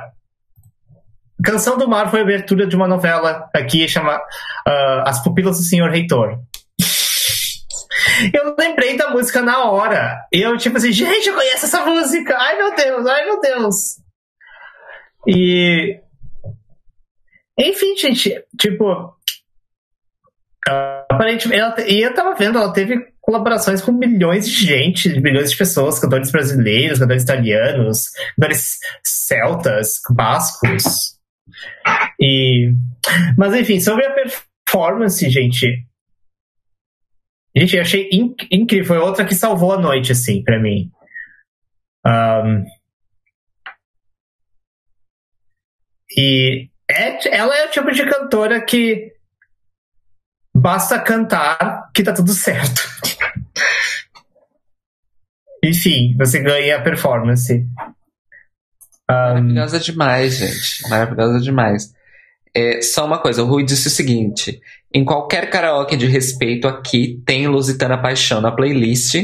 [1.45, 4.19] Canção do Mar foi abertura de uma novela aqui, chama
[4.67, 6.39] ah, As Pupilas do Senhor Reitor.
[8.33, 10.27] Eu lembrei da música na hora.
[10.33, 12.37] Eu, tipo assim, gente, eu conheço essa música.
[12.37, 13.77] Ai, meu Deus, ai, meu Deus.
[15.27, 16.01] E.
[17.59, 19.15] Enfim, gente, tipo.
[20.69, 25.51] ah, aparentemente, ela, e eu tava vendo, ela teve colaborações com milhões de gente, milhões
[25.51, 31.14] de pessoas, cantores brasileiros, cantores italianos, cantores celtas, bascos.
[32.21, 32.73] E.
[33.37, 35.87] Mas enfim, sobre a performance, gente.
[37.57, 38.87] Gente, eu achei inc- incrível.
[38.87, 40.91] Foi outra que salvou a noite, assim, pra mim.
[42.05, 42.65] Ahn,
[46.17, 49.13] E é, ela é o tipo de cantora que
[50.55, 52.83] basta cantar que tá tudo certo.
[55.65, 57.67] Enfim, você ganha a performance.
[59.09, 60.89] Maravilhosa demais, gente.
[60.89, 61.95] Maravilhosa demais.
[62.57, 64.61] É, só uma coisa, o Rui disse o seguinte:
[64.93, 69.15] em qualquer karaoke de respeito aqui tem Lusitana Paixão na playlist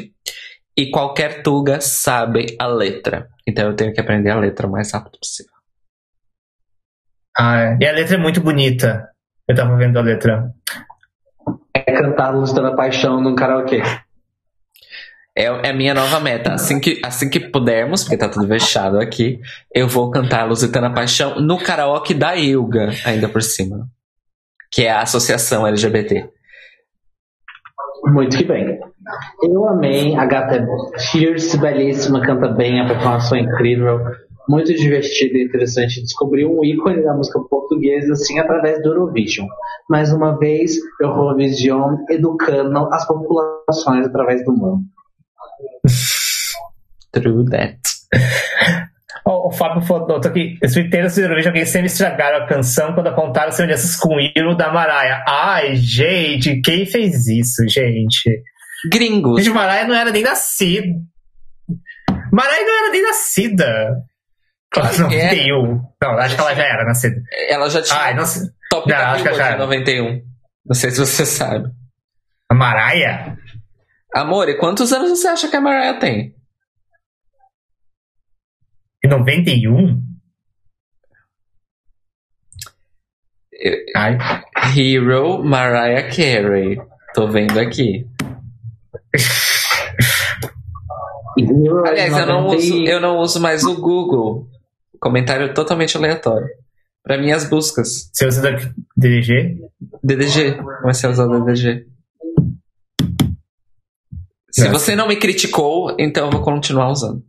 [0.76, 3.28] e qualquer tuga sabe a letra.
[3.46, 5.52] Então eu tenho que aprender a letra o mais rápido possível.
[7.38, 9.08] ah, e a letra é muito bonita.
[9.48, 10.52] Eu tava vendo a letra.
[11.74, 13.82] É cantar Lusitana Paixão num karaokê.
[15.36, 16.52] É, é a minha nova meta.
[16.52, 19.40] Assim que, assim que pudermos, porque tá tudo fechado aqui,
[19.74, 23.86] eu vou cantar Lusitana Paixão no karaoke da Ilga, ainda por cima.
[24.70, 26.28] Que é a associação LGBT.
[28.06, 28.78] Muito que bem.
[29.42, 33.98] Eu amei, a gata é fierce, belíssima, canta bem, a performance foi incrível,
[34.48, 36.00] muito divertida e interessante.
[36.00, 39.46] Descobri um ícone da música portuguesa, assim, através do Eurovision.
[39.88, 44.82] Mais uma vez, Eurovision educando as populações através do mundo.
[47.12, 47.78] True that.
[49.26, 50.58] Ó, o Fábio falou aqui.
[50.62, 54.72] Os do Eurovision que sempre estragaram a canção quando apontaram semelhanças com o hino da
[54.72, 55.24] Mariah.
[55.28, 58.42] Ai, gente, quem fez isso, gente?
[58.90, 59.44] Gringos.
[59.44, 60.86] Gente, Mariah não era nem nascida.
[62.32, 63.96] Mariah não era nem nascida.
[64.72, 65.34] Claro Não, é.
[65.34, 65.82] 91.
[66.00, 67.16] Não, acho que ela já era nascida.
[67.48, 68.42] Ela já tinha Ai, não sei.
[68.70, 69.58] top não, da acho que já era.
[69.58, 70.22] 91.
[70.64, 71.68] Não sei se você sabe.
[72.48, 73.36] A Mariah?
[74.14, 76.34] Amor, e quantos anos você acha que a Mariah tem?
[79.04, 80.02] Em 91?
[83.52, 84.18] Eu- Ai.
[84.76, 86.78] Hero Mariah Carey.
[87.14, 88.06] Tô vendo aqui.
[91.86, 94.48] Aliás, eu não, uso, eu não uso mais o Google.
[95.00, 96.48] Comentário totalmente aleatório.
[97.02, 98.10] Pra minhas buscas.
[98.12, 98.42] Você usa
[98.96, 99.58] DDG?
[100.02, 100.56] DDG.
[100.80, 101.86] Comecei a usar o DDG.
[104.52, 104.70] Se É.
[104.70, 107.22] você não me criticou, então eu vou continuar usando.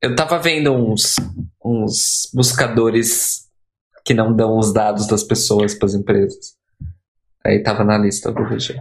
[0.00, 1.14] Eu tava vendo uns,
[1.64, 3.48] uns buscadores
[4.04, 6.54] que não dão os dados das pessoas para as empresas.
[7.44, 8.76] Aí tava na lista do DDG.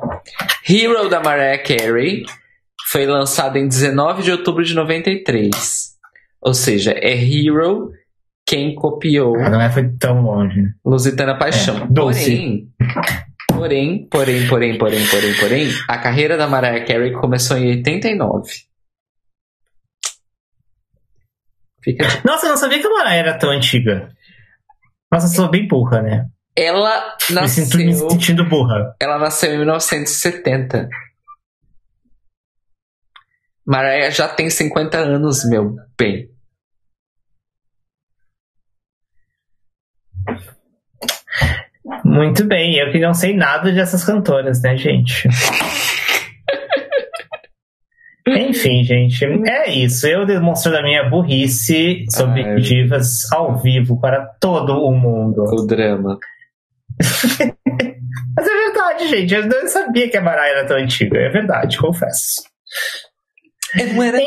[0.68, 2.24] Hero da Mariah Carey
[2.90, 5.92] foi lançado em 19 de outubro de 93.
[6.42, 7.92] Ou seja, é Hero
[8.46, 10.64] quem copiou Ah, não é, foi tão longe.
[10.84, 11.84] Lusitana Paixão.
[11.84, 12.24] É, doce.
[12.32, 12.70] Porém,
[13.62, 18.50] porém, porém, porém, porém, porém, porém, a carreira da Mariah Carey começou em 89.
[21.84, 22.06] Fica.
[22.26, 24.12] Nossa, eu não sabia que a Mariah era tão antiga.
[25.12, 26.28] Nossa, eu sou bem burra, né?
[26.56, 28.96] Ela Me sinto me nasceu, sentindo burra.
[29.00, 30.90] ela nasceu em 1970.
[33.66, 36.30] Mariah já tem 50 anos, meu bem.
[42.12, 45.26] Muito bem, eu que não sei nada dessas cantoras, né, gente?
[48.28, 50.06] Enfim, gente, é isso.
[50.06, 52.58] Eu demonstrando a minha burrice sobre Ai.
[52.58, 55.44] divas ao vivo para todo o mundo.
[55.44, 56.20] O drama.
[58.36, 59.34] Mas é verdade, gente.
[59.34, 61.18] Eu não sabia que a Mariah era tão antiga.
[61.18, 62.44] É verdade, confesso.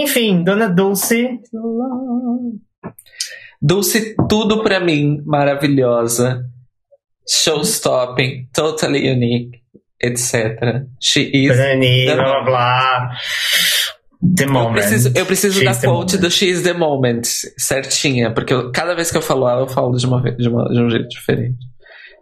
[0.01, 1.39] Enfim, Dona Dulce.
[3.61, 6.47] Dulce, tudo pra mim, maravilhosa.
[7.29, 9.61] Showstopping, totally unique,
[10.03, 10.87] etc.
[11.01, 11.57] She is.
[11.57, 13.11] Dani, the blá blá blá.
[14.37, 14.73] The Eu moment.
[14.81, 16.23] preciso, eu preciso She's da the quote moment.
[16.23, 17.23] do She's the Moment
[17.59, 20.65] certinha, porque eu- cada vez que eu falo ela, eu falo de, uma, de, uma-
[20.69, 21.59] de um jeito diferente.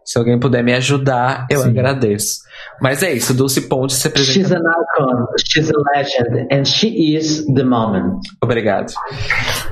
[0.04, 1.68] Se alguém puder me ajudar, eu Sim.
[1.68, 2.40] agradeço.
[2.80, 4.06] Mas é isso, Dulce Ponte se She's
[4.46, 4.56] apresenta.
[4.56, 8.18] an icon, she's a legend, and she is the moment.
[8.42, 8.92] Obrigado.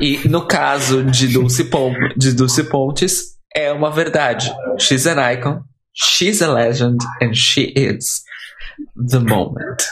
[0.00, 4.52] E no caso de Dulce, Pon de Dulce Pontes, é uma verdade.
[4.78, 5.62] She's an icon,
[5.92, 8.22] she's a legend, and she is
[8.96, 9.82] the moment.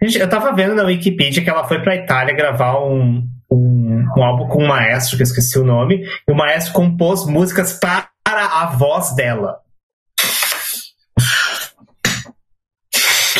[0.00, 4.48] Eu tava vendo na Wikipedia que ela foi pra Itália gravar um, um, um álbum
[4.48, 8.66] com um maestro, que eu esqueci o nome, e o maestro compôs músicas para a
[8.66, 9.64] voz dela.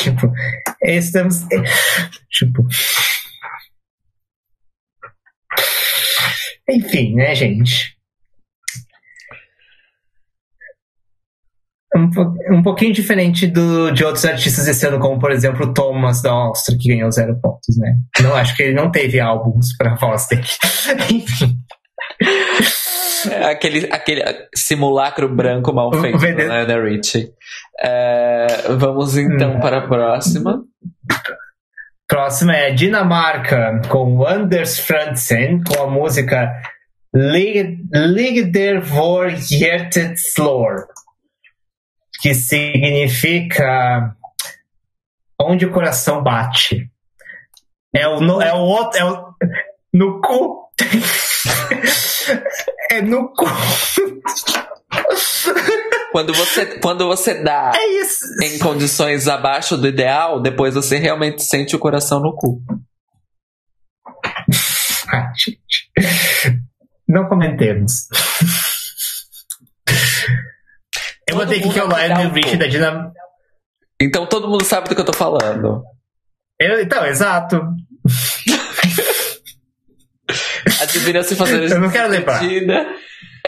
[0.04, 0.32] tipo,
[0.82, 1.46] estamos.
[2.30, 2.66] Tipo.
[6.68, 7.94] Enfim, né, gente?
[11.96, 15.72] Um, po- um pouquinho diferente do, de outros artistas esse ano, como por exemplo o
[15.72, 17.94] Thomas da Áustria, que ganhou zero pontos, né?
[18.20, 20.42] Não, acho que ele não teve álbuns pra voz dele.
[21.12, 21.56] Enfim.
[23.30, 24.22] É Aquele, aquele
[24.56, 27.30] simulacro branco mal feito vende- Lionel Richie.
[27.80, 28.46] É,
[28.76, 29.60] vamos então Hum.
[29.60, 30.64] para a próxima.
[32.14, 36.62] Próxima é Dinamarca, com Anders Frantzen, com a música
[37.12, 40.86] Lig Lig der vor hjertet slår,
[42.22, 44.14] que significa
[45.42, 46.88] onde o coração bate.
[47.92, 49.34] É o, no, é o outro, é o,
[49.92, 50.68] no cu.
[52.92, 53.46] é no cu.
[56.14, 58.24] Quando você, quando você dá É isso.
[58.44, 62.62] em condições abaixo do ideal, depois você realmente sente o coração no cu.
[65.12, 65.90] Ah, gente.
[67.08, 68.06] Não comentemos.
[71.28, 72.56] Eu Todo aqui mundo que é o pouco.
[72.58, 73.12] da Dinam...
[74.00, 75.82] Então todo mundo sabe do que eu tô falando.
[76.60, 77.60] Eu, então, exato.
[80.80, 82.40] Adivinha se fazer Eu não quero lembrar.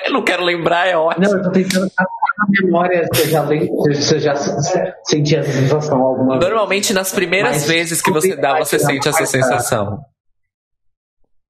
[0.07, 1.25] Eu não quero lembrar, é ótimo.
[1.27, 6.01] Não, eu tô tentando na memória se eu já, eu já s- senti essa sensação
[6.01, 6.49] alguma vez.
[6.51, 10.01] Normalmente, nas primeiras Mas vezes que você dá, você sente essa sensação.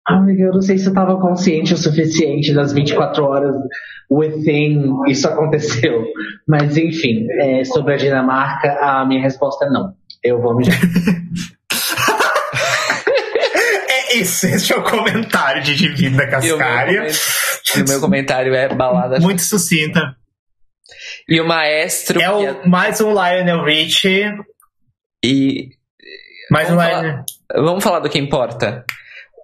[0.08, 3.56] Amiga, eu não sei se eu tava consciente o suficiente das 24 horas
[4.10, 6.04] within isso aconteceu.
[6.46, 9.92] Mas enfim, é, sobre a Dinamarca, a minha resposta é não.
[10.22, 10.64] Eu vou me
[14.10, 17.08] É isso, esse é o comentário de Divina E o, meu Cascária.
[17.74, 19.18] o meu comentário é balada.
[19.18, 20.16] Muito sucinta.
[21.28, 22.20] E o maestro.
[22.20, 24.32] É o, mais um Lionel Richie.
[25.24, 25.70] E
[26.50, 27.24] Mais um Vamos Lionel.
[27.54, 28.84] vamos falar do que importa.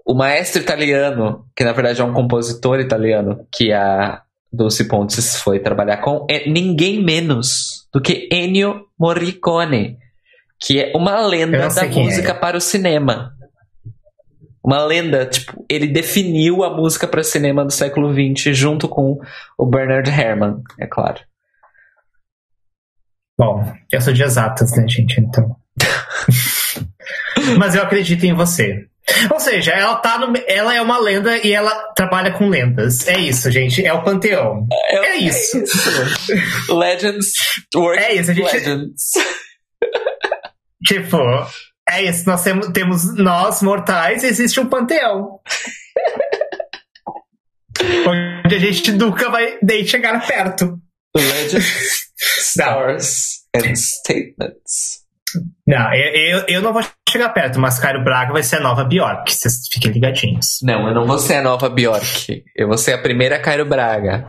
[0.07, 4.23] O maestro italiano, que na verdade é um compositor italiano, que a
[4.53, 9.97] Dulce Pontes foi trabalhar com, é ninguém menos do que Ennio Morricone,
[10.61, 12.35] que é uma lenda da música é.
[12.35, 13.33] para o cinema.
[14.65, 19.19] Uma lenda, tipo, ele definiu a música para cinema do século XX junto com
[19.59, 21.21] o Bernard Herrmann, é claro.
[23.39, 25.21] Bom, eu sou de exatas, né, gente?
[25.21, 25.57] Então.
[27.59, 28.87] Mas eu acredito em você.
[29.33, 33.07] Ou seja, ela tá no, ela é uma lenda e ela trabalha com lendas.
[33.09, 33.85] É isso, gente.
[33.85, 34.67] É o panteão.
[34.89, 35.59] É isso.
[36.73, 37.33] Legends,
[37.75, 39.11] work É isso, a gente- Legends.
[40.87, 41.19] Tipo,
[41.89, 42.29] é isso.
[42.29, 45.41] Nós temos, temos nós mortais e existe um panteão.
[48.07, 50.79] Onde a gente nunca vai nem chegar perto.
[51.17, 55.03] Legends, stars and statements.
[55.67, 58.85] Não, eu, eu, eu não vou chegar perto, mas Caio Braga vai ser a nova
[58.85, 59.35] Bjork.
[59.35, 60.59] Vocês fiquem ligadinhos.
[60.63, 62.45] Não, eu não vou ser a nova Bjork.
[62.55, 64.29] Eu vou ser a primeira Cairo Braga.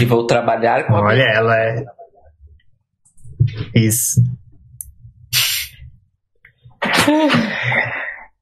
[0.00, 1.84] E vou trabalhar com a Olha, ela é.
[3.78, 4.20] Isso.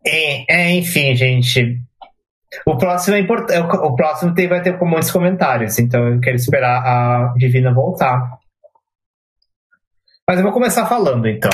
[0.05, 1.81] É, é, enfim, gente.
[2.67, 3.59] O próximo é importante.
[3.77, 8.39] O próximo tem, vai ter muitos comentários, então eu quero esperar a Divina voltar.
[10.29, 11.51] Mas eu vou começar falando, então,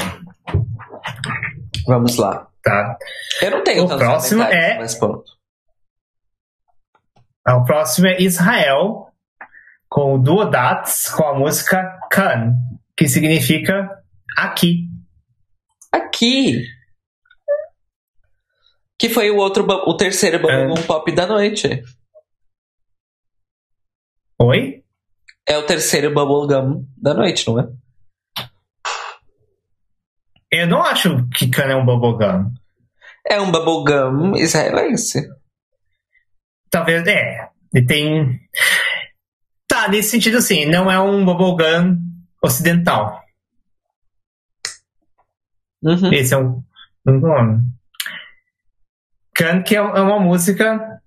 [1.86, 2.46] Vamos lá.
[2.62, 2.96] tá?
[3.42, 5.24] Eu não tenho O tantos próximo é- mas pronto.
[7.44, 9.08] Ah, O próximo é Israel,
[9.88, 12.54] com o Duodats, com a música Kan,
[12.96, 13.88] que significa
[14.36, 14.88] aqui.
[15.92, 16.64] Aqui.
[18.98, 20.82] Que foi o outro, o terceiro Bubblegum É.
[20.82, 21.82] Pop da noite.
[24.40, 24.84] Oi?
[25.46, 27.68] É o terceiro Bubblegum da noite, não é?
[30.50, 32.52] Eu não acho que Can é um bubblegum.
[33.26, 35.26] É um bubblegum israelense.
[36.70, 37.48] Talvez, é.
[37.74, 38.40] Ele tem.
[39.66, 40.66] Tá, nesse sentido, sim.
[40.66, 41.96] Não é um bubblegum
[42.42, 43.22] ocidental.
[45.82, 46.12] Uhum.
[46.12, 46.62] Esse é um,
[47.06, 47.62] um nome.
[49.34, 51.00] Can, que é é uma música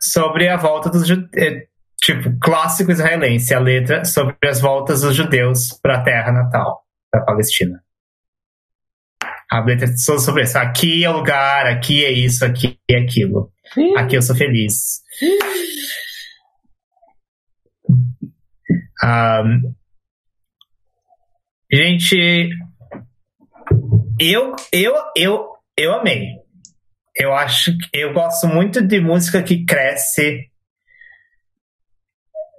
[0.00, 1.62] sobre a volta dos judeus.
[2.00, 7.22] Tipo, clássico israelense, a letra sobre as voltas dos judeus para a terra natal, para
[7.22, 7.80] a Palestina.
[9.48, 10.58] A letra é só sobre isso.
[10.58, 13.52] Aqui é o lugar, aqui é isso, aqui é aquilo.
[13.96, 15.00] Aqui eu sou feliz.
[19.04, 19.74] Um,
[21.72, 22.50] gente,
[24.18, 26.26] eu, eu, eu, eu amei.
[27.16, 30.48] Eu acho que eu gosto muito de música que cresce.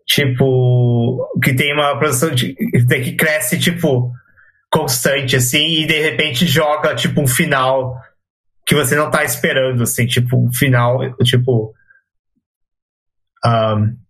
[0.05, 4.11] Tipo, que tem uma produção de, que cresce, tipo,
[4.69, 7.95] constante, assim, e de repente joga, tipo, um final
[8.65, 11.73] que você não tá esperando, assim, tipo, um final, tipo.
[13.45, 14.02] Um,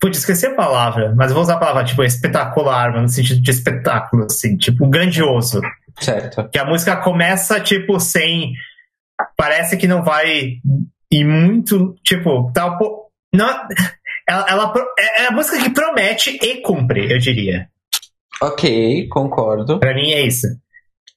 [0.00, 4.24] Pude esquecer a palavra, mas vou usar a palavra, tipo, espetacular, no sentido de espetáculo,
[4.24, 5.60] assim, tipo, grandioso.
[5.98, 6.48] Certo.
[6.48, 8.54] Que a música começa, tipo, sem.
[9.36, 10.54] Parece que não vai
[11.12, 11.94] ir muito.
[12.02, 13.10] Tipo, tá um pouco.
[13.34, 13.46] Não,
[14.26, 14.74] ela, ela,
[15.18, 17.68] é a música que promete e cumpre, eu diria.
[18.40, 19.78] Ok, concordo.
[19.78, 20.46] Pra mim é isso.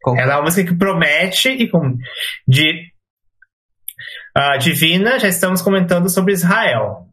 [0.01, 0.23] concordo.
[0.23, 2.03] Ela é uma música que promete e cumpre.
[2.45, 2.91] De.
[4.37, 7.07] Uh, Divina, já estamos comentando sobre Israel.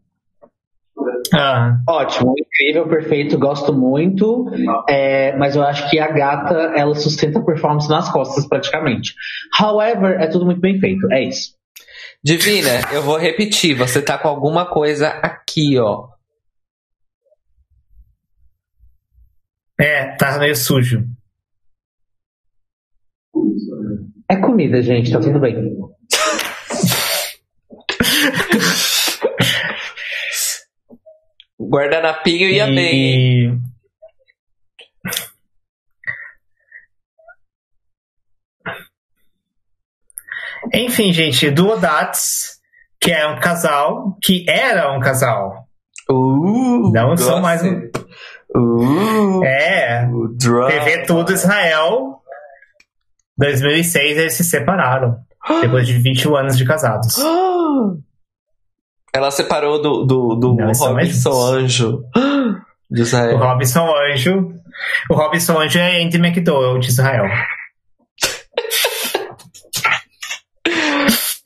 [1.35, 4.47] Ah, Ótimo, incrível, perfeito, gosto muito.
[4.89, 9.15] É, mas eu acho que a gata ela sustenta a performance nas costas praticamente.
[9.61, 11.11] However, é tudo muito bem feito.
[11.13, 11.55] É isso.
[12.23, 13.75] Divina, eu vou repetir.
[13.77, 16.09] Você tá com alguma coisa aqui, ó.
[19.81, 21.03] é, tá meio sujo.
[24.31, 25.57] É comida, gente, tá tudo bem.
[31.61, 32.77] Guardanapinho ia bem?
[32.77, 33.61] E...
[40.73, 42.61] Enfim, gente, Duodats,
[43.01, 45.67] que é um casal, que era um casal.
[46.09, 47.91] Uh, Não são mais um.
[48.55, 50.69] Uh, É, drama.
[50.69, 52.21] TV Tudo Israel.
[53.37, 55.17] 2006 eles se separaram.
[55.63, 57.17] Depois de 21 anos de casados.
[59.13, 61.33] Ela separou do, do, do Não, Robinson.
[61.33, 62.05] Anjo.
[62.91, 63.37] De O.
[63.37, 64.53] Robinson Anjo.
[65.11, 67.25] O Robinson Anjo é Andy McDowell de Israel.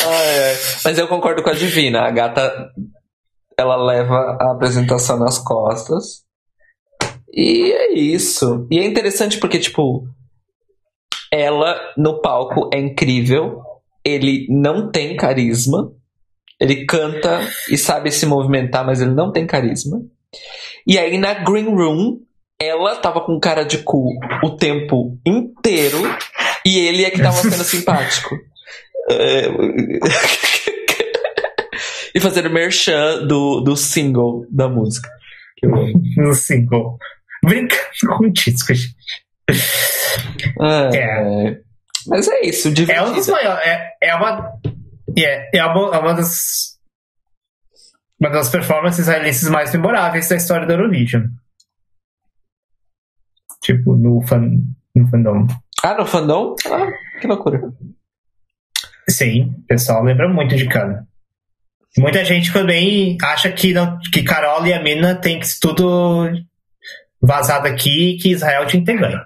[0.07, 0.57] Ai.
[0.85, 2.03] Mas eu concordo com a Divina.
[2.03, 2.71] A gata,
[3.59, 6.25] ela leva a apresentação nas costas.
[7.33, 8.67] E é isso.
[8.71, 10.07] E é interessante porque, tipo,
[11.33, 13.61] ela no palco é incrível.
[14.05, 15.91] Ele não tem carisma.
[16.61, 20.01] Ele canta e sabe se movimentar, mas ele não tem carisma.
[20.87, 22.21] E aí na Green Room,
[22.61, 24.11] ela tava com cara de cu
[24.43, 25.99] o tempo inteiro.
[26.65, 28.37] E ele é que tava sendo simpático.
[29.11, 29.49] É,
[32.15, 35.09] e fazendo merchan do, do single da música.
[35.57, 36.01] Que eu amo.
[36.17, 36.97] No single.
[37.45, 37.83] Brincando
[38.17, 38.95] com disco, gente.
[40.95, 41.59] É.
[42.07, 43.33] Mas é isso, É um dos divertido.
[43.33, 43.67] maiores.
[43.67, 44.53] É, é uma.
[45.17, 46.75] É, é uma, é uma das.
[48.21, 51.25] Uma das performances israelenses mais memoráveis da história da Eurovision.
[53.61, 54.63] Tipo, no, fan,
[54.95, 55.47] no fandom.
[55.83, 56.55] Ah, no fandom?
[56.71, 57.61] Ah, que loucura.
[59.09, 61.07] Sim, o pessoal lembra muito de Cana.
[61.99, 66.29] Muita gente também acha que, não, que Carol e a Mina tem que tudo
[67.23, 69.21] vazado aqui e que Israel tinha que ter ganho.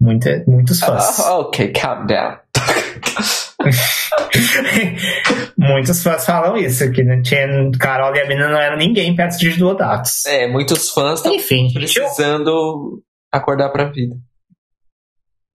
[0.00, 1.20] Muita, muitos fãs.
[1.20, 2.38] Ah, ok, calm down.
[5.56, 7.46] muitos fãs falam isso, que não tinha,
[7.78, 10.24] Carol e a Mina não eram ninguém perto de Duodatos.
[10.26, 13.02] É, muitos fãs estão gente, eu- precisando
[13.32, 14.16] acordar pra vida.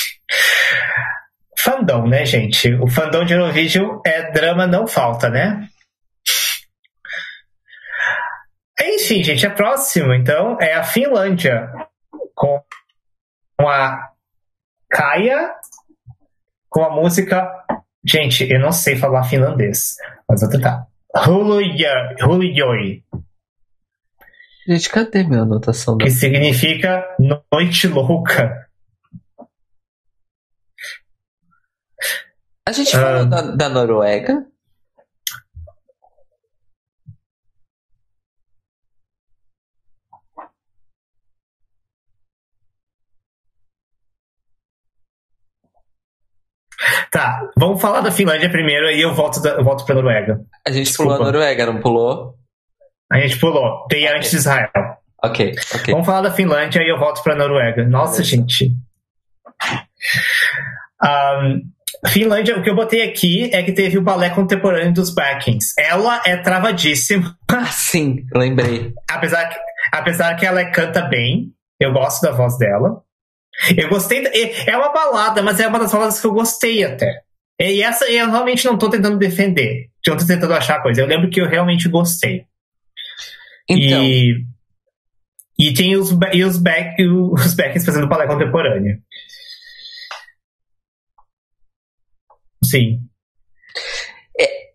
[1.58, 2.72] fandom, né, gente?
[2.74, 5.68] O fandom de Eurovision é drama, não falta, né?
[8.80, 11.70] Enfim, gente, a próxima, então, é a Finlândia.
[12.34, 12.60] Com
[13.58, 14.10] com a
[14.90, 15.54] Kaia,
[16.68, 17.50] com a música.
[18.04, 19.96] Gente, eu não sei falar finlandês,
[20.28, 20.86] mas vou tentar.
[21.26, 23.02] Hulujoi,
[24.68, 25.96] Gente, cadê minha anotação?
[25.96, 27.04] Que significa
[27.52, 28.68] noite louca.
[32.68, 33.00] A gente Ah.
[33.00, 34.44] falou da, da Noruega?
[47.10, 50.40] Tá, vamos falar da Finlândia primeiro, aí eu volto, da, eu volto pra Noruega.
[50.66, 51.12] A gente Desculpa.
[51.14, 52.34] pulou a Noruega, não pulou?
[53.10, 53.86] A gente pulou.
[53.88, 54.16] Tem Ok.
[54.16, 54.70] antes de Israel.
[55.22, 55.92] Ok, ok.
[55.94, 57.84] Vamos falar da Finlândia e eu volto pra Noruega.
[57.84, 58.30] Nossa, Beleza.
[58.36, 58.72] gente.
[61.02, 61.60] Ahn,
[62.08, 65.72] Finlândia, o que eu botei aqui é que teve o balé contemporâneo dos Backings.
[65.78, 68.92] Ela é travadíssima, Ah, sim, lembrei.
[69.10, 69.56] apesar que,
[69.92, 71.52] apesar que ela canta bem.
[71.78, 73.02] Eu gosto da voz dela.
[73.76, 74.24] Eu gostei.
[74.26, 77.22] é- É uma balada, mas é uma das baladas que eu gostei até.
[77.60, 79.88] E essa eu realmente não tô tentando defender.
[80.06, 81.00] Eu tô tentando achar coisa.
[81.00, 82.44] Eu lembro que eu realmente gostei.
[83.68, 84.44] Então, E,
[85.58, 87.02] e tem os, e os, back,
[87.32, 88.98] os backings fazendo balé contemporâneo.
[92.62, 93.00] Sim.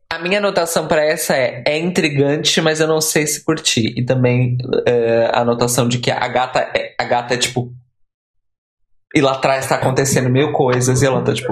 [0.10, 3.94] a minha anotação pra essa é: é intrigante, mas eu não sei se curti.
[3.98, 7.74] E também é, a anotação de que a gata é, a gata é tipo.
[9.14, 11.52] E lá atrás tá acontecendo mil coisas e ela tá tipo.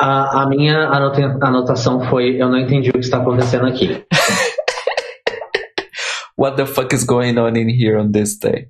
[0.00, 4.04] A, a minha anota- anotação foi: eu não entendi o que está acontecendo aqui.
[6.38, 8.68] What the fuck is going on in here on this day?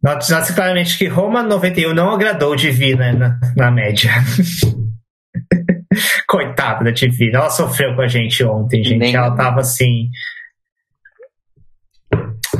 [0.00, 4.12] Note note claramente que Roma 91 não agradou Divina na, na média.
[6.28, 7.38] Coitada da Divina.
[7.38, 8.98] Ela sofreu com a gente ontem, gente.
[8.98, 10.08] Nem- Ela tava assim.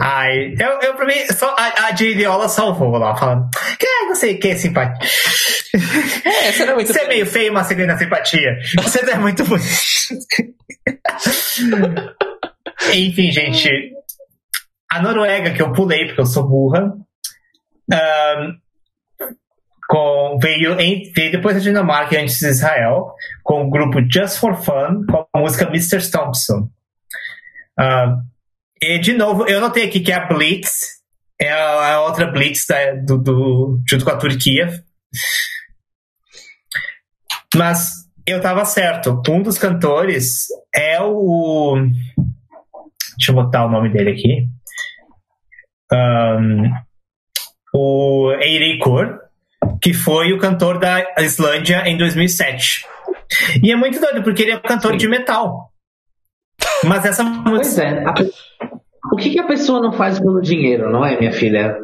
[0.00, 3.48] Ai, eu, eu pra mim, só a, a Diriola salvou lá, falando.
[3.78, 5.08] Que não sei o que é simpatia.
[6.24, 6.92] É, você não é muito.
[6.92, 8.56] Você é meio feio, mas você ganha simpatia.
[8.82, 9.68] Você não é muito bonito.
[12.94, 13.68] Enfim, gente.
[14.90, 16.92] A Noruega, que eu pulei porque eu sou burra,
[17.92, 18.52] ahn,
[19.88, 23.12] com, veio, em- veio depois da Dinamarca e antes de Israel,
[23.42, 26.08] com o grupo Just for Fun, com a música Mr.
[26.10, 26.70] Thompson.
[28.82, 30.96] E, de novo, eu notei aqui que a Blitz
[31.40, 34.82] é a, a outra Blitz da- do, do- junto com a Turquia.
[37.54, 37.90] Mas
[38.26, 39.22] eu tava certo.
[39.28, 41.76] Um dos cantores é o.
[43.16, 44.48] Deixa eu botar o nome dele aqui.
[45.92, 46.70] Ahn,
[47.72, 49.18] o Eirikur,
[49.80, 52.84] que foi o cantor da Islândia em 2007.
[53.62, 54.98] E é muito doido, porque ele é um cantor Sim.
[54.98, 55.72] de metal.
[56.84, 57.36] Mas essa Pois
[57.68, 57.82] música.
[57.82, 58.04] é.
[58.04, 58.14] a
[59.12, 61.76] o que, que a pessoa não faz pelo dinheiro, não é, minha filha?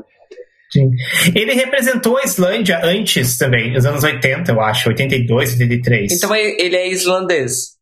[1.34, 6.12] Ele representou a Islândia antes também, nos anos 80, eu acho, 82, 83.
[6.12, 7.72] Então é- ele é islandês.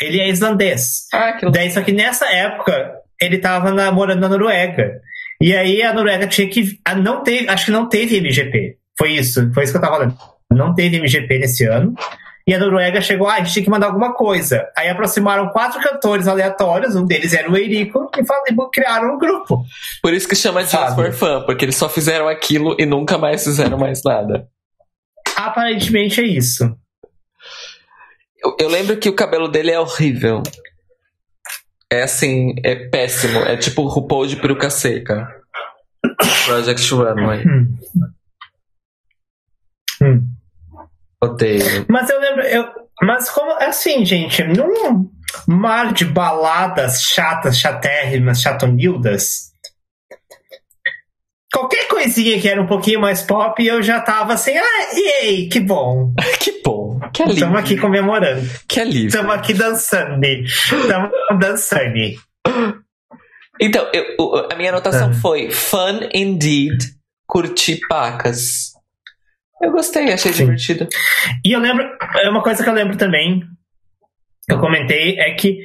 [0.00, 1.06] Ele é islandês.
[1.12, 5.00] Ah, que Daí, só que nessa época, ele tava na- morando na Noruega.
[5.40, 6.78] E aí a Noruega tinha que.
[6.84, 8.76] ah, Não teve, acho que não teve MGP.
[8.98, 10.16] Foi isso, foi isso que eu tava falando.
[10.50, 11.94] Não teve MGP nesse ano.
[12.46, 14.66] E a Noruega chegou, ah, a gente tinha que mandar alguma coisa.
[14.76, 19.18] Aí aproximaram quatro cantores aleatórios, um deles era o Eirico, e fal- e criaram um
[19.18, 19.64] grupo.
[20.02, 20.94] Por isso que chama Sabe?
[20.96, 24.48] for Fun, porque eles só fizeram aquilo e nunca mais fizeram mais nada.
[25.36, 26.64] Aparentemente é isso.
[28.44, 30.42] Eu, eu lembro que o cabelo dele é horrível.
[31.90, 33.38] É assim, é péssimo.
[33.40, 35.28] É tipo o RuPaul de peruca seca.
[36.46, 37.44] Project Runway.
[37.46, 37.76] Hum.
[40.02, 40.28] Hum.
[41.22, 41.86] Odeio.
[41.88, 42.64] Mas eu lembro, eu,
[43.02, 45.08] mas como assim, gente, num
[45.46, 49.52] mar de baladas chatas, chatérrimas, chatonildas,
[51.52, 55.60] qualquer coisinha que era um pouquinho mais pop, eu já tava assim, ah, ei, que
[55.60, 56.12] bom.
[56.40, 56.98] Que bom.
[57.12, 57.38] Que alívio.
[57.40, 58.48] Estamos aqui comemorando.
[58.68, 59.06] Que alívio.
[59.08, 60.24] Estamos aqui dançando.
[60.24, 61.94] Estamos dançando.
[63.60, 65.14] Então, eu- a minha anotação Ah.
[65.14, 66.78] foi Fun indeed,
[67.28, 68.71] curti pacas.
[69.62, 70.44] Eu gostei, achei Sim.
[70.44, 70.88] divertido.
[71.44, 71.84] E eu lembro,
[72.16, 73.40] é uma coisa que eu lembro também,
[74.44, 75.58] que eu comentei, é que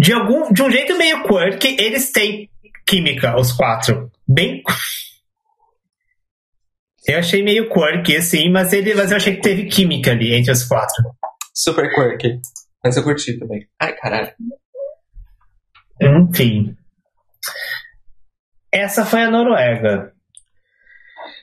[0.00, 2.50] de algum, de um jeito meio quirky, eles têm
[2.86, 4.10] química, os quatro.
[4.26, 4.62] Bem.
[7.04, 10.52] Eu achei meio quirky, assim, mas, ele, mas eu achei que teve química ali entre
[10.52, 11.02] os quatro.
[11.52, 12.40] Super quirky.
[12.82, 13.66] Mas eu curti também.
[13.80, 14.32] Ai, caralho.
[16.00, 16.76] Enfim.
[18.70, 20.11] Essa foi a Noruega.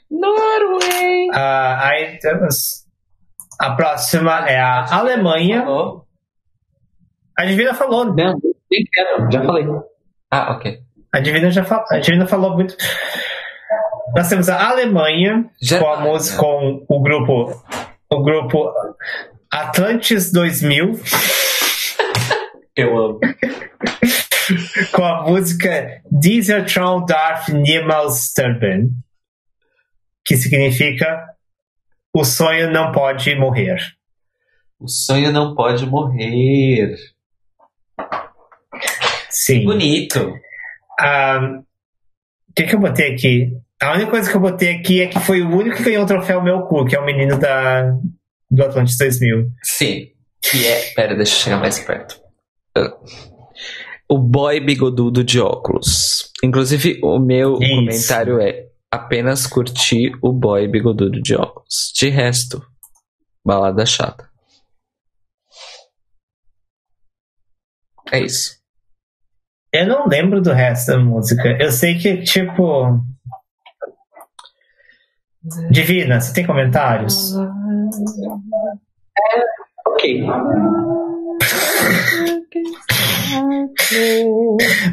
[0.09, 1.27] Norway!
[1.33, 2.85] Ah, aí temos.
[3.59, 5.61] A próxima é a Alemanha.
[5.63, 6.05] Falou?
[7.37, 8.05] A Divina falou.
[8.05, 8.39] Não,
[8.71, 9.65] nem quero, já falei.
[10.31, 10.79] Ah, ok.
[11.13, 11.85] A Divina já falou.
[11.91, 12.75] A Divina falou muito.
[14.15, 17.63] Nós temos a Alemanha Já- com a música com o grupo
[18.11, 18.73] o grupo
[19.53, 20.99] Atlantis 2000
[22.75, 23.19] Eu amo.
[24.93, 28.89] com a música Dieser Traum darf niemals sterben
[30.29, 31.25] que significa
[32.13, 33.79] o sonho não pode morrer.
[34.79, 36.95] O sonho não pode morrer.
[39.31, 39.65] Sim.
[39.65, 40.31] Bonito.
[40.99, 41.39] Ah,
[42.47, 43.51] O que, que eu botei aqui?
[43.81, 46.07] A única coisa que eu botei aqui é que foi o único que ganhou o
[46.07, 47.91] troféu Meu Cu, que é o menino da,
[48.51, 49.49] do Atlantis 2000.
[49.63, 50.11] Sim.
[50.43, 50.93] Que é.
[50.93, 52.21] Pera, deixa eu chegar mais perto.
[52.77, 52.93] Uh,
[54.07, 56.31] O boy bigodudo de óculos.
[56.43, 57.75] Inclusive, o meu Isso.
[57.75, 61.91] comentário é apenas curtir o boy bigodudo de óculos.
[61.95, 62.65] De resto,
[63.45, 64.29] balada chata.
[68.11, 68.57] É isso.
[69.71, 71.57] Eu não lembro do resto da música.
[71.61, 72.99] Eu sei que, tipo.
[75.69, 77.33] Divina, você tem comentários?
[79.85, 80.25] Ok.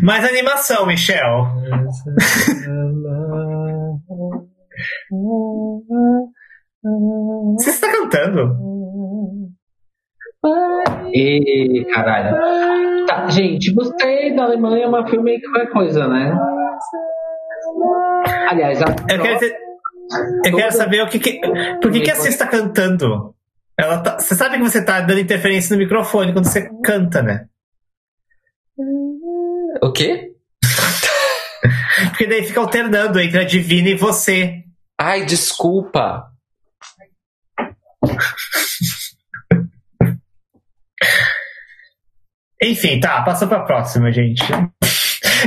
[0.03, 1.23] Mais animação, Michel.
[7.59, 8.53] Você está cantando?
[11.13, 12.37] E caralho.
[13.07, 16.37] Tá, gente, gostei da Alemanha, mas foi meio que qualquer coisa, né?
[18.49, 19.57] Aliás, Eu quero, dizer-
[20.45, 21.41] eu quero saber o que, que
[21.81, 23.35] por que, que a Cis está cantando?
[23.79, 27.47] Ela tá- você sabe que você tá dando interferência no microfone quando você canta, né?
[29.83, 30.33] O quê?
[32.09, 34.63] Porque daí fica alternando entre a Divina e você.
[34.99, 36.31] Ai, desculpa.
[42.63, 44.43] Enfim, tá, passou pra próxima, gente.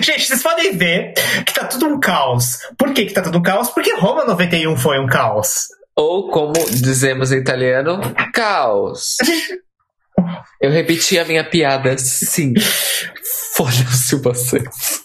[0.02, 1.14] Gente, vocês podem ver
[1.46, 2.60] que tá tudo um caos.
[2.78, 3.70] Por que, que tá tudo um caos?
[3.72, 5.68] Porque Roma 91 foi um caos.
[6.00, 8.00] Ou como dizemos em italiano,
[8.34, 9.18] caos.
[10.62, 12.54] Eu repeti a minha piada, sim.
[13.54, 15.02] Foda-se vocês.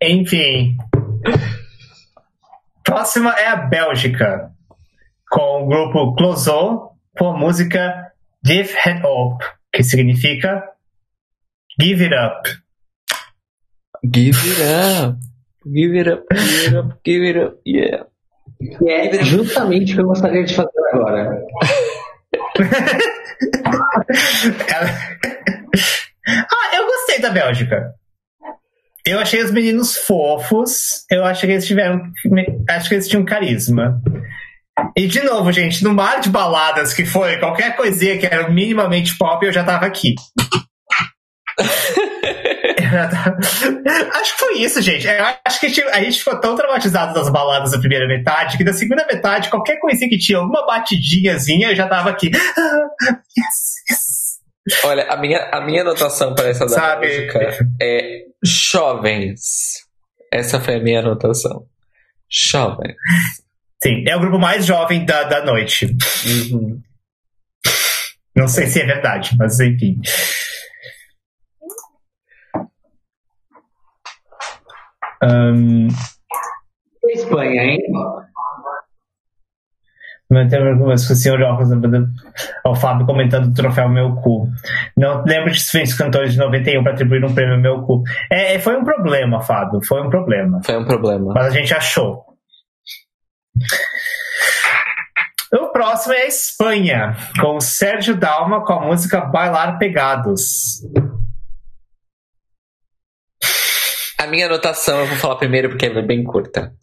[0.00, 0.76] Enfim.
[2.84, 4.52] Próxima é a Bélgica,
[5.28, 8.12] com o grupo Clouseau, com a música
[8.46, 10.62] Give It Up, que significa
[11.80, 12.56] Give It Up.
[14.04, 15.29] Give it up.
[15.66, 18.06] Give it up, give it up, give it up, yeah.
[18.78, 21.42] que é justamente o que eu gostaria de fazer agora.
[26.26, 27.94] Ah, eu gostei da Bélgica.
[29.06, 31.04] Eu achei os meninos fofos.
[31.10, 32.02] Eu acho que eles tiveram.
[32.68, 34.00] Acho que eles tinham carisma.
[34.96, 39.16] E de novo, gente, no mar de baladas que foi, qualquer coisinha que era minimamente
[39.16, 40.14] pop, eu já tava aqui.
[44.12, 45.06] Acho que foi isso, gente.
[45.06, 48.64] Eu acho que tipo, a gente ficou tão traumatizado das baladas da primeira metade que
[48.64, 52.30] da segunda metade, qualquer coisinha que tinha alguma batidinhazinha, eu já tava aqui.
[53.38, 54.84] Yes, yes.
[54.84, 57.06] Olha, a minha, a minha anotação para essa Sabe?
[57.06, 59.86] Bélgica é jovens.
[60.30, 61.64] Essa foi a minha anotação.
[62.28, 62.94] Jovem.
[63.82, 65.86] Sim, é o grupo mais jovem da, da noite.
[66.52, 66.80] Uhum.
[68.36, 69.98] Não sei se é verdade, mas enfim.
[75.22, 77.78] E a Espanha, hein?
[80.30, 82.08] Mantendo algumas com o senhor óculos na banda.
[82.64, 84.48] Ó, O Fábio comentando o troféu Meu Cu.
[84.96, 88.04] Não lembro de diferentes cantores de 91 para atribuir um prêmio Meu Cu.
[88.30, 89.80] É, é, foi um problema, Fábio.
[89.82, 90.60] Foi um problema.
[90.64, 91.32] Foi um problema.
[91.34, 92.24] Mas a gente achou.
[95.52, 100.80] O próximo é a Espanha, com o Sérgio Dalma com a música Bailar Pegados.
[104.20, 106.74] A minha anotação eu vou falar primeiro porque ela é bem curta.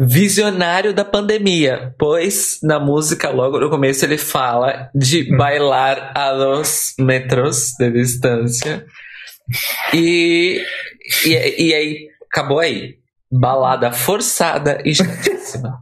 [0.00, 6.94] Visionário da pandemia, pois na música, logo no começo, ele fala de bailar a dos
[6.98, 8.86] metros de distância.
[9.92, 10.64] E,
[11.26, 12.94] e, e aí, acabou aí.
[13.30, 15.78] Balada forçada e chatíssima.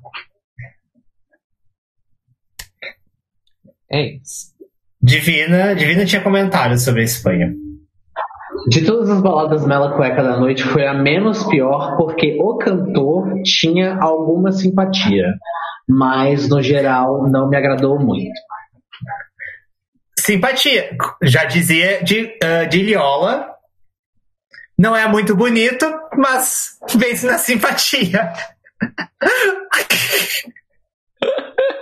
[3.89, 4.53] É isso.
[5.01, 7.55] Divina, Divina tinha comentários sobre a Espanha.
[8.69, 13.43] De todas as baladas Mela Cueca da noite, foi a menos pior porque o cantor
[13.43, 15.35] tinha alguma simpatia.
[15.89, 18.41] Mas, no geral, não me agradou muito.
[20.19, 20.97] Simpatia.
[21.23, 23.51] Já dizia de, ah, de Liola.
[24.79, 25.87] Não é muito bonito,
[26.17, 28.33] mas vence na simpatia.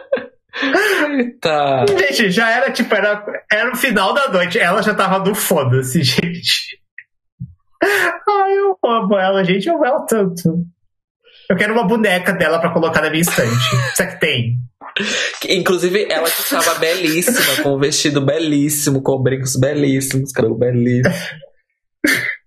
[0.60, 1.86] Eita.
[1.88, 4.58] Gente, já era tipo, era, era o final da noite.
[4.58, 6.80] Ela já tava no foda-se, gente.
[7.82, 9.68] Ai, eu amo ela, gente.
[9.68, 10.64] Eu amo ela tanto.
[11.48, 13.50] Eu quero uma boneca dela pra colocar na minha estante.
[13.96, 14.56] Será que tem?
[15.48, 21.14] Inclusive, ela que estava belíssima, com um vestido belíssimo, com brincos belíssimos, cabelo belíssimo.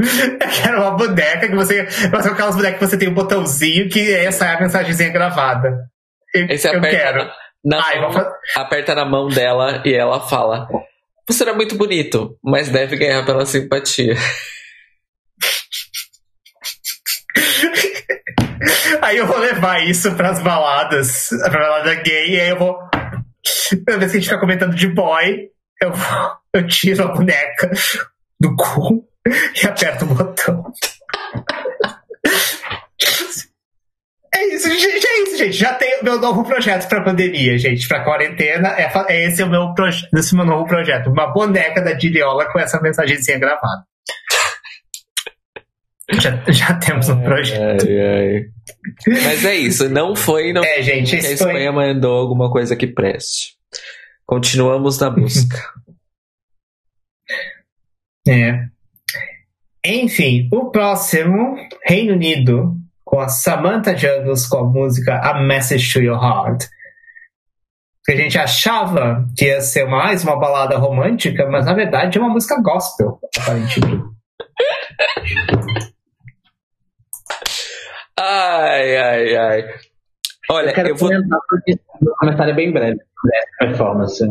[0.00, 1.86] Eu quero uma boneca que você.
[2.12, 5.90] Aquelas bonecas que você tem um botãozinho que essa é a mensagenzinha gravada.
[6.34, 7.18] Eu, Esse eu aperta quero.
[7.64, 10.68] na, na Ai, mão, vou fa- aperta na mão dela e ela fala:
[11.28, 14.14] Você era muito bonito, mas deve ganhar pela simpatia.
[19.02, 22.78] Aí eu vou levar isso pras baladas, pra balada gay, e aí eu vou.
[23.86, 25.48] Toda vez que a gente fica comentando de boy,
[25.82, 27.70] eu, vou, eu tiro a boneca
[28.38, 29.04] do cu
[29.62, 30.64] e aperto o botão.
[34.32, 35.52] É isso, gente, é isso, gente.
[35.52, 37.86] Já tenho meu novo projeto pra pandemia, gente.
[37.88, 41.10] Pra quarentena, é, é esse é o meu, proje esse é meu novo projeto.
[41.10, 43.84] Uma boneca da Diriola com essa mensagenzinha gravada.
[46.20, 47.86] Já, já temos um projeto.
[47.86, 48.44] Ai, ai.
[49.06, 51.86] Mas é isso, não foi não É, gente, a Espanha foi...
[51.86, 53.54] mandou alguma coisa que preste.
[54.26, 55.56] Continuamos na busca.
[58.28, 58.66] É.
[59.84, 62.76] Enfim, o próximo, Reino Unido,
[63.10, 66.66] com a Samantha Jungles com a música A Message to Your Heart.
[68.04, 72.20] Que a gente achava que ia ser mais uma balada romântica, mas na verdade é
[72.20, 74.04] uma música gospel, aparentemente.
[78.22, 79.64] Ai, ai, ai.
[80.50, 81.08] Olha, Eu quero eu vou.
[81.08, 84.24] comentar porque meu comentário é bem breve sobre essa performance.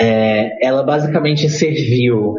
[0.00, 2.36] É, ela basicamente serviu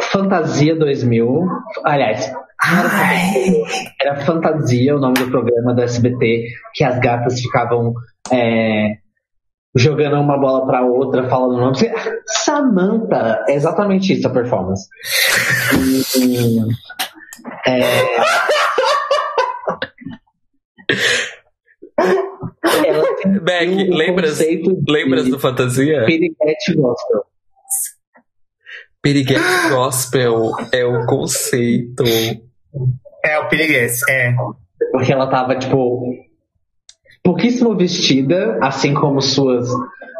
[0.00, 1.44] Fantasia 2000.
[1.84, 2.32] Aliás,
[2.70, 3.64] era, Fantasia,
[4.00, 7.94] era Fantasia, o nome do programa do SBT, que as gatas ficavam
[8.32, 8.96] é,
[9.74, 11.76] jogando uma bola pra outra, falando o nome.
[12.26, 13.44] Samantha!
[13.48, 14.88] É exatamente isso a performance.
[16.16, 16.58] E,
[17.66, 17.80] é,
[23.42, 24.40] Beck, um lembras,
[24.88, 26.04] lembras do Fantasia?
[26.06, 27.30] piriguete gospel.
[29.02, 32.04] Piriguete Gospel é o conceito.
[33.24, 34.34] É o Piriguês, é.
[34.92, 36.14] Porque ela tava, tipo,
[37.22, 39.68] pouquíssimo vestida, assim como suas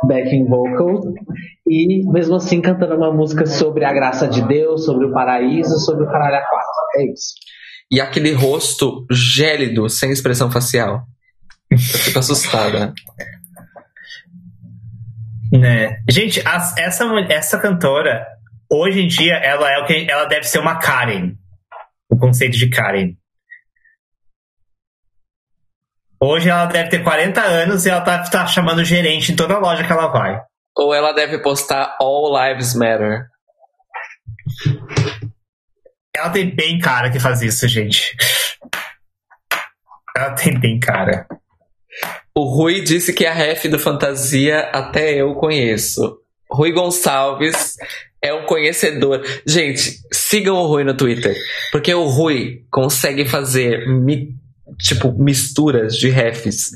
[0.06, 1.04] backing vocals,
[1.68, 6.04] e mesmo assim cantando uma música sobre a graça de Deus, sobre o paraíso, sobre
[6.04, 6.68] o caralho a quatro.
[6.96, 7.34] É isso.
[7.90, 11.02] E aquele rosto gélido, sem expressão facial.
[11.70, 12.92] Eu fico assustada.
[15.52, 15.98] Né?
[16.08, 18.24] Gente, as- essa, mulher- essa cantora,
[18.70, 21.32] hoje em dia, ela é o que ela deve ser uma Karen.
[22.10, 23.14] O conceito de Karen.
[26.22, 29.84] Hoje ela deve ter 40 anos e ela tá, tá chamando gerente em toda loja
[29.86, 30.38] que ela vai.
[30.76, 33.26] Ou ela deve postar All Lives Matter.
[36.14, 38.14] Ela tem bem cara que faz isso, gente.
[40.14, 41.26] Ela tem bem cara.
[42.34, 46.18] O Rui disse que a ref do Fantasia até eu conheço.
[46.50, 47.76] Rui Gonçalves
[48.22, 49.22] é um conhecedor.
[49.46, 51.36] Gente, sigam o Rui no Twitter.
[51.72, 54.34] Porque o Rui consegue fazer mi-
[54.78, 56.70] tipo misturas de refs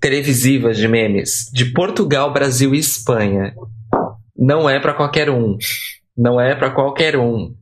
[0.00, 3.54] televisivas de memes de Portugal, Brasil e Espanha.
[4.36, 5.56] Não é pra qualquer um.
[6.16, 7.54] Não é pra qualquer um.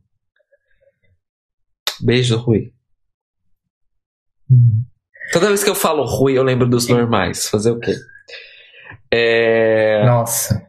[2.01, 2.73] Beijo, Rui.
[5.31, 7.47] Toda vez que eu falo Rui, eu lembro dos normais.
[7.49, 7.95] Fazer o quê?
[9.11, 10.05] É...
[10.05, 10.64] Nossa.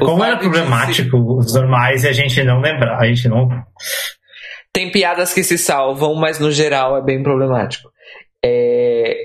[0.00, 3.48] O Como era problemático os normais e a gente não lembrar, a gente não.
[4.72, 7.90] Tem piadas que se salvam, mas no geral é bem problemático.
[8.44, 9.16] É,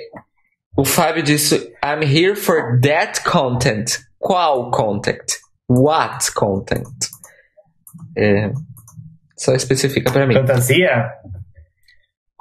[0.76, 4.00] O Fábio disse: I'm here for that content.
[4.20, 5.24] Qual content?
[5.70, 6.88] What content?
[8.18, 8.52] É,
[9.38, 10.34] Só especifica pra mim.
[10.36, 11.12] Fantasia?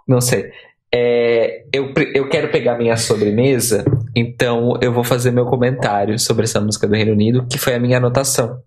[0.07, 0.51] Não sei.
[0.95, 3.85] É, eu, eu quero pegar minha sobremesa,
[4.15, 7.81] então eu vou fazer meu comentário sobre essa música do Reino Unido, que foi a
[7.81, 8.63] minha anotação.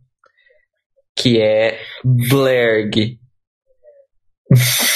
[1.16, 3.20] Que é Blerg.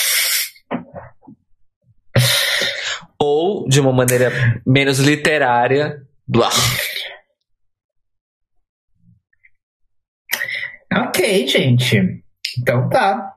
[3.21, 4.31] Ou, de uma maneira
[4.65, 6.51] menos literária, Blah.
[10.93, 12.23] Ok, gente.
[12.59, 13.33] Então tá.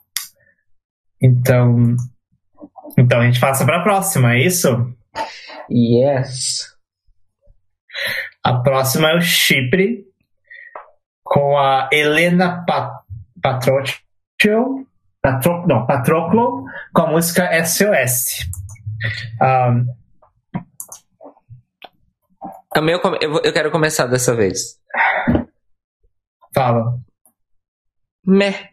[1.22, 1.96] Então.
[2.98, 4.68] Então a gente passa pra próxima, é isso?
[5.70, 6.71] Yes.
[8.42, 10.04] A próxima é o Chipre,
[11.22, 13.02] com a Helena pa
[13.40, 14.86] Patroclo,
[15.20, 18.48] Patro, não, Patroclo, com a música SOS.
[19.40, 19.86] Um,
[22.72, 24.80] Também eu, eu quero começar dessa vez.
[26.54, 26.98] fala.
[28.26, 28.70] Meh.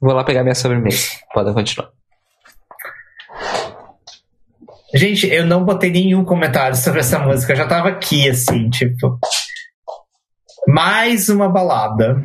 [0.00, 1.18] Vou lá pegar minha sobremesa.
[1.32, 1.90] Podem continuar.
[4.94, 9.18] Gente, eu não botei nenhum comentário sobre essa música, eu já tava aqui, assim, tipo.
[10.66, 12.22] Mais uma balada.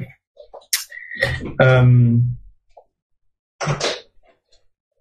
[1.59, 2.19] Ahn,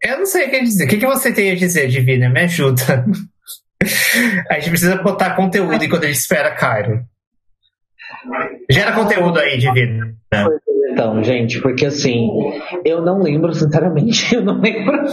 [0.03, 0.85] eu não sei o que dizer.
[0.85, 2.29] O que, que você tem a dizer, Divina?
[2.29, 3.05] Me ajuda.
[4.51, 7.05] A gente precisa botar conteúdo enquanto a gente espera Cairo.
[8.69, 10.15] Gera conteúdo aí, Divina.
[10.99, 12.29] Então, gente, porque assim,
[12.85, 15.05] eu não lembro, sinceramente, eu não lembro.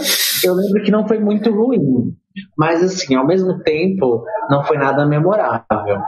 [0.42, 2.12] Eu lembro que não foi muito ruim.
[2.58, 5.98] Mas assim, ao mesmo tempo, não foi nada memorável.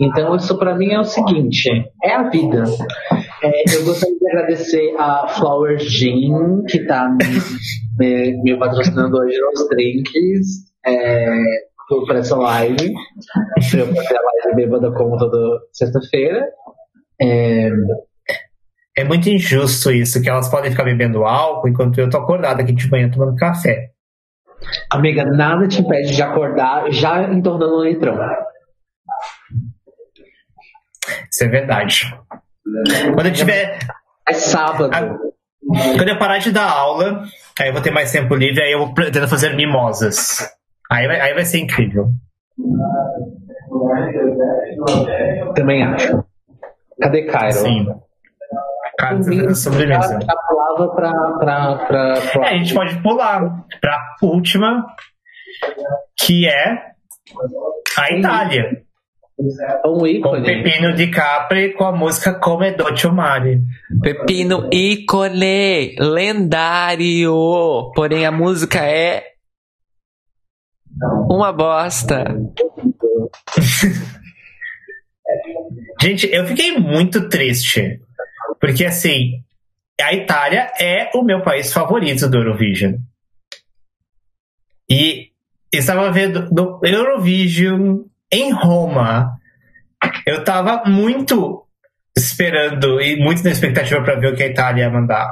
[0.00, 1.68] Então, isso para mim é o seguinte:
[2.00, 2.62] é a vida.
[3.42, 7.08] É, eu gostaria de agradecer a Flower Jean, que está
[7.98, 11.28] me, me, patrocinando hoje nos drinks é,
[11.88, 12.92] por essa live.
[13.76, 16.48] Eu fazer a live bêbada como toda sexta-feira.
[17.20, 17.70] É,
[18.96, 22.72] é muito injusto isso, que elas podem ficar bebendo álcool enquanto eu tô acordada aqui
[22.72, 23.90] de manhã tomando café.
[24.90, 28.16] Amiga, nada te impede de acordar já entornando um litrão.
[31.30, 32.16] Isso é verdade.
[33.14, 33.78] Quando eu tiver.
[34.28, 34.90] É sábado.
[35.96, 37.24] Quando eu parar de dar aula,
[37.58, 40.48] aí eu vou ter mais tempo livre, aí eu vou tentar fazer mimosas.
[40.90, 42.10] Aí vai, aí vai ser incrível.
[45.54, 46.24] Também acho.
[47.00, 47.52] Cadê Cairo?
[47.52, 47.86] Sim.
[49.04, 50.18] Cara, tá sobremesa.
[50.20, 52.46] Já pulava pra, pra, pra, pra...
[52.46, 54.86] É, a gente pode pular pra última,
[56.18, 56.94] que é
[57.98, 58.82] a Itália.
[59.84, 60.38] Um ícone.
[60.38, 63.60] Com Pepino de Capri com a música Come Dolce Mare.
[64.00, 67.90] Pepino ícone, lendário.
[67.94, 69.24] Porém a música é
[71.28, 72.24] uma bosta.
[76.00, 78.00] Gente, eu fiquei muito triste.
[78.64, 79.44] Porque assim,
[80.00, 82.94] a Itália é o meu país favorito do Eurovision.
[84.88, 85.32] E
[85.70, 89.38] estava vendo do Eurovision em Roma,
[90.26, 91.66] eu estava muito
[92.16, 95.30] esperando e muito na expectativa para ver o que a Itália ia mandar.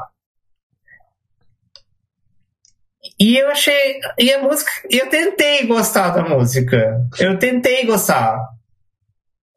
[3.18, 3.98] E eu achei.
[4.18, 4.70] E a música.
[4.90, 7.00] Eu tentei gostar da música.
[7.18, 8.51] Eu tentei gostar.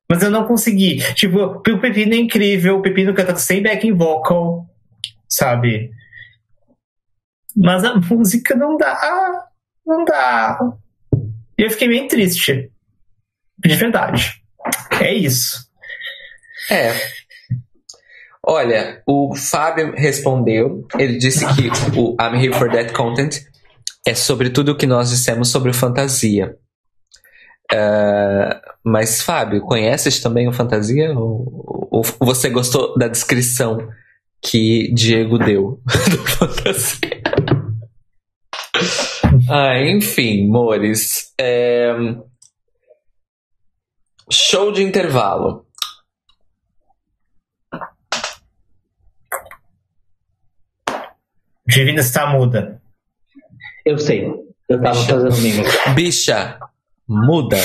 [0.10, 0.98] Mas eu não consegui.
[1.14, 4.66] Tipo, o Pepino é incrível, o Pepino cantando sem backing vocal,
[5.28, 5.92] sabe?
[7.56, 9.48] Mas a música não dá.
[9.86, 10.60] Não dá.
[11.58, 12.70] E eu fiquei bem triste
[13.58, 14.42] de verdade.
[15.00, 15.66] É isso.
[16.70, 16.94] É.
[18.44, 20.88] Olha, o Fábio respondeu.
[20.98, 23.38] Ele disse que o I'm Here for That Content
[24.06, 26.56] é sobre tudo o que nós dissemos sobre fantasia.
[27.72, 31.12] Uh, mas, Fábio, conheces também o fantasia?
[31.18, 33.78] Ou, ou, você gostou da descrição
[34.42, 35.82] que Diego deu
[36.12, 37.00] do fantasia?
[39.50, 41.34] ah, enfim, Mores.
[41.40, 41.92] É,
[44.32, 45.66] Show de intervalo.
[51.68, 52.82] Divina está muda.
[53.86, 54.32] Eu sei.
[54.68, 55.14] Eu tava Bicha.
[55.14, 55.90] fazendo mímica.
[55.94, 56.60] Bicha,
[57.08, 57.58] muda.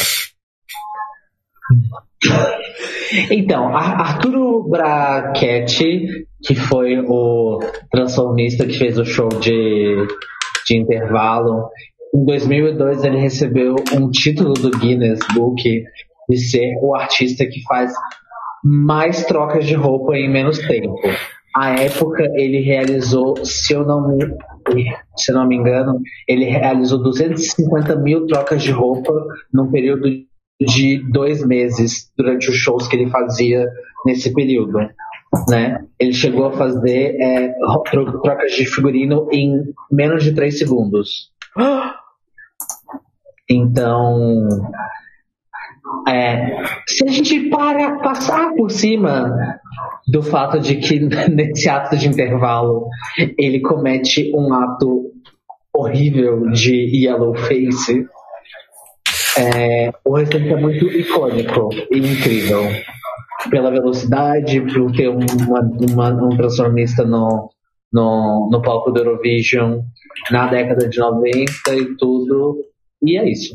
[3.30, 7.58] Então, Arturo Brachetti, que foi o
[7.90, 10.06] transformista que fez o show de,
[10.66, 11.68] de intervalo,
[12.14, 15.62] em 2002 ele recebeu um título do Guinness Book
[16.28, 17.92] de ser o artista que faz
[18.62, 20.94] mais trocas de roupa em menos tempo.
[21.56, 24.24] A época ele realizou, se eu não me,
[25.16, 29.12] se não me engano, ele realizou 250 mil trocas de roupa
[29.52, 30.08] num período
[30.60, 33.66] de dois meses durante os shows que ele fazia
[34.04, 34.78] nesse período.
[35.48, 35.84] Né?
[35.98, 37.54] Ele chegou a fazer é,
[38.22, 41.30] trocas de figurino em menos de três segundos.
[43.52, 44.46] Então,
[46.08, 49.30] é, se a gente para passar por cima
[50.08, 51.00] do fato de que
[51.30, 52.86] nesse ato de intervalo
[53.38, 55.10] ele comete um ato
[55.72, 58.04] horrível de yellow face,
[59.38, 62.62] é, o restante é muito icônico e incrível.
[63.48, 65.60] Pela velocidade, por ter uma,
[65.90, 67.48] uma, um transformista no,
[67.90, 69.80] no, no palco do Eurovision
[70.30, 72.58] na década de 90 e tudo.
[73.02, 73.54] E é isso.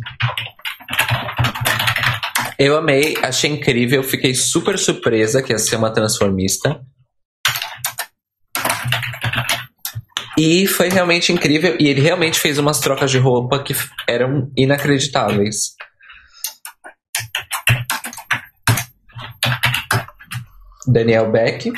[2.58, 6.80] Eu amei, achei incrível, fiquei super surpresa que ia ser uma transformista.
[10.38, 11.76] E foi realmente incrível.
[11.80, 13.74] E ele realmente fez umas trocas de roupa que
[14.08, 15.76] eram inacreditáveis.
[20.88, 21.72] Daniel Beck.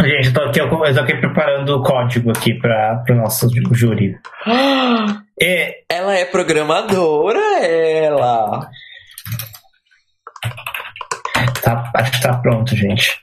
[0.00, 4.14] Gente, eu tô aqui, eu tô aqui preparando o código aqui para o nosso júri.
[5.40, 8.68] É, ela é programadora, ela.
[11.62, 13.20] Tá, acho que tá pronto, gente.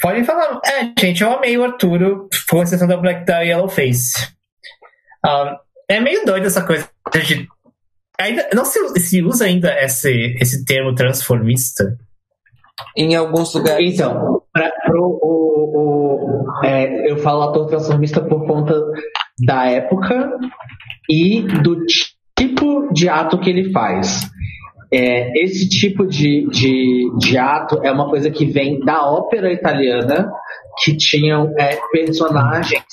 [0.00, 0.60] Podem falar.
[0.64, 4.32] É, gente, eu amei o Arturo com exceção da Black Tie Yellow Face.
[5.26, 5.56] Um,
[5.88, 7.48] é meio doido essa coisa de.
[8.18, 11.96] Ainda, não se, se usa ainda esse, esse termo transformista.
[12.96, 13.94] em alguns lugares.
[13.94, 18.74] Então, pra, pro, o, o, é, eu falo ator transformista por conta
[19.44, 20.30] da época
[21.08, 21.84] e do
[22.36, 24.30] tipo de ato que ele faz.
[24.92, 30.28] É, esse tipo de, de, de, ato é uma coisa que vem da ópera italiana,
[30.82, 32.84] que tinham é, personagens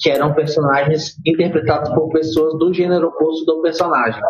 [0.00, 4.20] que eram personagens interpretados por pessoas do gênero oposto do personagem.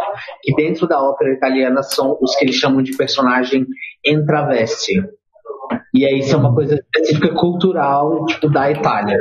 [0.43, 3.67] Que dentro da ópera italiana são os que eles chamam de personagem
[4.05, 5.03] entraveste.
[5.95, 9.17] E aí isso é uma coisa específica cultural, tipo, da Itália.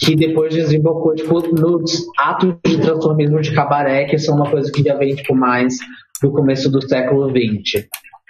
[0.00, 4.82] Que depois desembocou, tipo, nos atos de transformismo de cabaré, que são uma coisa que
[4.82, 5.76] já vem, tipo, mais
[6.22, 7.86] do começo do século XX.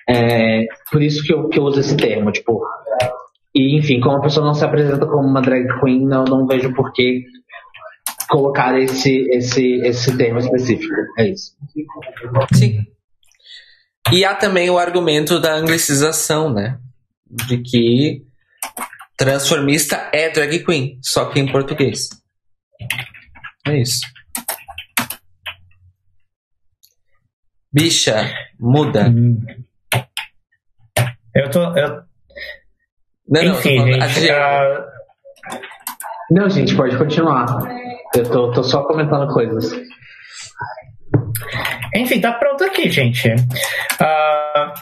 [0.08, 2.60] É, por isso que eu, que eu uso esse termo, tipo.
[3.54, 6.74] E, enfim, como a pessoa não se apresenta como uma drag queen, eu não vejo
[6.74, 7.24] por que
[8.28, 10.94] colocar esse, esse, esse termo específico.
[11.18, 11.52] É isso.
[12.52, 12.84] Sim.
[14.12, 16.78] E há também o argumento da anglicização, né?
[17.28, 18.25] De que
[19.16, 22.08] transformista é drag queen, só que em português.
[23.66, 24.00] É isso.
[27.72, 29.08] Bicha, muda.
[29.08, 29.38] Hum.
[31.34, 31.76] Eu tô.
[31.76, 32.02] Eu...
[33.28, 34.32] Não, Enfim, não, gente.
[34.32, 34.96] Uh...
[36.30, 37.46] Não, gente, pode continuar.
[38.14, 39.72] Eu tô, tô só comentando coisas.
[41.94, 43.28] Enfim, tá pronto aqui, gente.
[43.30, 44.72] Uh...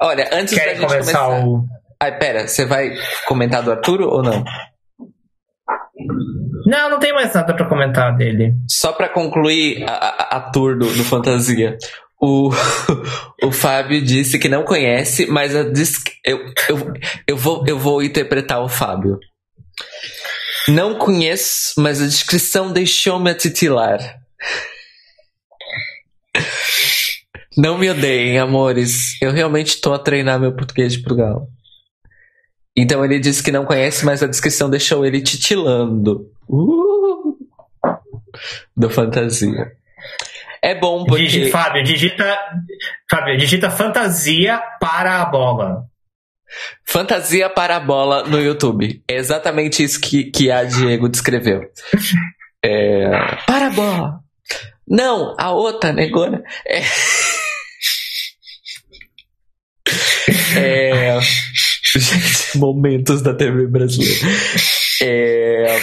[0.00, 1.46] Olha, antes Querem da gente começar começar...
[1.46, 1.79] o.
[2.02, 2.96] Ai, pera, você vai
[3.26, 4.42] comentar do Arturo ou não?
[6.66, 8.54] Não, não tem mais nada pra comentar dele.
[8.66, 11.76] Só pra concluir a, a, a tour do, do Fantasia.
[12.18, 12.50] O,
[13.44, 15.72] o Fábio disse que não conhece, mas eu,
[16.24, 16.92] eu,
[17.26, 19.18] eu, vou, eu vou interpretar o Fábio.
[20.68, 23.98] Não conheço, mas a descrição deixou-me a titilar.
[27.56, 29.20] Não me odeiem, amores.
[29.20, 31.48] Eu realmente estou a treinar meu português de Portugal.
[32.80, 36.26] Então ele disse que não conhece, mas a descrição deixou ele titilando.
[36.48, 37.36] Uh!
[38.74, 39.72] Do fantasia.
[40.62, 41.24] É bom porque.
[41.24, 42.38] Digi, Fábio, digita.
[43.10, 45.84] Fábio, digita fantasia para a bola.
[46.86, 49.02] Fantasia para a bola no YouTube.
[49.06, 51.62] É exatamente isso que, que a Diego descreveu.
[52.62, 53.08] É...
[53.46, 54.20] Para a bola.
[54.86, 56.42] Não, a outra negona.
[56.66, 56.82] É...
[60.60, 61.18] é...
[62.56, 64.26] Momentos da TV brasileira.
[65.02, 65.76] É...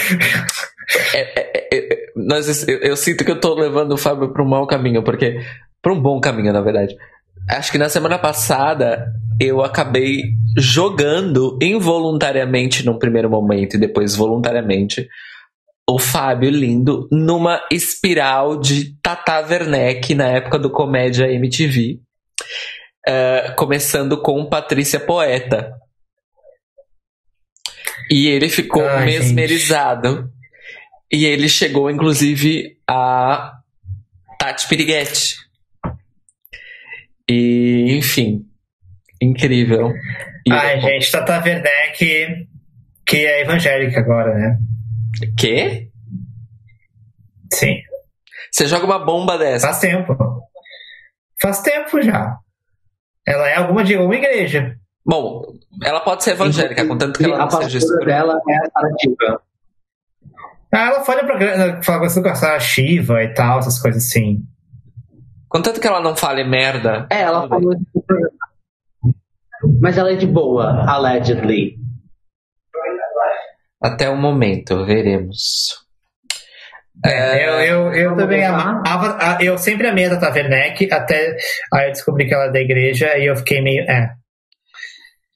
[1.14, 4.48] É, é, é, nós, eu, eu, sinto que eu tô levando o Fábio para um
[4.48, 5.42] mau caminho, porque.
[5.82, 6.96] para um bom caminho, na verdade.
[7.50, 10.24] Acho que na semana passada eu acabei
[10.58, 15.08] jogando involuntariamente num primeiro momento e depois voluntariamente
[15.90, 22.00] o Fábio lindo numa espiral de Tata Werneck na época do Comédia MTV.
[23.08, 25.74] Uh, começando com Patrícia Poeta.
[28.10, 30.16] E ele ficou Ai, mesmerizado.
[30.16, 30.38] Gente.
[31.12, 33.60] E ele chegou, inclusive, a
[34.38, 35.38] Tati Piriguete.
[37.30, 38.46] E, enfim,
[39.22, 39.94] incrível.
[40.46, 42.48] E Ai, gente, Tata Werneck,
[43.06, 44.58] que é evangélica agora, né?
[45.38, 45.90] Quê?
[47.54, 47.82] Sim.
[48.52, 49.68] Você joga uma bomba dessa?
[49.68, 50.16] Faz tempo.
[51.42, 52.38] Faz tempo já.
[53.26, 54.76] Ela é alguma de alguma igreja.
[55.06, 58.06] Bom, ela pode ser evangélica, contanto que ela não seja escura.
[58.06, 59.38] dela é a.
[60.74, 64.44] Ah, ela fala programa, fala com a Shiva e tal, essas coisas assim.
[65.48, 67.08] Contanto que ela não fale merda.
[67.10, 67.74] É, ela falou
[69.82, 71.78] Mas ela é de boa, allegedly.
[73.82, 75.88] Até o momento, veremos.
[77.06, 79.38] É, eu, eu, eu também amava.
[79.40, 81.38] Eu sempre amei a Tata Werneck, até
[81.74, 83.84] aí eu descobri que ela é da igreja e eu fiquei meio.
[83.84, 84.16] É.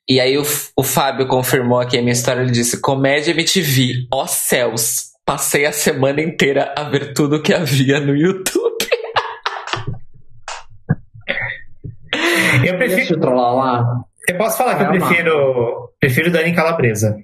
[0.09, 0.43] E aí o,
[0.75, 5.71] o Fábio confirmou aqui a minha história, ele disse: Comédia MTV, ó céus, passei a
[5.71, 8.51] semana inteira a ver tudo que havia no YouTube.
[12.65, 13.23] eu prefiro.
[13.23, 14.03] Eu, lá.
[14.27, 17.17] eu posso falar que eu prefiro, prefiro Dani Calabresa.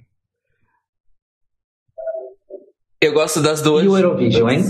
[3.01, 3.83] Eu gosto das duas.
[3.83, 4.63] E o Eurovision, hein?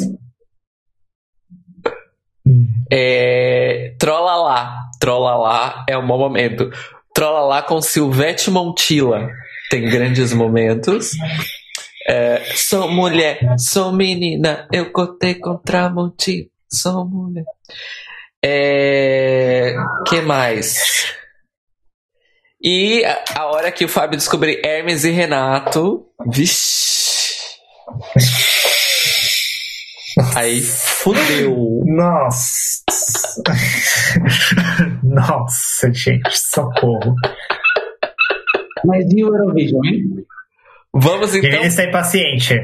[2.92, 3.96] É...
[4.00, 4.82] Trola lá.
[5.00, 6.70] Trola lá é um bom momento.
[7.18, 9.27] Trola lá com Silvete Montilla.
[9.72, 11.14] Tem grandes momentos.
[12.07, 16.45] É, sou mulher, sou menina, eu cotei contra Montilla.
[16.72, 17.44] Sou mulher.
[18.45, 19.73] É,
[20.07, 21.11] que mais?
[22.61, 23.03] E
[23.35, 27.34] a, hora que o Fábio descobrir Hermes e Renato, vixi.
[30.35, 31.81] Aí fudeu.
[31.84, 32.84] Nossa.
[35.18, 37.15] Nossa, gente, socorro.
[38.85, 40.03] Mas e o Eurovision, hein?
[40.94, 41.49] Vamos então.
[41.49, 42.60] Ele está impaciente.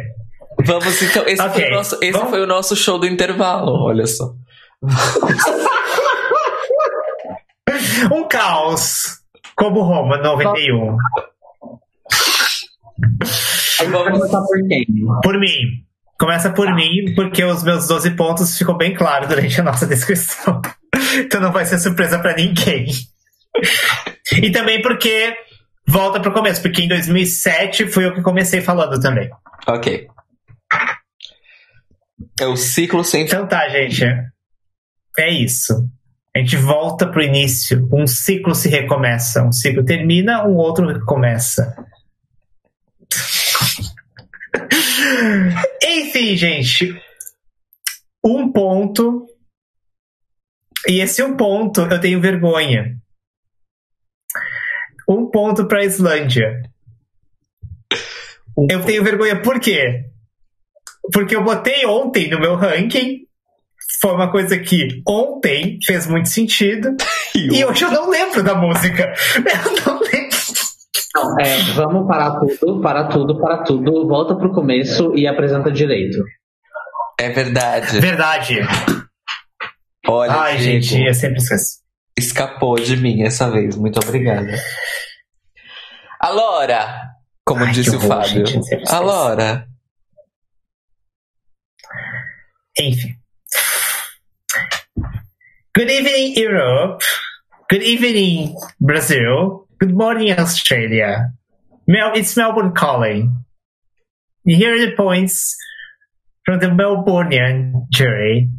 [0.65, 1.23] Vamos então.
[1.27, 4.33] Esse, Ok, foi, o nosso, esse vamos- foi o nosso show do intervalo, olha só.
[8.11, 9.19] Um caos.
[9.55, 10.97] Como Roma 91.
[13.79, 14.85] Aí vai começar por quem?
[15.23, 15.85] Por mim.
[16.19, 20.61] Começa por mim, porque os meus 12 pontos ficou bem claro durante a nossa descrição.
[21.19, 22.87] Então não vai ser surpresa pra ninguém.
[24.31, 25.35] E também porque
[25.87, 29.29] volta pro começo, porque em 2007 fui eu que comecei falando também.
[29.67, 30.07] Ok.
[32.39, 33.25] É o ciclo sem.
[33.25, 34.05] Então tá, gente.
[35.17, 35.87] É isso.
[36.35, 37.87] A gente volta pro início.
[37.93, 39.43] Um ciclo se recomeça.
[39.43, 41.75] Um ciclo termina, um outro recomeça.
[45.83, 46.99] Enfim, gente.
[48.25, 49.27] Um ponto.
[50.87, 52.97] E esse um ponto eu tenho vergonha.
[55.07, 56.61] Um ponto pra Islândia.
[58.69, 60.05] Eu tenho vergonha por quê?
[61.11, 63.19] Porque eu botei ontem no meu ranking.
[63.99, 66.95] Foi uma coisa que ontem fez muito sentido.
[67.35, 69.11] E hoje eu não lembro da música.
[69.43, 70.37] Eu não lembro.
[71.41, 76.23] É, vamos parar tudo, parar tudo, parar tudo, volta pro começo e apresenta direito.
[77.19, 77.99] É verdade.
[77.99, 78.59] Verdade.
[80.07, 81.79] Olha, Ai, Diego, gente, eu sempre esqueço.
[82.17, 83.75] escapou de mim essa vez.
[83.75, 84.51] Muito obrigada.
[86.19, 87.01] Alora,
[87.45, 88.45] como Ai, disse o horror, Fábio.
[88.45, 88.75] gente.
[88.91, 89.67] Alora.
[92.79, 93.15] Enfim.
[95.75, 97.03] Good evening, Europe.
[97.69, 99.67] Good evening, Brazil.
[99.79, 101.31] Good morning, Australia.
[101.87, 103.31] Mel, it's Melbourne calling.
[104.45, 105.55] Here are the points
[106.45, 108.49] from the Melbourneian jury.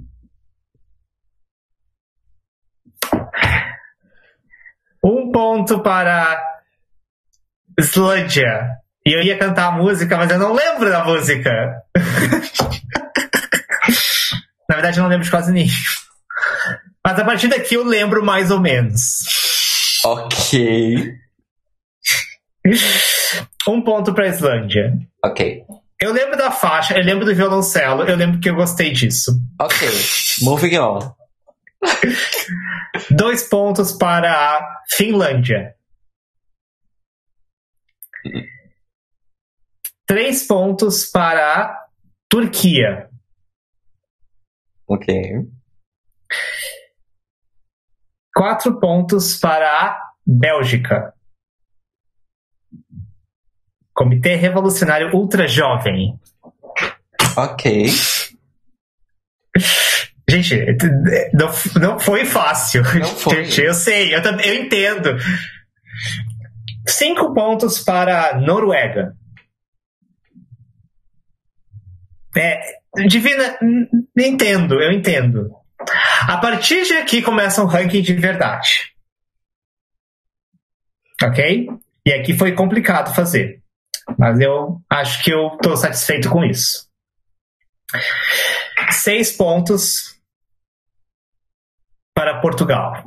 [5.02, 6.40] Um ponto para
[7.77, 8.69] Islândia.
[9.05, 11.82] E eu ia cantar a música, mas eu não lembro da música.
[14.70, 15.69] Na verdade, eu não lembro de quase nenhum.
[17.05, 19.24] Mas a partir daqui eu lembro mais ou menos.
[20.05, 21.12] Ok.
[23.69, 24.93] Um ponto para Islândia.
[25.23, 25.65] Ok.
[26.01, 29.32] Eu lembro da faixa, eu lembro do violoncelo, eu lembro que eu gostei disso.
[29.61, 29.89] Ok.
[30.43, 31.23] Moving on.
[33.11, 35.74] Dois pontos para a Finlândia.
[40.06, 41.86] Três pontos para a
[42.28, 43.09] Turquia.
[44.86, 45.15] Ok.
[48.35, 51.15] Quatro pontos para a Bélgica.
[53.94, 56.19] Comitê Revolucionário Ultra Jovem.
[57.36, 57.86] Ok.
[60.28, 60.56] Gente,
[61.34, 62.82] não, não foi fácil.
[62.82, 63.44] Não foi.
[63.44, 65.16] Gente, eu sei, eu, eu entendo.
[66.86, 69.14] Cinco pontos para a Noruega.
[72.36, 72.59] É,
[73.06, 73.59] Divina,
[74.18, 75.51] entendo, eu entendo.
[76.22, 78.92] A partir de aqui começa um ranking de verdade.
[81.22, 81.68] Ok?
[82.06, 83.62] E aqui foi complicado fazer.
[84.18, 86.88] Mas eu acho que eu estou satisfeito com isso.
[88.90, 90.13] Seis pontos
[92.14, 93.04] para Portugal.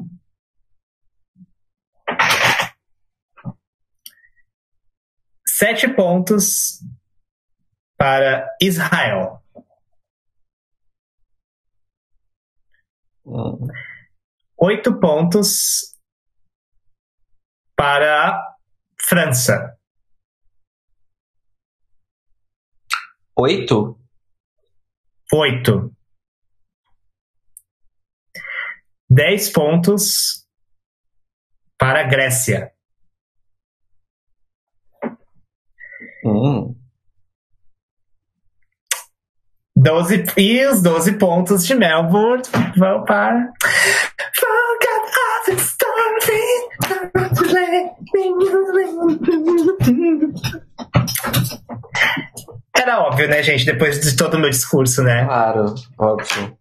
[5.47, 6.83] Sete pontos
[7.97, 9.41] para Israel.
[14.59, 15.95] Oito pontos
[17.75, 18.57] para a
[19.01, 19.77] França.
[23.35, 23.99] Oito?
[25.33, 25.96] Oito.
[29.09, 30.45] Dez pontos
[31.77, 32.71] para a Grécia.
[36.25, 36.75] Hum.
[39.77, 42.41] 12, e os 12 pontos de Melbourne
[42.75, 43.53] vão para.
[52.75, 53.65] Era óbvio, né, gente?
[53.65, 55.25] Depois de todo o meu discurso, né?
[55.25, 56.57] Claro, óbvio.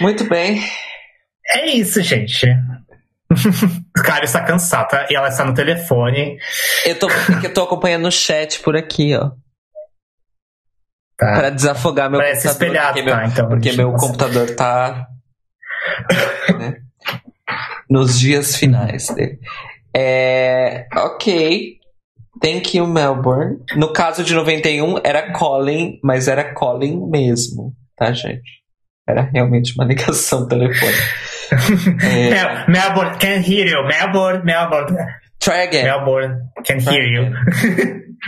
[0.00, 0.62] Muito bem.
[1.50, 2.46] É isso, gente.
[3.30, 5.06] O cara está cansado, tá?
[5.10, 6.38] E ela está no telefone.
[6.84, 9.30] Eu tô, é eu tô acompanhando o chat por aqui, ó.
[11.16, 11.32] Tá?
[11.34, 12.68] Pra desafogar meu Parece computador.
[12.68, 13.26] espelhado, porque meu, tá?
[13.26, 15.08] Então, porque meu computador tá.
[16.58, 16.76] né,
[17.90, 19.38] nos dias finais dele.
[19.94, 21.76] É, ok.
[22.40, 23.58] Thank you, Melbourne.
[23.74, 28.57] No caso de 91, era Colin, mas era Colin mesmo, tá, gente?
[29.08, 30.98] Era realmente uma ligação telefônica.
[32.04, 33.82] É, Mel- Melbourne, can hear you.
[33.86, 34.94] Melbourne, Melbourne.
[35.40, 35.84] Try again.
[35.84, 37.32] Melbourne, can hear you.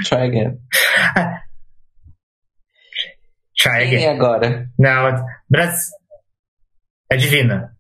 [0.07, 0.59] Try again.
[3.59, 4.09] Try Quem é again.
[4.17, 4.67] agora?
[4.79, 5.93] Não, Brasil.
[7.13, 7.77] Adivina.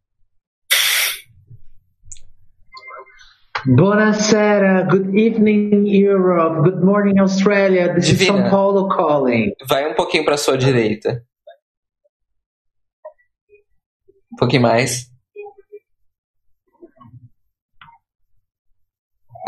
[3.66, 8.42] Buonasera, good evening Europe, good morning Australia, this is Divina.
[8.42, 9.52] São Paulo calling.
[9.68, 11.22] Vai um pouquinho pra sua direita.
[14.32, 15.10] Um pouquinho mais.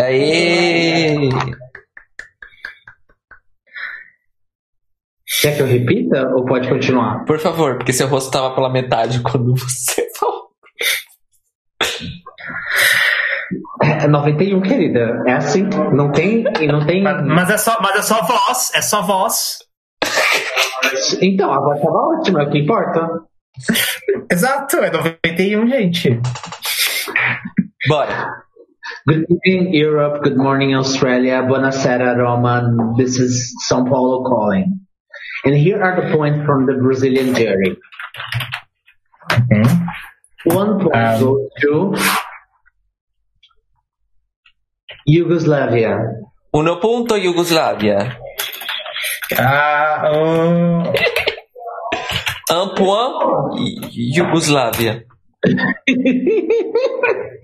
[0.00, 1.28] Aê!
[5.40, 7.24] Quer que eu repita ou pode continuar?
[7.24, 10.50] Por favor, porque seu rosto tava pela metade quando você falou.
[13.82, 15.22] É 91, querida.
[15.26, 17.02] É assim, não tem, e não tem.
[17.02, 19.59] Mas, é só, mas é só voz, é só voz.
[21.20, 23.09] Então, a voz tava ótima, é o que importa.
[24.30, 26.20] Exato, é 91, gente.
[27.88, 28.42] Bora.
[29.06, 32.62] Good evening Europe, good morning Australia, buonasera Roma,
[32.96, 34.80] this is São Paulo calling.
[35.44, 37.76] And here are the points from the Brazilian jury.
[40.44, 41.94] One point Um, goes to
[45.06, 45.98] Yugoslavia.
[46.54, 48.18] Uno punto Iugoslávia.
[49.38, 50.92] Ah, oh,
[52.52, 53.14] Un point
[53.96, 55.04] Iugoslávia.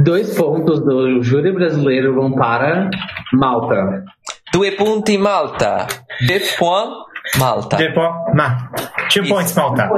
[0.00, 2.90] Dois pontos do júri brasileiro vão para
[3.32, 4.04] Malta.
[4.52, 5.86] Due punti Malta.
[6.26, 6.90] De point
[7.38, 7.76] Malta.
[7.76, 8.70] depois, ma,
[9.10, 9.88] two points, Malta.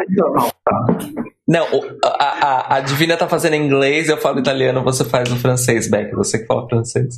[1.46, 1.66] Não,
[2.04, 6.14] a, a, a Divina tá fazendo inglês, eu falo italiano, você faz o francês, Beck.
[6.14, 7.16] Você que fala francês.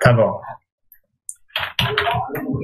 [0.00, 0.40] Tá bom.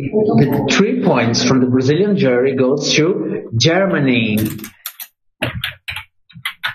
[0.03, 4.37] The three points from the Brazilian jury goes to Germany.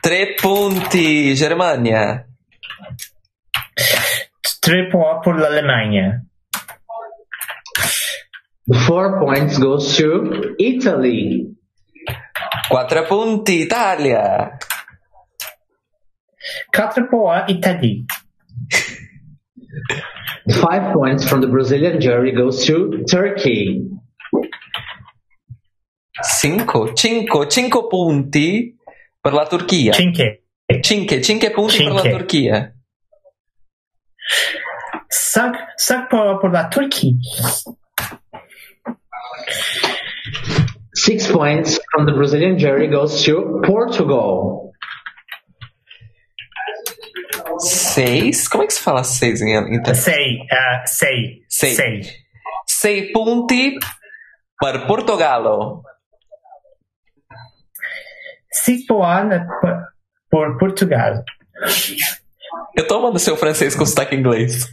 [0.01, 2.25] Tre punti Germania.
[4.61, 6.21] Três points por l'Allemagne.
[8.85, 11.53] Four points goes to Italy.
[12.69, 14.57] Quattro punti Italia.
[16.71, 17.51] Quatre points
[20.47, 20.61] Italie.
[20.61, 23.89] Five points from the Brazilian jury goes to Turkey.
[26.21, 28.75] Cinco, cinco, cinco punti
[29.21, 29.93] per la Turchia.
[29.93, 30.43] Cinque.
[30.81, 32.17] Cinque, cinque punti per la Cinque.
[32.17, 32.73] Turchia.
[35.09, 37.19] Cinq, cinq points pour la Turquie.
[40.93, 44.66] Six points from the Brazilian jury goes to Portugal.
[47.59, 48.47] Seis?
[48.47, 49.95] Como é que se fala seis em italiano?
[49.95, 51.75] Sei, uh, sei, Sei.
[51.75, 52.01] sei.
[52.65, 53.77] Sei punti
[54.59, 55.83] per Portogallo.
[58.51, 59.83] Six points por,
[60.29, 61.23] por Portugal.
[62.75, 64.67] Eu tô amando seu francês com sotaque inglês.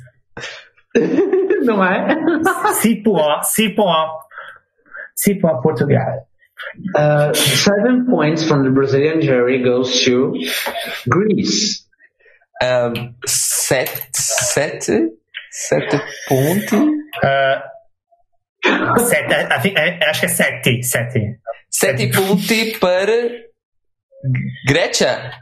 [1.64, 2.14] Não é?
[3.04, 3.54] Points.
[5.16, 6.26] Six points Portugal.
[6.96, 10.32] Uh, seven points from the Brazilian jury goes to
[11.08, 11.83] Greece.
[12.62, 15.10] Um, sete, sete,
[15.50, 16.76] sete punti.
[16.76, 17.60] Uh,
[18.98, 21.38] sete, I think, I, acho que é sete, sete.
[21.70, 23.50] Sete punti per
[24.66, 25.32] Grécia.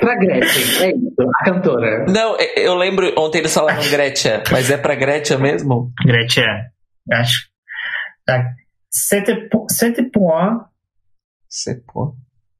[0.00, 2.04] Pra Gretchen, é isso, a cantora.
[2.08, 5.92] Não, eu- eu lembro ontem eles falaram Grécia, mas é pra Grécia mesmo?
[6.04, 6.44] Gretchen,
[7.12, 7.48] acho.
[8.26, 8.52] Tá.
[8.90, 10.66] Sete, po- sete points.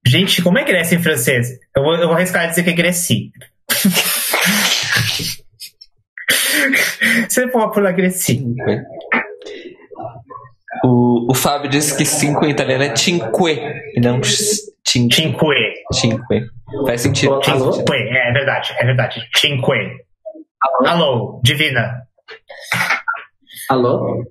[0.06, 1.58] Gente, como é Grécia em francês?
[1.74, 3.16] Eu vou, eu vou arriscar dizer que é Grécia.
[7.28, 8.40] Sete points por la Grécia.
[10.84, 13.26] O, o Fábio disse que cinco em italiano é cinque
[13.94, 14.76] e não cinque.
[14.86, 15.36] Cinque.
[15.92, 16.46] Cinque.
[16.86, 17.40] Faz sentido.
[17.46, 17.72] Alô?
[17.72, 19.28] Cinque, é verdade, é verdade.
[19.34, 19.72] Cinque.
[20.84, 22.06] Alô, Divina.
[23.68, 24.24] Alô?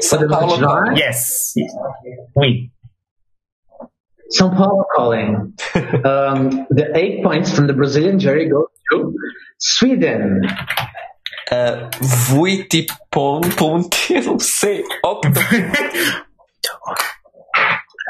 [0.00, 0.56] São Paulo.
[0.96, 1.52] Yes.
[2.36, 2.70] Oui.
[4.30, 5.52] São Paulo calling.
[6.04, 9.14] Um, the eight points from the Brazilian jury go to
[9.58, 10.42] Sweden.
[11.50, 14.84] Uh, vuiti pon, punti, eu não sei.
[15.04, 15.28] Octo,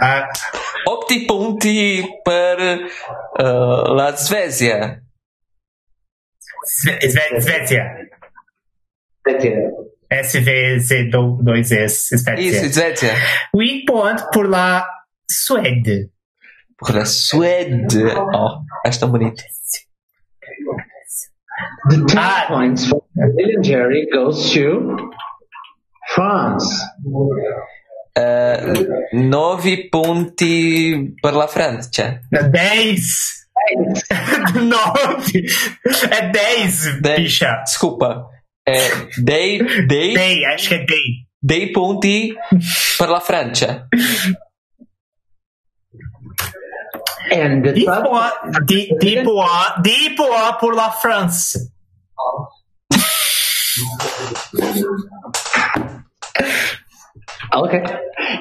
[0.03, 0.29] Ah,
[0.87, 2.59] opti punti per
[3.39, 5.03] uh, la Svezia.
[6.65, 7.85] Sve- Sve- Svezia.
[9.27, 9.71] Svezia.
[10.11, 11.85] SVZ2S.
[11.85, 12.69] Isso, Svezia.
[12.73, 13.15] Svezia.
[13.55, 14.87] Oui, point pour la
[15.31, 16.11] Suède.
[16.79, 18.15] Por la Suede.
[18.17, 19.43] Ó, acho tão bonito.
[21.91, 22.47] The ten Ah.
[22.49, 24.97] points from the Brazilian jury goes to
[26.15, 26.67] France.
[28.19, 32.21] Uh, nove punti per la Francia.
[32.31, 33.39] 10.
[34.55, 35.45] Nove.
[36.11, 37.17] É dez, Dez.
[37.21, 37.63] bicha.
[37.65, 38.27] Desculpa.
[38.67, 38.89] É
[39.23, 41.27] dei, dei, Dei, acho que é dei.
[41.43, 42.35] dei punti
[42.99, 43.87] per la Francia.
[47.31, 48.31] And the Dis-moi,
[48.67, 49.49] di- dis-moi,
[49.83, 51.57] dis-moi pour la France.
[57.55, 57.85] okay.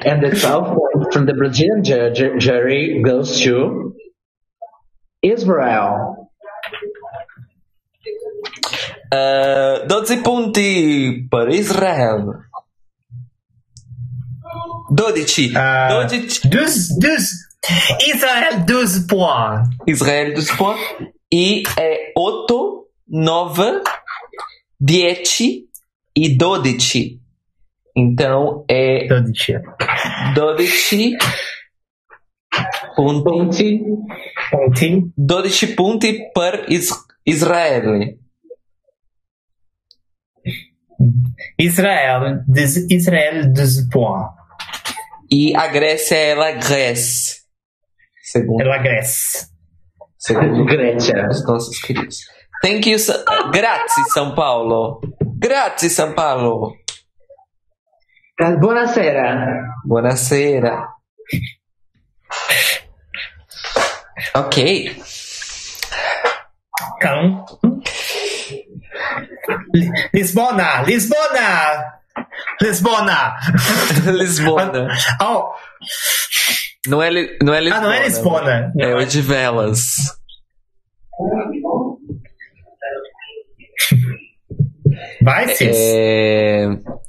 [0.04, 3.94] And the 12 points from the Brazilian ju- jury goes to
[5.22, 6.28] Israel.
[9.12, 12.44] Uh, 12 punti per Israel.
[14.96, 15.54] 12.
[15.54, 16.50] Uh, 12.
[16.50, 17.49] 12.
[18.06, 19.68] Israel Dusport.
[19.86, 20.78] Israel Dusport.
[21.32, 23.82] E é 8, 9,
[24.80, 25.40] 10
[26.16, 27.20] e 12.
[27.94, 29.06] Então é.
[29.06, 29.60] 12.
[30.34, 31.16] 12
[32.96, 33.80] punti.
[34.50, 35.12] Punti.
[35.16, 36.66] 12 punti per
[37.24, 38.18] Israel.
[41.58, 42.44] Israel,
[42.90, 44.28] Israel dos Bois.
[45.30, 47.39] E a Grécia, ela é Grécia.
[48.30, 49.48] Segundo, É la Grèce.
[50.18, 51.26] segundo Grécia.
[51.28, 52.18] os nossos queridos.
[52.62, 55.00] Thank you, Sa- grazie São Paulo.
[55.38, 56.76] Grazie São Paulo.
[58.60, 59.64] Buonasera.
[59.84, 60.86] Buonasera.
[64.34, 64.96] Ok.
[66.96, 67.44] Então.
[69.74, 72.00] Li- Lisbona, Lisbona,
[72.60, 73.36] Lisbona.
[74.12, 74.88] Lisbona.
[75.22, 75.54] Oh,
[76.86, 77.76] Não é, Li- não é Lisbona.
[77.78, 78.72] ah, não é Lisbona.
[78.78, 79.96] É o de velas.
[85.22, 85.76] Vai, Cis.
[85.76, 86.66] É...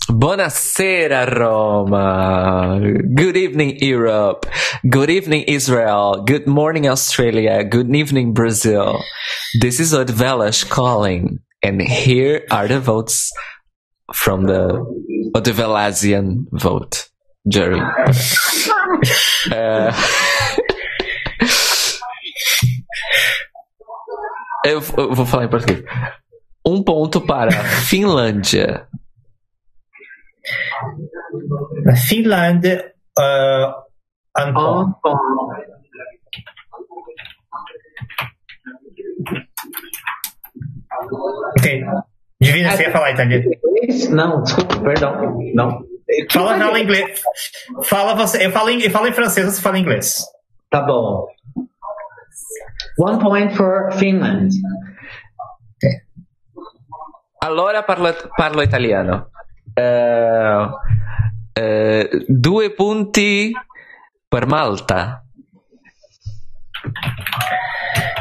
[0.09, 2.79] Buonasera, Roma.
[3.15, 4.47] Good evening, Europe.
[4.83, 6.23] Good evening, Israel.
[6.27, 7.63] Good morning, Australia.
[7.63, 8.99] Good evening, Brazil.
[9.61, 13.31] This is Odvelas calling, and here are the votes
[14.13, 14.83] from the
[15.33, 17.07] Odvelasian vote
[17.45, 17.79] jury.
[19.51, 19.89] É...
[24.63, 25.83] Eu, eu vou falar em português.
[26.65, 28.87] Um ponto para Finlândia.
[32.07, 32.75] Finlande,
[33.17, 33.73] uh,
[34.37, 34.95] un point.
[35.03, 35.71] On, on.
[41.57, 41.85] Ok.
[42.39, 43.49] Divina, você ia falar italiano.
[44.11, 45.39] Não, desculpa, perdão.
[45.53, 45.90] Não.
[46.31, 47.21] Fala em inglês.
[47.83, 48.45] Fala você.
[48.45, 50.23] Eu falo em, eu falo em francês, você fala em inglês.
[50.69, 51.27] Tá bom.
[52.97, 54.49] One point for Finland.
[57.43, 59.27] Allora parlo, parlo italiano.
[59.75, 60.69] Eh,
[61.53, 63.51] eh, due punti
[64.27, 65.23] per Malta.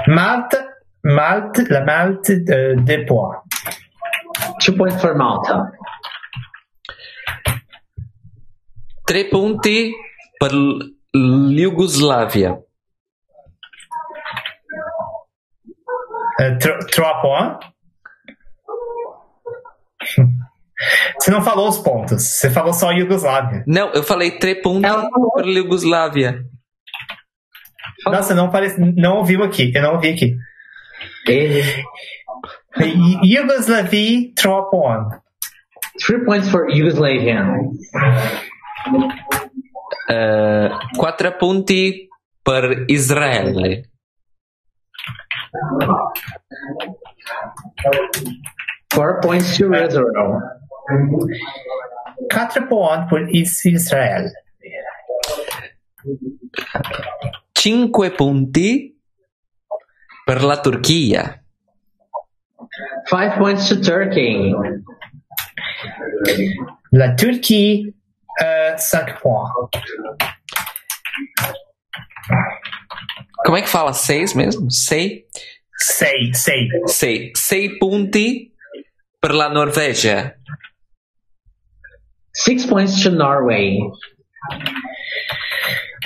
[0.06, 0.56] Malte,
[1.02, 3.42] Malte, la Malte, uh, deux points.
[4.60, 5.72] Two points for Malta.
[9.10, 9.90] Tre punti
[10.38, 10.94] per L-
[11.56, 12.52] Jugoslavia.
[16.40, 17.66] Uh, tr- trois points.
[21.18, 23.64] Você não falou os pontos, você falou só Iugoslávia.
[23.66, 25.32] Não, eu falei tre punti Ela falou.
[25.32, 26.44] per Jugoslavia.
[28.06, 30.36] Nossa, não, parece, não ouviu aqui, eu não ouvi aqui.
[33.24, 35.18] Yugoslavia, trois points.
[36.06, 37.56] Three points for Yugoslavian.
[40.08, 42.08] Eh, quattro punti
[42.42, 43.90] per Israele.
[48.92, 50.40] Four points to Israel.
[52.28, 54.30] Quatre points por Is- Israel.
[57.52, 58.98] Cinque punti
[60.24, 61.42] per la Turchia.
[63.06, 64.52] Five points to Turkey.
[66.92, 67.94] La Turquie,
[68.40, 69.70] uh, cinq points.
[73.44, 74.70] Como é que fala seis mesmo?
[74.70, 75.26] Sei.
[75.76, 76.68] Sei, sei.
[76.86, 77.32] Sei.
[77.34, 78.52] Sei punti
[79.20, 80.36] per la Norvegia.
[82.32, 83.78] Six points to Norway.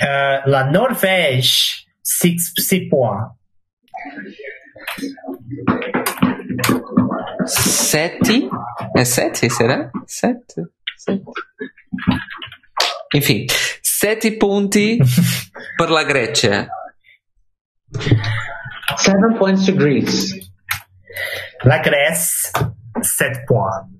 [0.01, 3.31] Uh, la Norvège, six, six points.
[7.45, 8.49] Sete.
[8.97, 9.91] É sete, será?
[10.07, 10.63] Sete.
[10.97, 11.23] Sete.
[13.15, 13.45] Enfim.
[13.81, 14.97] Sete punti
[15.77, 16.67] per la Grecia.
[18.97, 20.51] Seven points to Greece.
[21.63, 22.51] La Grèce,
[22.99, 23.93] sept points.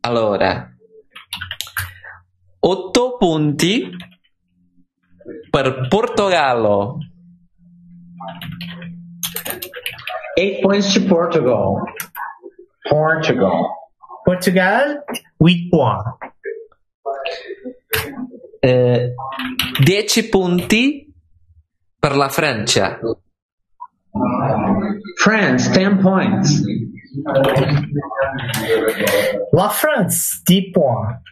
[0.00, 0.70] Allora.
[2.60, 3.90] Otto punti
[5.50, 6.98] per Portogallo.
[10.36, 11.82] Eight points to Portugal.
[12.88, 13.78] Portugal.
[14.24, 15.02] Portugal,
[15.42, 16.18] 8 points.
[18.60, 19.14] Eh,
[19.82, 21.12] 10 punti
[21.98, 22.98] per la Francia.
[25.16, 26.62] France, 10 points.
[29.52, 31.22] La France, 10 points.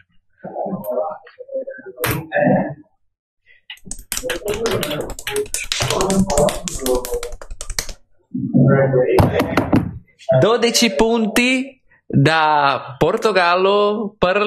[10.39, 11.78] Dodici punti
[12.11, 14.41] da Portogallo per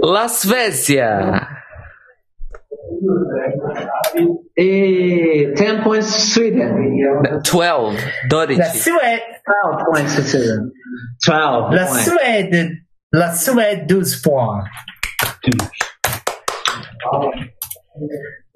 [0.00, 1.48] la Svezia.
[4.56, 7.40] E 10 points to Sweden.
[7.42, 7.96] 12,
[8.30, 8.62] La 12.
[8.78, 10.70] Suède, 12 points to Sweden.
[11.26, 12.04] 12 la points.
[12.04, 14.68] Suède, la Suède, 12 points.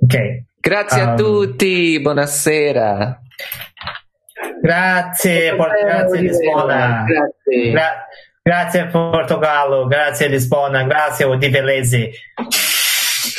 [0.01, 0.17] Ok.
[0.61, 3.21] Grazie a Um, tutti, buonasera.
[4.63, 7.05] Grazie, Por- grazie Lisbona.
[7.07, 7.73] Grazie.
[7.73, 8.05] Gra-
[8.45, 12.11] grazie Portogallo, grazie Lisbona, grazie Odivelese.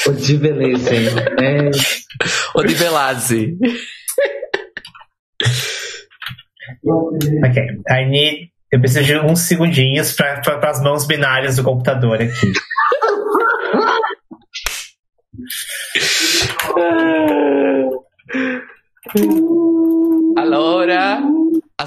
[0.07, 1.71] O de beleza, hein?
[2.55, 3.57] É, Velazzi.
[6.85, 7.57] Ok,
[7.89, 8.49] I need.
[8.71, 12.51] Eu preciso de uns segundinhos para as mãos binárias do computador aqui.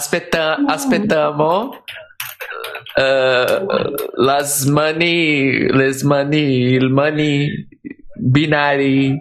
[0.03, 1.85] Aspetta, aspettiamo.
[2.97, 3.67] eh,
[4.17, 7.69] las mani, les mani, il mani
[8.19, 9.19] binari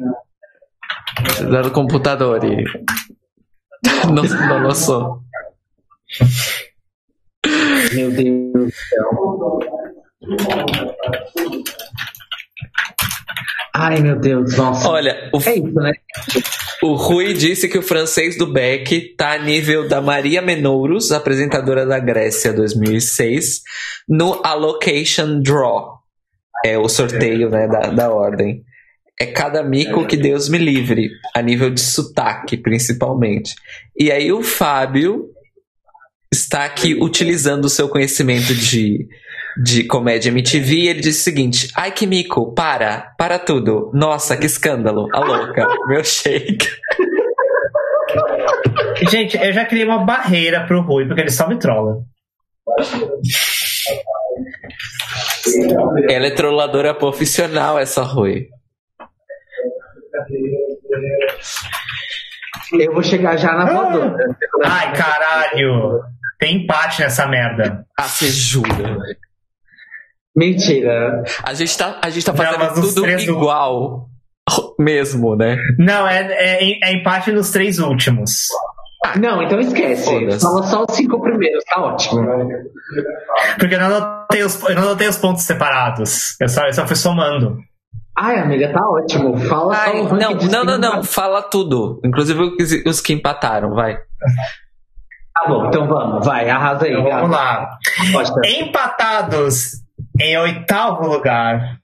[1.49, 2.63] del computadore.
[4.11, 5.23] Non, non lo so.
[7.93, 9.59] meu Deus do céu.
[13.81, 14.87] Ai, meu Deus, nossa.
[14.87, 15.91] Olha, o, É isso, né?
[16.83, 21.83] o Rui disse que o francês do Beck tá a nível da Maria Menouros, apresentadora
[21.83, 23.63] da Grécia 2006,
[24.07, 25.99] no Allocation Draw.
[26.63, 28.63] É o sorteio né, da, da ordem.
[29.19, 33.55] É cada mico que Deus me livre, a nível de sotaque, principalmente.
[33.97, 35.25] E aí o Fábio
[36.31, 39.07] está aqui utilizando o seu conhecimento de,
[39.57, 43.91] de comédia MTV e ele disse o seguinte: Ai que mico, para, para tudo.
[43.93, 46.67] Nossa, que escândalo, a louca, meu shake.
[49.09, 52.03] Gente, eu já criei uma barreira pro Rui, porque ele só me trola.
[56.09, 58.47] Ela é trolladora profissional, essa Rui.
[62.79, 64.15] Eu vou chegar já na voadora.
[64.63, 66.01] Ai, caralho!
[66.39, 67.85] Tem empate nessa merda.
[67.97, 68.97] Ah, você jura?
[70.35, 71.23] Mentira.
[71.43, 74.07] A gente tá, a gente tá Não, fazendo os tudo três igual.
[74.79, 75.57] Mesmo, né?
[75.77, 78.47] Não, é, é, é empate nos três últimos.
[79.19, 80.39] Não, então esquece.
[80.39, 82.21] Fala só os cinco primeiros, tá ótimo.
[83.57, 86.35] Porque eu não anotei os, eu não anotei os pontos separados.
[86.39, 87.57] Eu só, eu só fui somando.
[88.17, 89.37] Ai, amiga, tá ótimo.
[89.37, 91.03] Fala só Ai, ranking não, não, não, não.
[91.03, 91.99] Fala tudo.
[92.05, 93.95] Inclusive os, os que empataram, vai.
[93.95, 96.25] Tá bom, então vamos.
[96.25, 96.93] Vai, arrasa aí.
[96.93, 97.69] Então vamos lá.
[98.45, 99.81] Empatados
[100.21, 101.81] em oitavo lugar,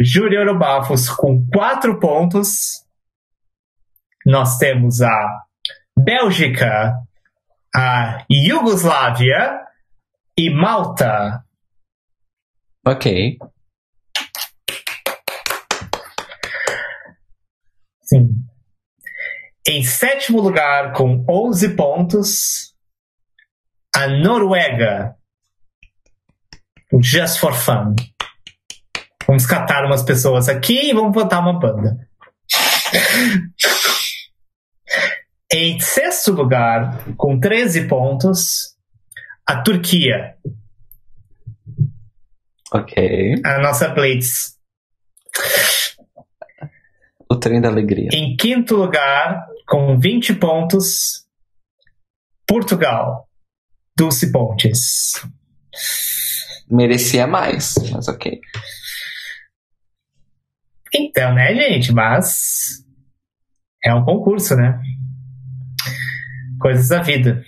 [0.00, 2.86] Júlio Eurobafos com quatro pontos.
[4.24, 5.44] Nós temos a
[5.98, 6.94] Bélgica,
[7.74, 9.66] a Iugoslávia
[10.38, 11.44] e Malta.
[12.86, 13.36] Ok.
[18.02, 18.28] Sim.
[19.66, 22.74] Em sétimo lugar, com 11 pontos,
[23.94, 25.19] a Noruega.
[26.92, 27.94] O Just for Fun.
[29.26, 31.96] Vamos catar umas pessoas aqui e vamos botar uma banda.
[35.52, 38.76] em sexto lugar, com 13 pontos,
[39.46, 40.34] a Turquia.
[42.72, 43.40] Ok.
[43.44, 44.58] A nossa Blitz.
[47.28, 48.08] O trem da alegria.
[48.12, 51.24] Em quinto lugar, com 20 pontos,
[52.46, 53.28] Portugal.
[53.96, 55.12] Dulce Pontes.
[56.70, 58.40] Merecia mais, mas ok.
[60.94, 61.92] Então, né, gente?
[61.92, 62.84] Mas
[63.84, 64.80] é um concurso, né?
[66.60, 67.42] Coisas da vida.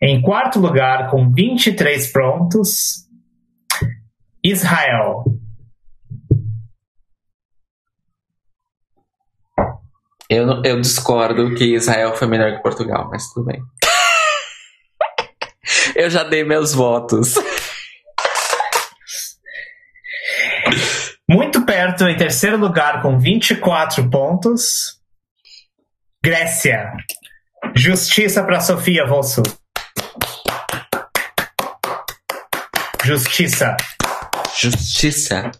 [0.00, 3.08] Em quarto lugar, com 23 pontos,
[4.42, 5.24] Israel.
[10.30, 13.60] Eu, eu discordo que Israel foi melhor que Portugal, mas tudo bem.
[15.96, 17.34] eu já dei meus votos.
[21.28, 24.98] Muito perto, em terceiro lugar, com 24 pontos,
[26.22, 26.92] Grécia.
[27.74, 29.42] Justiça para Sofia Vosso.
[33.04, 33.76] Justiça.
[34.60, 35.50] Justiça.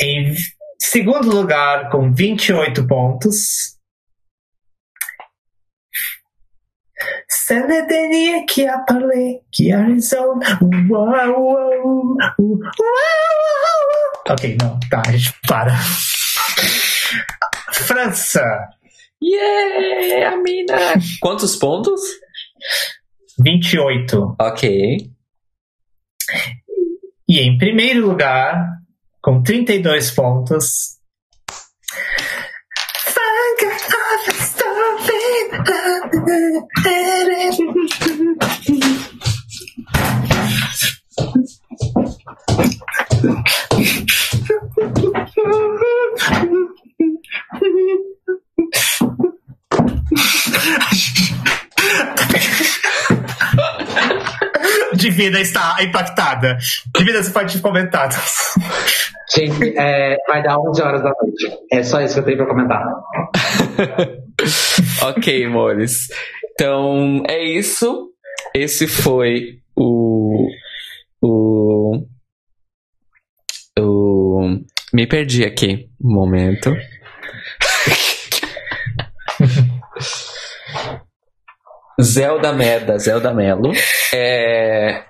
[0.00, 0.34] Em
[0.80, 3.75] segundo lugar, com 28 pontos.
[7.28, 10.38] Cenedenia que a parler, que a razão.
[10.90, 12.56] Uau, uau, uau, uau.
[14.28, 15.76] Ok, não, tá, a gente para.
[17.72, 18.42] França.
[19.22, 20.76] Yeah, a mina!
[21.20, 22.00] Quantos pontos?
[23.38, 24.36] 28.
[24.40, 25.10] Ok.
[27.28, 28.78] E em primeiro lugar,
[29.20, 30.95] com 32 pontos.
[54.94, 56.56] Divina está impactada.
[56.96, 58.08] Divina, você pode comentar.
[59.34, 61.58] Gente, é, vai dar 11 horas da noite.
[61.72, 62.82] É só isso que eu tenho pra comentar.
[65.02, 66.08] ok, amores.
[66.58, 68.10] Então, é isso.
[68.54, 70.48] Esse foi o.
[71.20, 72.06] O.
[73.78, 74.40] O.
[74.90, 75.90] Me perdi aqui.
[76.02, 76.74] Um momento.
[82.00, 83.72] Zelda Merda, Zelda Melo.
[84.14, 85.04] É...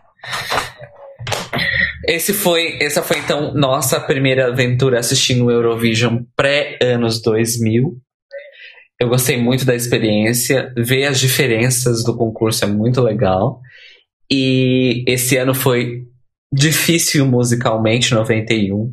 [2.08, 7.96] Esse foi, essa foi então nossa primeira aventura assistindo o Eurovision pré-anos 2000.
[8.98, 13.60] Eu gostei muito da experiência, ver as diferenças do concurso é muito legal.
[14.30, 16.04] E esse ano foi
[16.52, 18.92] difícil musicalmente, 91,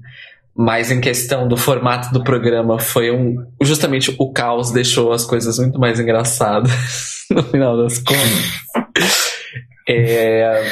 [0.55, 3.37] mas em questão do formato do programa foi um.
[3.61, 6.71] Justamente o caos deixou as coisas muito mais engraçadas
[7.31, 8.63] no final das contas.
[9.87, 10.63] É,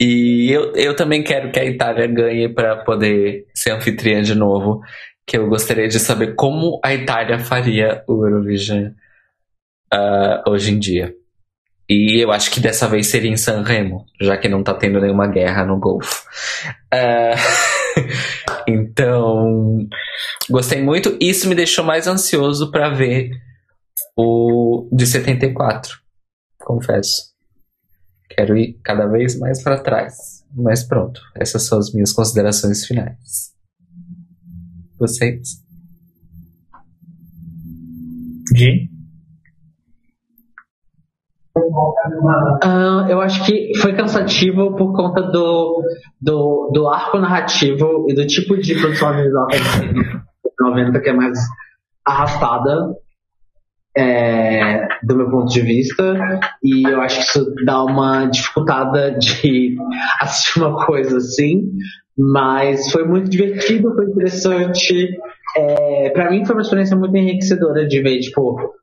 [0.00, 4.80] e eu, eu também quero que a Itália ganhe para poder ser anfitriã de novo.
[5.26, 8.92] Que eu gostaria de saber como a Itália faria o Eurovision
[9.92, 11.14] uh, hoje em dia.
[11.88, 15.26] E eu acho que dessa vez seria em Sanremo, já que não tá tendo nenhuma
[15.26, 16.24] guerra no Golfo.
[16.92, 18.00] Uh,
[18.66, 19.86] então,
[20.50, 21.16] gostei muito.
[21.20, 23.30] Isso me deixou mais ansioso para ver
[24.16, 25.98] o de 74,
[26.60, 27.34] confesso.
[28.30, 30.44] Quero ir cada vez mais para trás.
[30.56, 33.53] Mas pronto, essas são as minhas considerações finais.
[34.98, 35.64] Vocês?
[38.54, 38.88] Gi?
[42.62, 45.82] Ah, eu acho que foi cansativo por conta do,
[46.20, 50.22] do, do arco narrativo e do tipo de produção audiovisual que a gente tem
[50.60, 51.38] 90 que é mais
[52.04, 52.96] arrastada
[53.96, 59.76] é, do meu ponto de vista e eu acho que isso dá uma dificultada de
[60.20, 61.70] assistir uma coisa assim
[62.16, 65.18] mas foi muito divertido, foi interessante
[65.56, 68.74] é, para mim foi uma experiência muito enriquecedora de ver tipo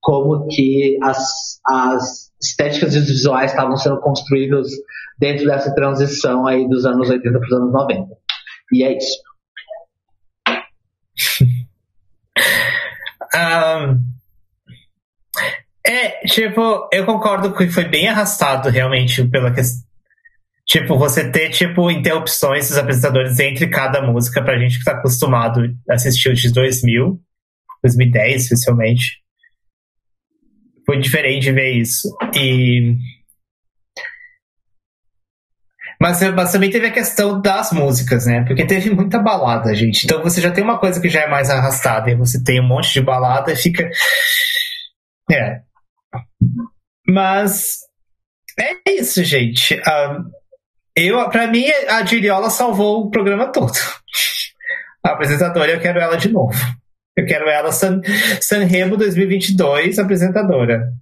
[0.00, 4.68] como que as, as estéticas visuais estavam sendo construídos
[5.18, 8.06] dentro dessa transição aí dos anos 80 para os anos 90
[8.72, 9.22] e é isso
[13.36, 14.10] um,
[15.90, 19.89] é, tipo, eu concordo que foi bem arrastado realmente pela questão.
[20.70, 25.62] Tipo, você ter, tipo, interrupções dos apresentadores entre cada música pra gente que tá acostumado
[25.90, 27.20] a assistir o de 2000,
[27.82, 29.20] 2010, especialmente.
[30.86, 32.16] Foi diferente ver isso.
[32.36, 32.96] E...
[36.00, 38.44] Mas, mas também teve a questão das músicas, né?
[38.46, 40.04] Porque teve muita balada, gente.
[40.04, 42.68] Então você já tem uma coisa que já é mais arrastada e você tem um
[42.68, 43.90] monte de balada e fica.
[45.28, 45.62] É,
[47.08, 47.80] mas
[48.56, 49.74] é isso, gente.
[49.74, 50.39] Um,
[50.96, 53.72] eu, para mim, a Diriola salvou o programa todo.
[55.04, 56.58] A apresentadora, eu quero ela de novo.
[57.16, 58.00] Eu quero ela San,
[58.40, 60.92] Sanremo 2022, apresentadora.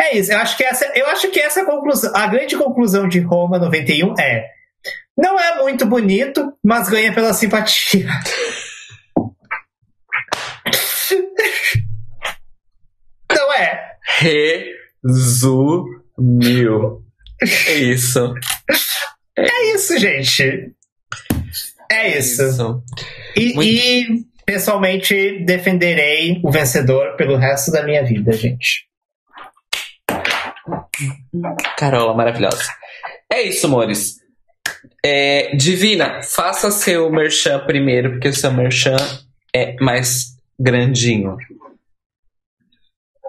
[0.00, 0.32] É isso.
[0.32, 4.14] Eu acho que essa, eu acho que essa conclusão, a grande conclusão de Roma 91
[4.18, 4.46] é:
[5.16, 8.08] não é muito bonito, mas ganha pela simpatia.
[13.32, 13.96] Não é.
[15.04, 15.86] Resumiu.
[17.42, 18.34] É isso.
[19.36, 20.72] É isso, gente.
[21.90, 22.42] É isso.
[22.42, 22.82] isso.
[23.36, 23.68] E, Muito...
[23.68, 28.86] e, pessoalmente, defenderei o vencedor pelo resto da minha vida, gente.
[31.76, 32.64] Carola, maravilhosa.
[33.30, 34.16] É isso, amores.
[35.04, 38.96] É, Divina, faça seu merchan primeiro, porque o seu merchan
[39.54, 41.36] é mais grandinho.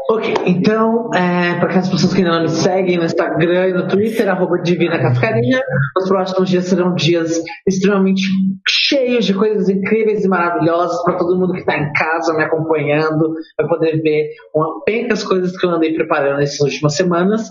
[0.10, 3.88] Ok, então, é, para aquelas pessoas que ainda não me seguem no Instagram e no
[3.90, 5.62] Twitter, arroba Divina Cascarinha,
[5.98, 8.22] os próximos dias serão dias extremamente
[8.66, 13.34] cheios de coisas incríveis e maravilhosas para todo mundo que está em casa me acompanhando,
[13.58, 17.50] vai poder ver uma pencas coisas que eu andei preparando nessas últimas semanas.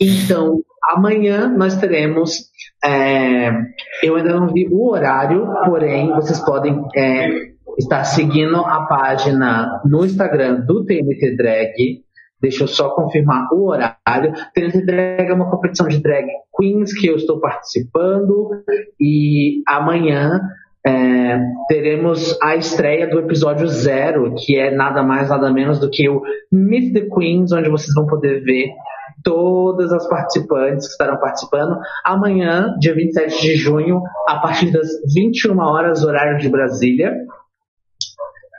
[0.00, 0.62] Então,
[0.94, 2.48] amanhã nós teremos.
[2.82, 3.50] É,
[4.02, 6.80] eu ainda não vi o horário, porém, vocês podem.
[6.96, 12.02] É, está seguindo a página no Instagram do TNT Drag.
[12.40, 14.32] Deixa eu só confirmar o horário.
[14.54, 16.26] TNT Drag é uma competição de drag
[16.56, 18.50] queens que eu estou participando
[19.00, 20.40] e amanhã
[20.86, 26.08] é, teremos a estreia do episódio zero, que é nada mais nada menos do que
[26.08, 28.70] o Meet the Queens, onde vocês vão poder ver
[29.24, 31.76] todas as participantes que estarão participando.
[32.04, 37.12] Amanhã, dia 27 de junho, a partir das 21 horas, horário de Brasília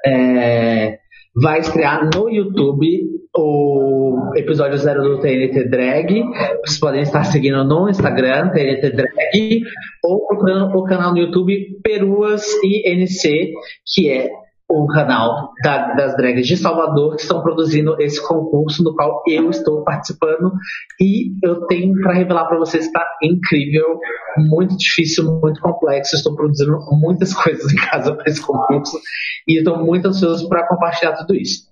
[0.05, 0.99] é,
[1.41, 6.23] vai estrear no YouTube o episódio zero do TNT Drag.
[6.65, 9.61] Vocês podem estar seguindo no Instagram, TNT Drag,
[10.03, 13.53] ou procurando o canal no YouTube Peruas INC,
[13.93, 14.29] que é
[14.71, 19.49] o canal da, das drags de Salvador que estão produzindo esse concurso no qual eu
[19.49, 20.53] estou participando
[21.01, 23.99] e eu tenho para revelar para vocês está incrível,
[24.37, 26.15] muito difícil, muito complexo.
[26.15, 28.99] Estou produzindo muitas coisas em casa para esse concurso
[29.47, 31.67] e estou muito ansioso para compartilhar tudo isso.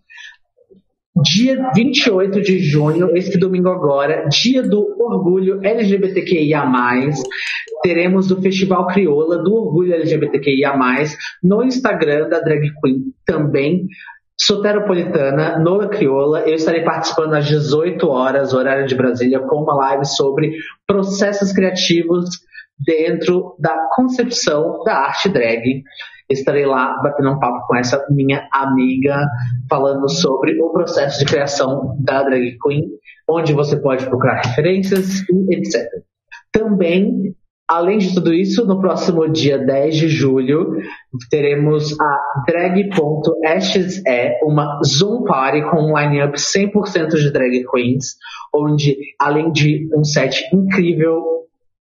[1.23, 6.69] Dia 28 de junho, esse domingo agora, dia do orgulho LGBTQIA+,
[7.81, 10.77] teremos o Festival Crioula do Orgulho LGBTQIA+,
[11.43, 13.87] no Instagram da Drag Queen também,
[14.39, 16.41] Soteropolitana, Nola Crioula.
[16.41, 20.55] Eu estarei participando às 18 horas, horário de Brasília, com uma live sobre
[20.85, 22.25] processos criativos
[22.85, 25.81] dentro da concepção da arte drag.
[26.29, 29.25] Estarei lá batendo um papo com essa minha amiga,
[29.69, 32.89] falando sobre o processo de criação da drag queen,
[33.29, 35.87] onde você pode procurar referências e etc.
[36.51, 37.33] Também
[37.69, 40.77] Além de tudo isso, no próximo dia 10 de julho,
[41.29, 44.01] teremos a Drag.exe,
[44.41, 48.15] uma Zoom Party com um line-up 100% de drag queens,
[48.55, 51.21] onde, além de um set incrível,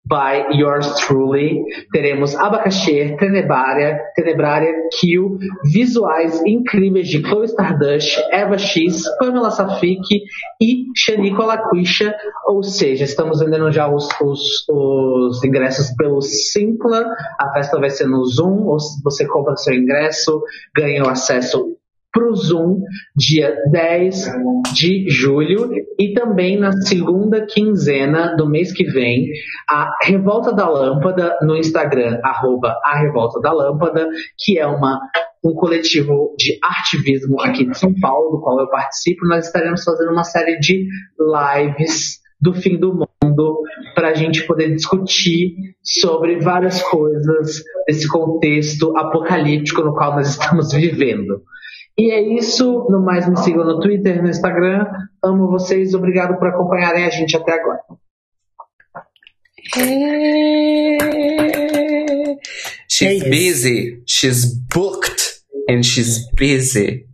[0.05, 1.63] by yours truly.
[1.93, 5.39] Teremos Abacaxi, Tenebrária, Tenebrária, Kill,
[5.73, 10.03] visuais incríveis de Chloe Stardust, Eva X, Pamela Safik
[10.61, 12.15] e Shanico Laquisha.
[12.47, 17.07] Ou seja, estamos vendendo já os, os, os ingressos pelo Simpla.
[17.39, 18.77] A festa vai ser no Zoom.
[19.05, 20.43] Você compra seu ingresso,
[20.77, 21.77] ganha o acesso
[22.13, 22.81] para o Zoom,
[23.17, 24.27] dia 10
[24.75, 29.27] de julho, e também na segunda quinzena do mês que vem,
[29.69, 34.09] a Revolta da Lâmpada no Instagram, arroba a Revolta da Lâmpada,
[34.39, 35.01] que é uma,
[35.43, 39.27] um coletivo de ativismo aqui de São Paulo, do qual eu participo.
[39.27, 40.87] Nós estaremos fazendo uma série de
[41.19, 43.63] lives do fim do mundo
[43.95, 50.73] para a gente poder discutir sobre várias coisas desse contexto apocalíptico no qual nós estamos
[50.73, 51.43] vivendo.
[51.99, 52.87] E é isso.
[52.89, 54.87] No mais, me sigam no Twitter, no Instagram.
[55.23, 55.95] Amo vocês.
[55.95, 57.81] Obrigado por acompanharem a gente até agora.
[62.89, 64.03] She's é busy.
[64.07, 65.43] She's booked.
[65.69, 67.07] And she's busy.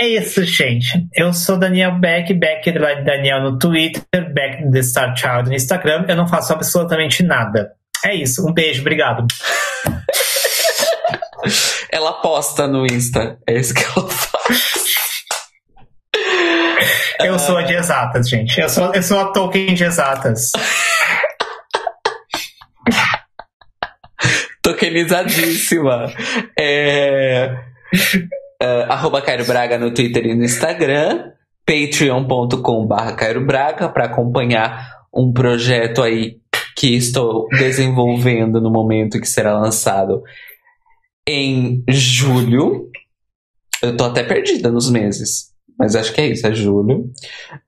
[0.00, 1.06] É isso, gente.
[1.14, 6.04] Eu sou Daniel Beck, Beck Daniel no Twitter, Beck The Star Child no Instagram.
[6.08, 7.72] Eu não faço absolutamente nada.
[8.04, 8.46] É isso.
[8.46, 9.26] Um beijo, obrigado.
[11.90, 13.38] Ela posta no Insta.
[13.46, 14.74] É isso que ela faz.
[17.20, 18.60] Eu sou a de exatas, gente.
[18.60, 20.52] Eu sou, eu sou a Tolkien de exatas.
[24.62, 26.12] Tokenizadíssima.
[26.58, 27.54] É,
[28.62, 31.32] uh, arroba Cairo Braga no Twitter e no Instagram.
[31.66, 36.38] patreon.com.br Cairo Braga para acompanhar um projeto aí
[36.76, 40.22] que estou desenvolvendo no momento que será lançado
[41.26, 42.90] em julho.
[43.82, 45.52] Eu tô até perdida nos meses.
[45.78, 47.10] Mas acho que é isso, é julho.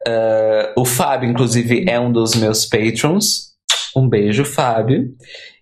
[0.07, 3.55] Uh, o Fábio, inclusive, é um dos meus patrons.
[3.97, 5.15] Um beijo, Fábio.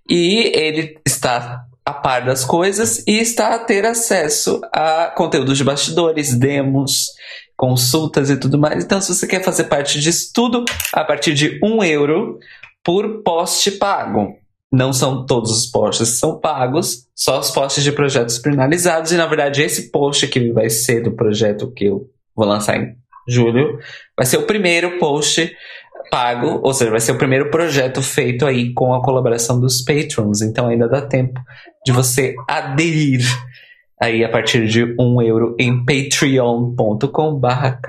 [0.09, 5.65] E ele está a par das coisas e está a ter acesso a conteúdos de
[5.65, 7.09] bastidores, demos,
[7.57, 8.85] consultas e tudo mais.
[8.85, 12.39] Então, se você quer fazer parte disso tudo, a partir de um euro
[12.83, 14.37] por post pago.
[14.75, 19.13] Não são todos os posts que são pagos, só os posts de projetos finalizados.
[19.13, 22.97] E na verdade, esse post que vai ser do projeto que eu vou lançar em
[23.29, 23.79] julho
[24.17, 25.55] vai ser o primeiro post
[26.11, 30.43] pago, ou seja, vai ser o primeiro projeto feito aí com a colaboração dos patrons,
[30.43, 31.41] então ainda dá tempo
[31.85, 33.23] de você aderir
[34.01, 37.81] aí a partir de um euro em patreon.com barra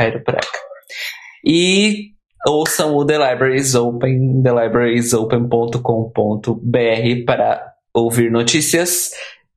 [1.43, 2.14] E
[2.47, 9.11] ouçam o The Libraries Open, thelibrariesopen.com.br para ouvir notícias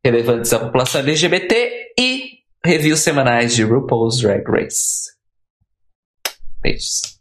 [0.04, 5.12] relevantes à população LGBT e reviews semanais de RuPaul's Drag Race.
[6.60, 7.18] Beijos.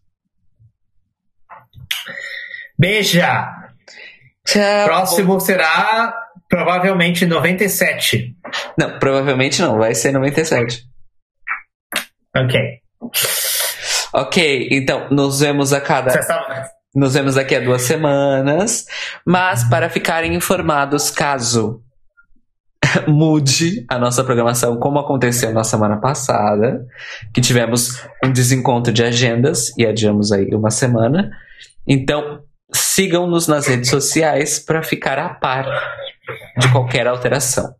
[2.80, 3.48] Beija!
[4.46, 4.86] Tchau.
[4.86, 6.14] Próximo será
[6.48, 8.36] provavelmente 97.
[8.78, 10.86] Não, provavelmente não, vai ser 97.
[12.36, 12.82] Ok.
[14.14, 16.18] Ok, então nos vemos a cada.
[16.18, 16.69] Está...
[16.95, 18.86] Nos vemos daqui a duas semanas.
[19.26, 21.82] Mas para ficarem informados, caso
[23.08, 26.86] mude a nossa programação, como aconteceu na semana passada,
[27.34, 31.30] que tivemos um desencontro de agendas e adiamos aí uma semana.
[31.88, 32.42] Então,
[32.74, 35.66] sigam-nos nas redes sociais para ficar a par
[36.58, 37.74] de qualquer alteração.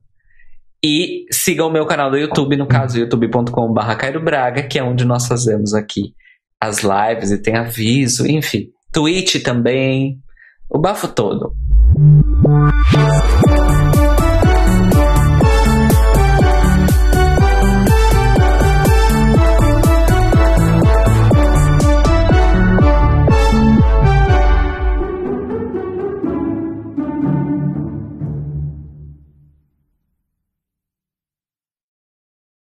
[0.90, 5.03] E sigam o meu canal do YouTube, no caso, youtube.com.br Cairo Braga, que é onde
[5.03, 6.14] nós fazemos aqui
[6.61, 8.69] as lives e tem aviso, enfim.
[8.93, 10.17] Twitch também,
[10.69, 11.51] o bafo todo.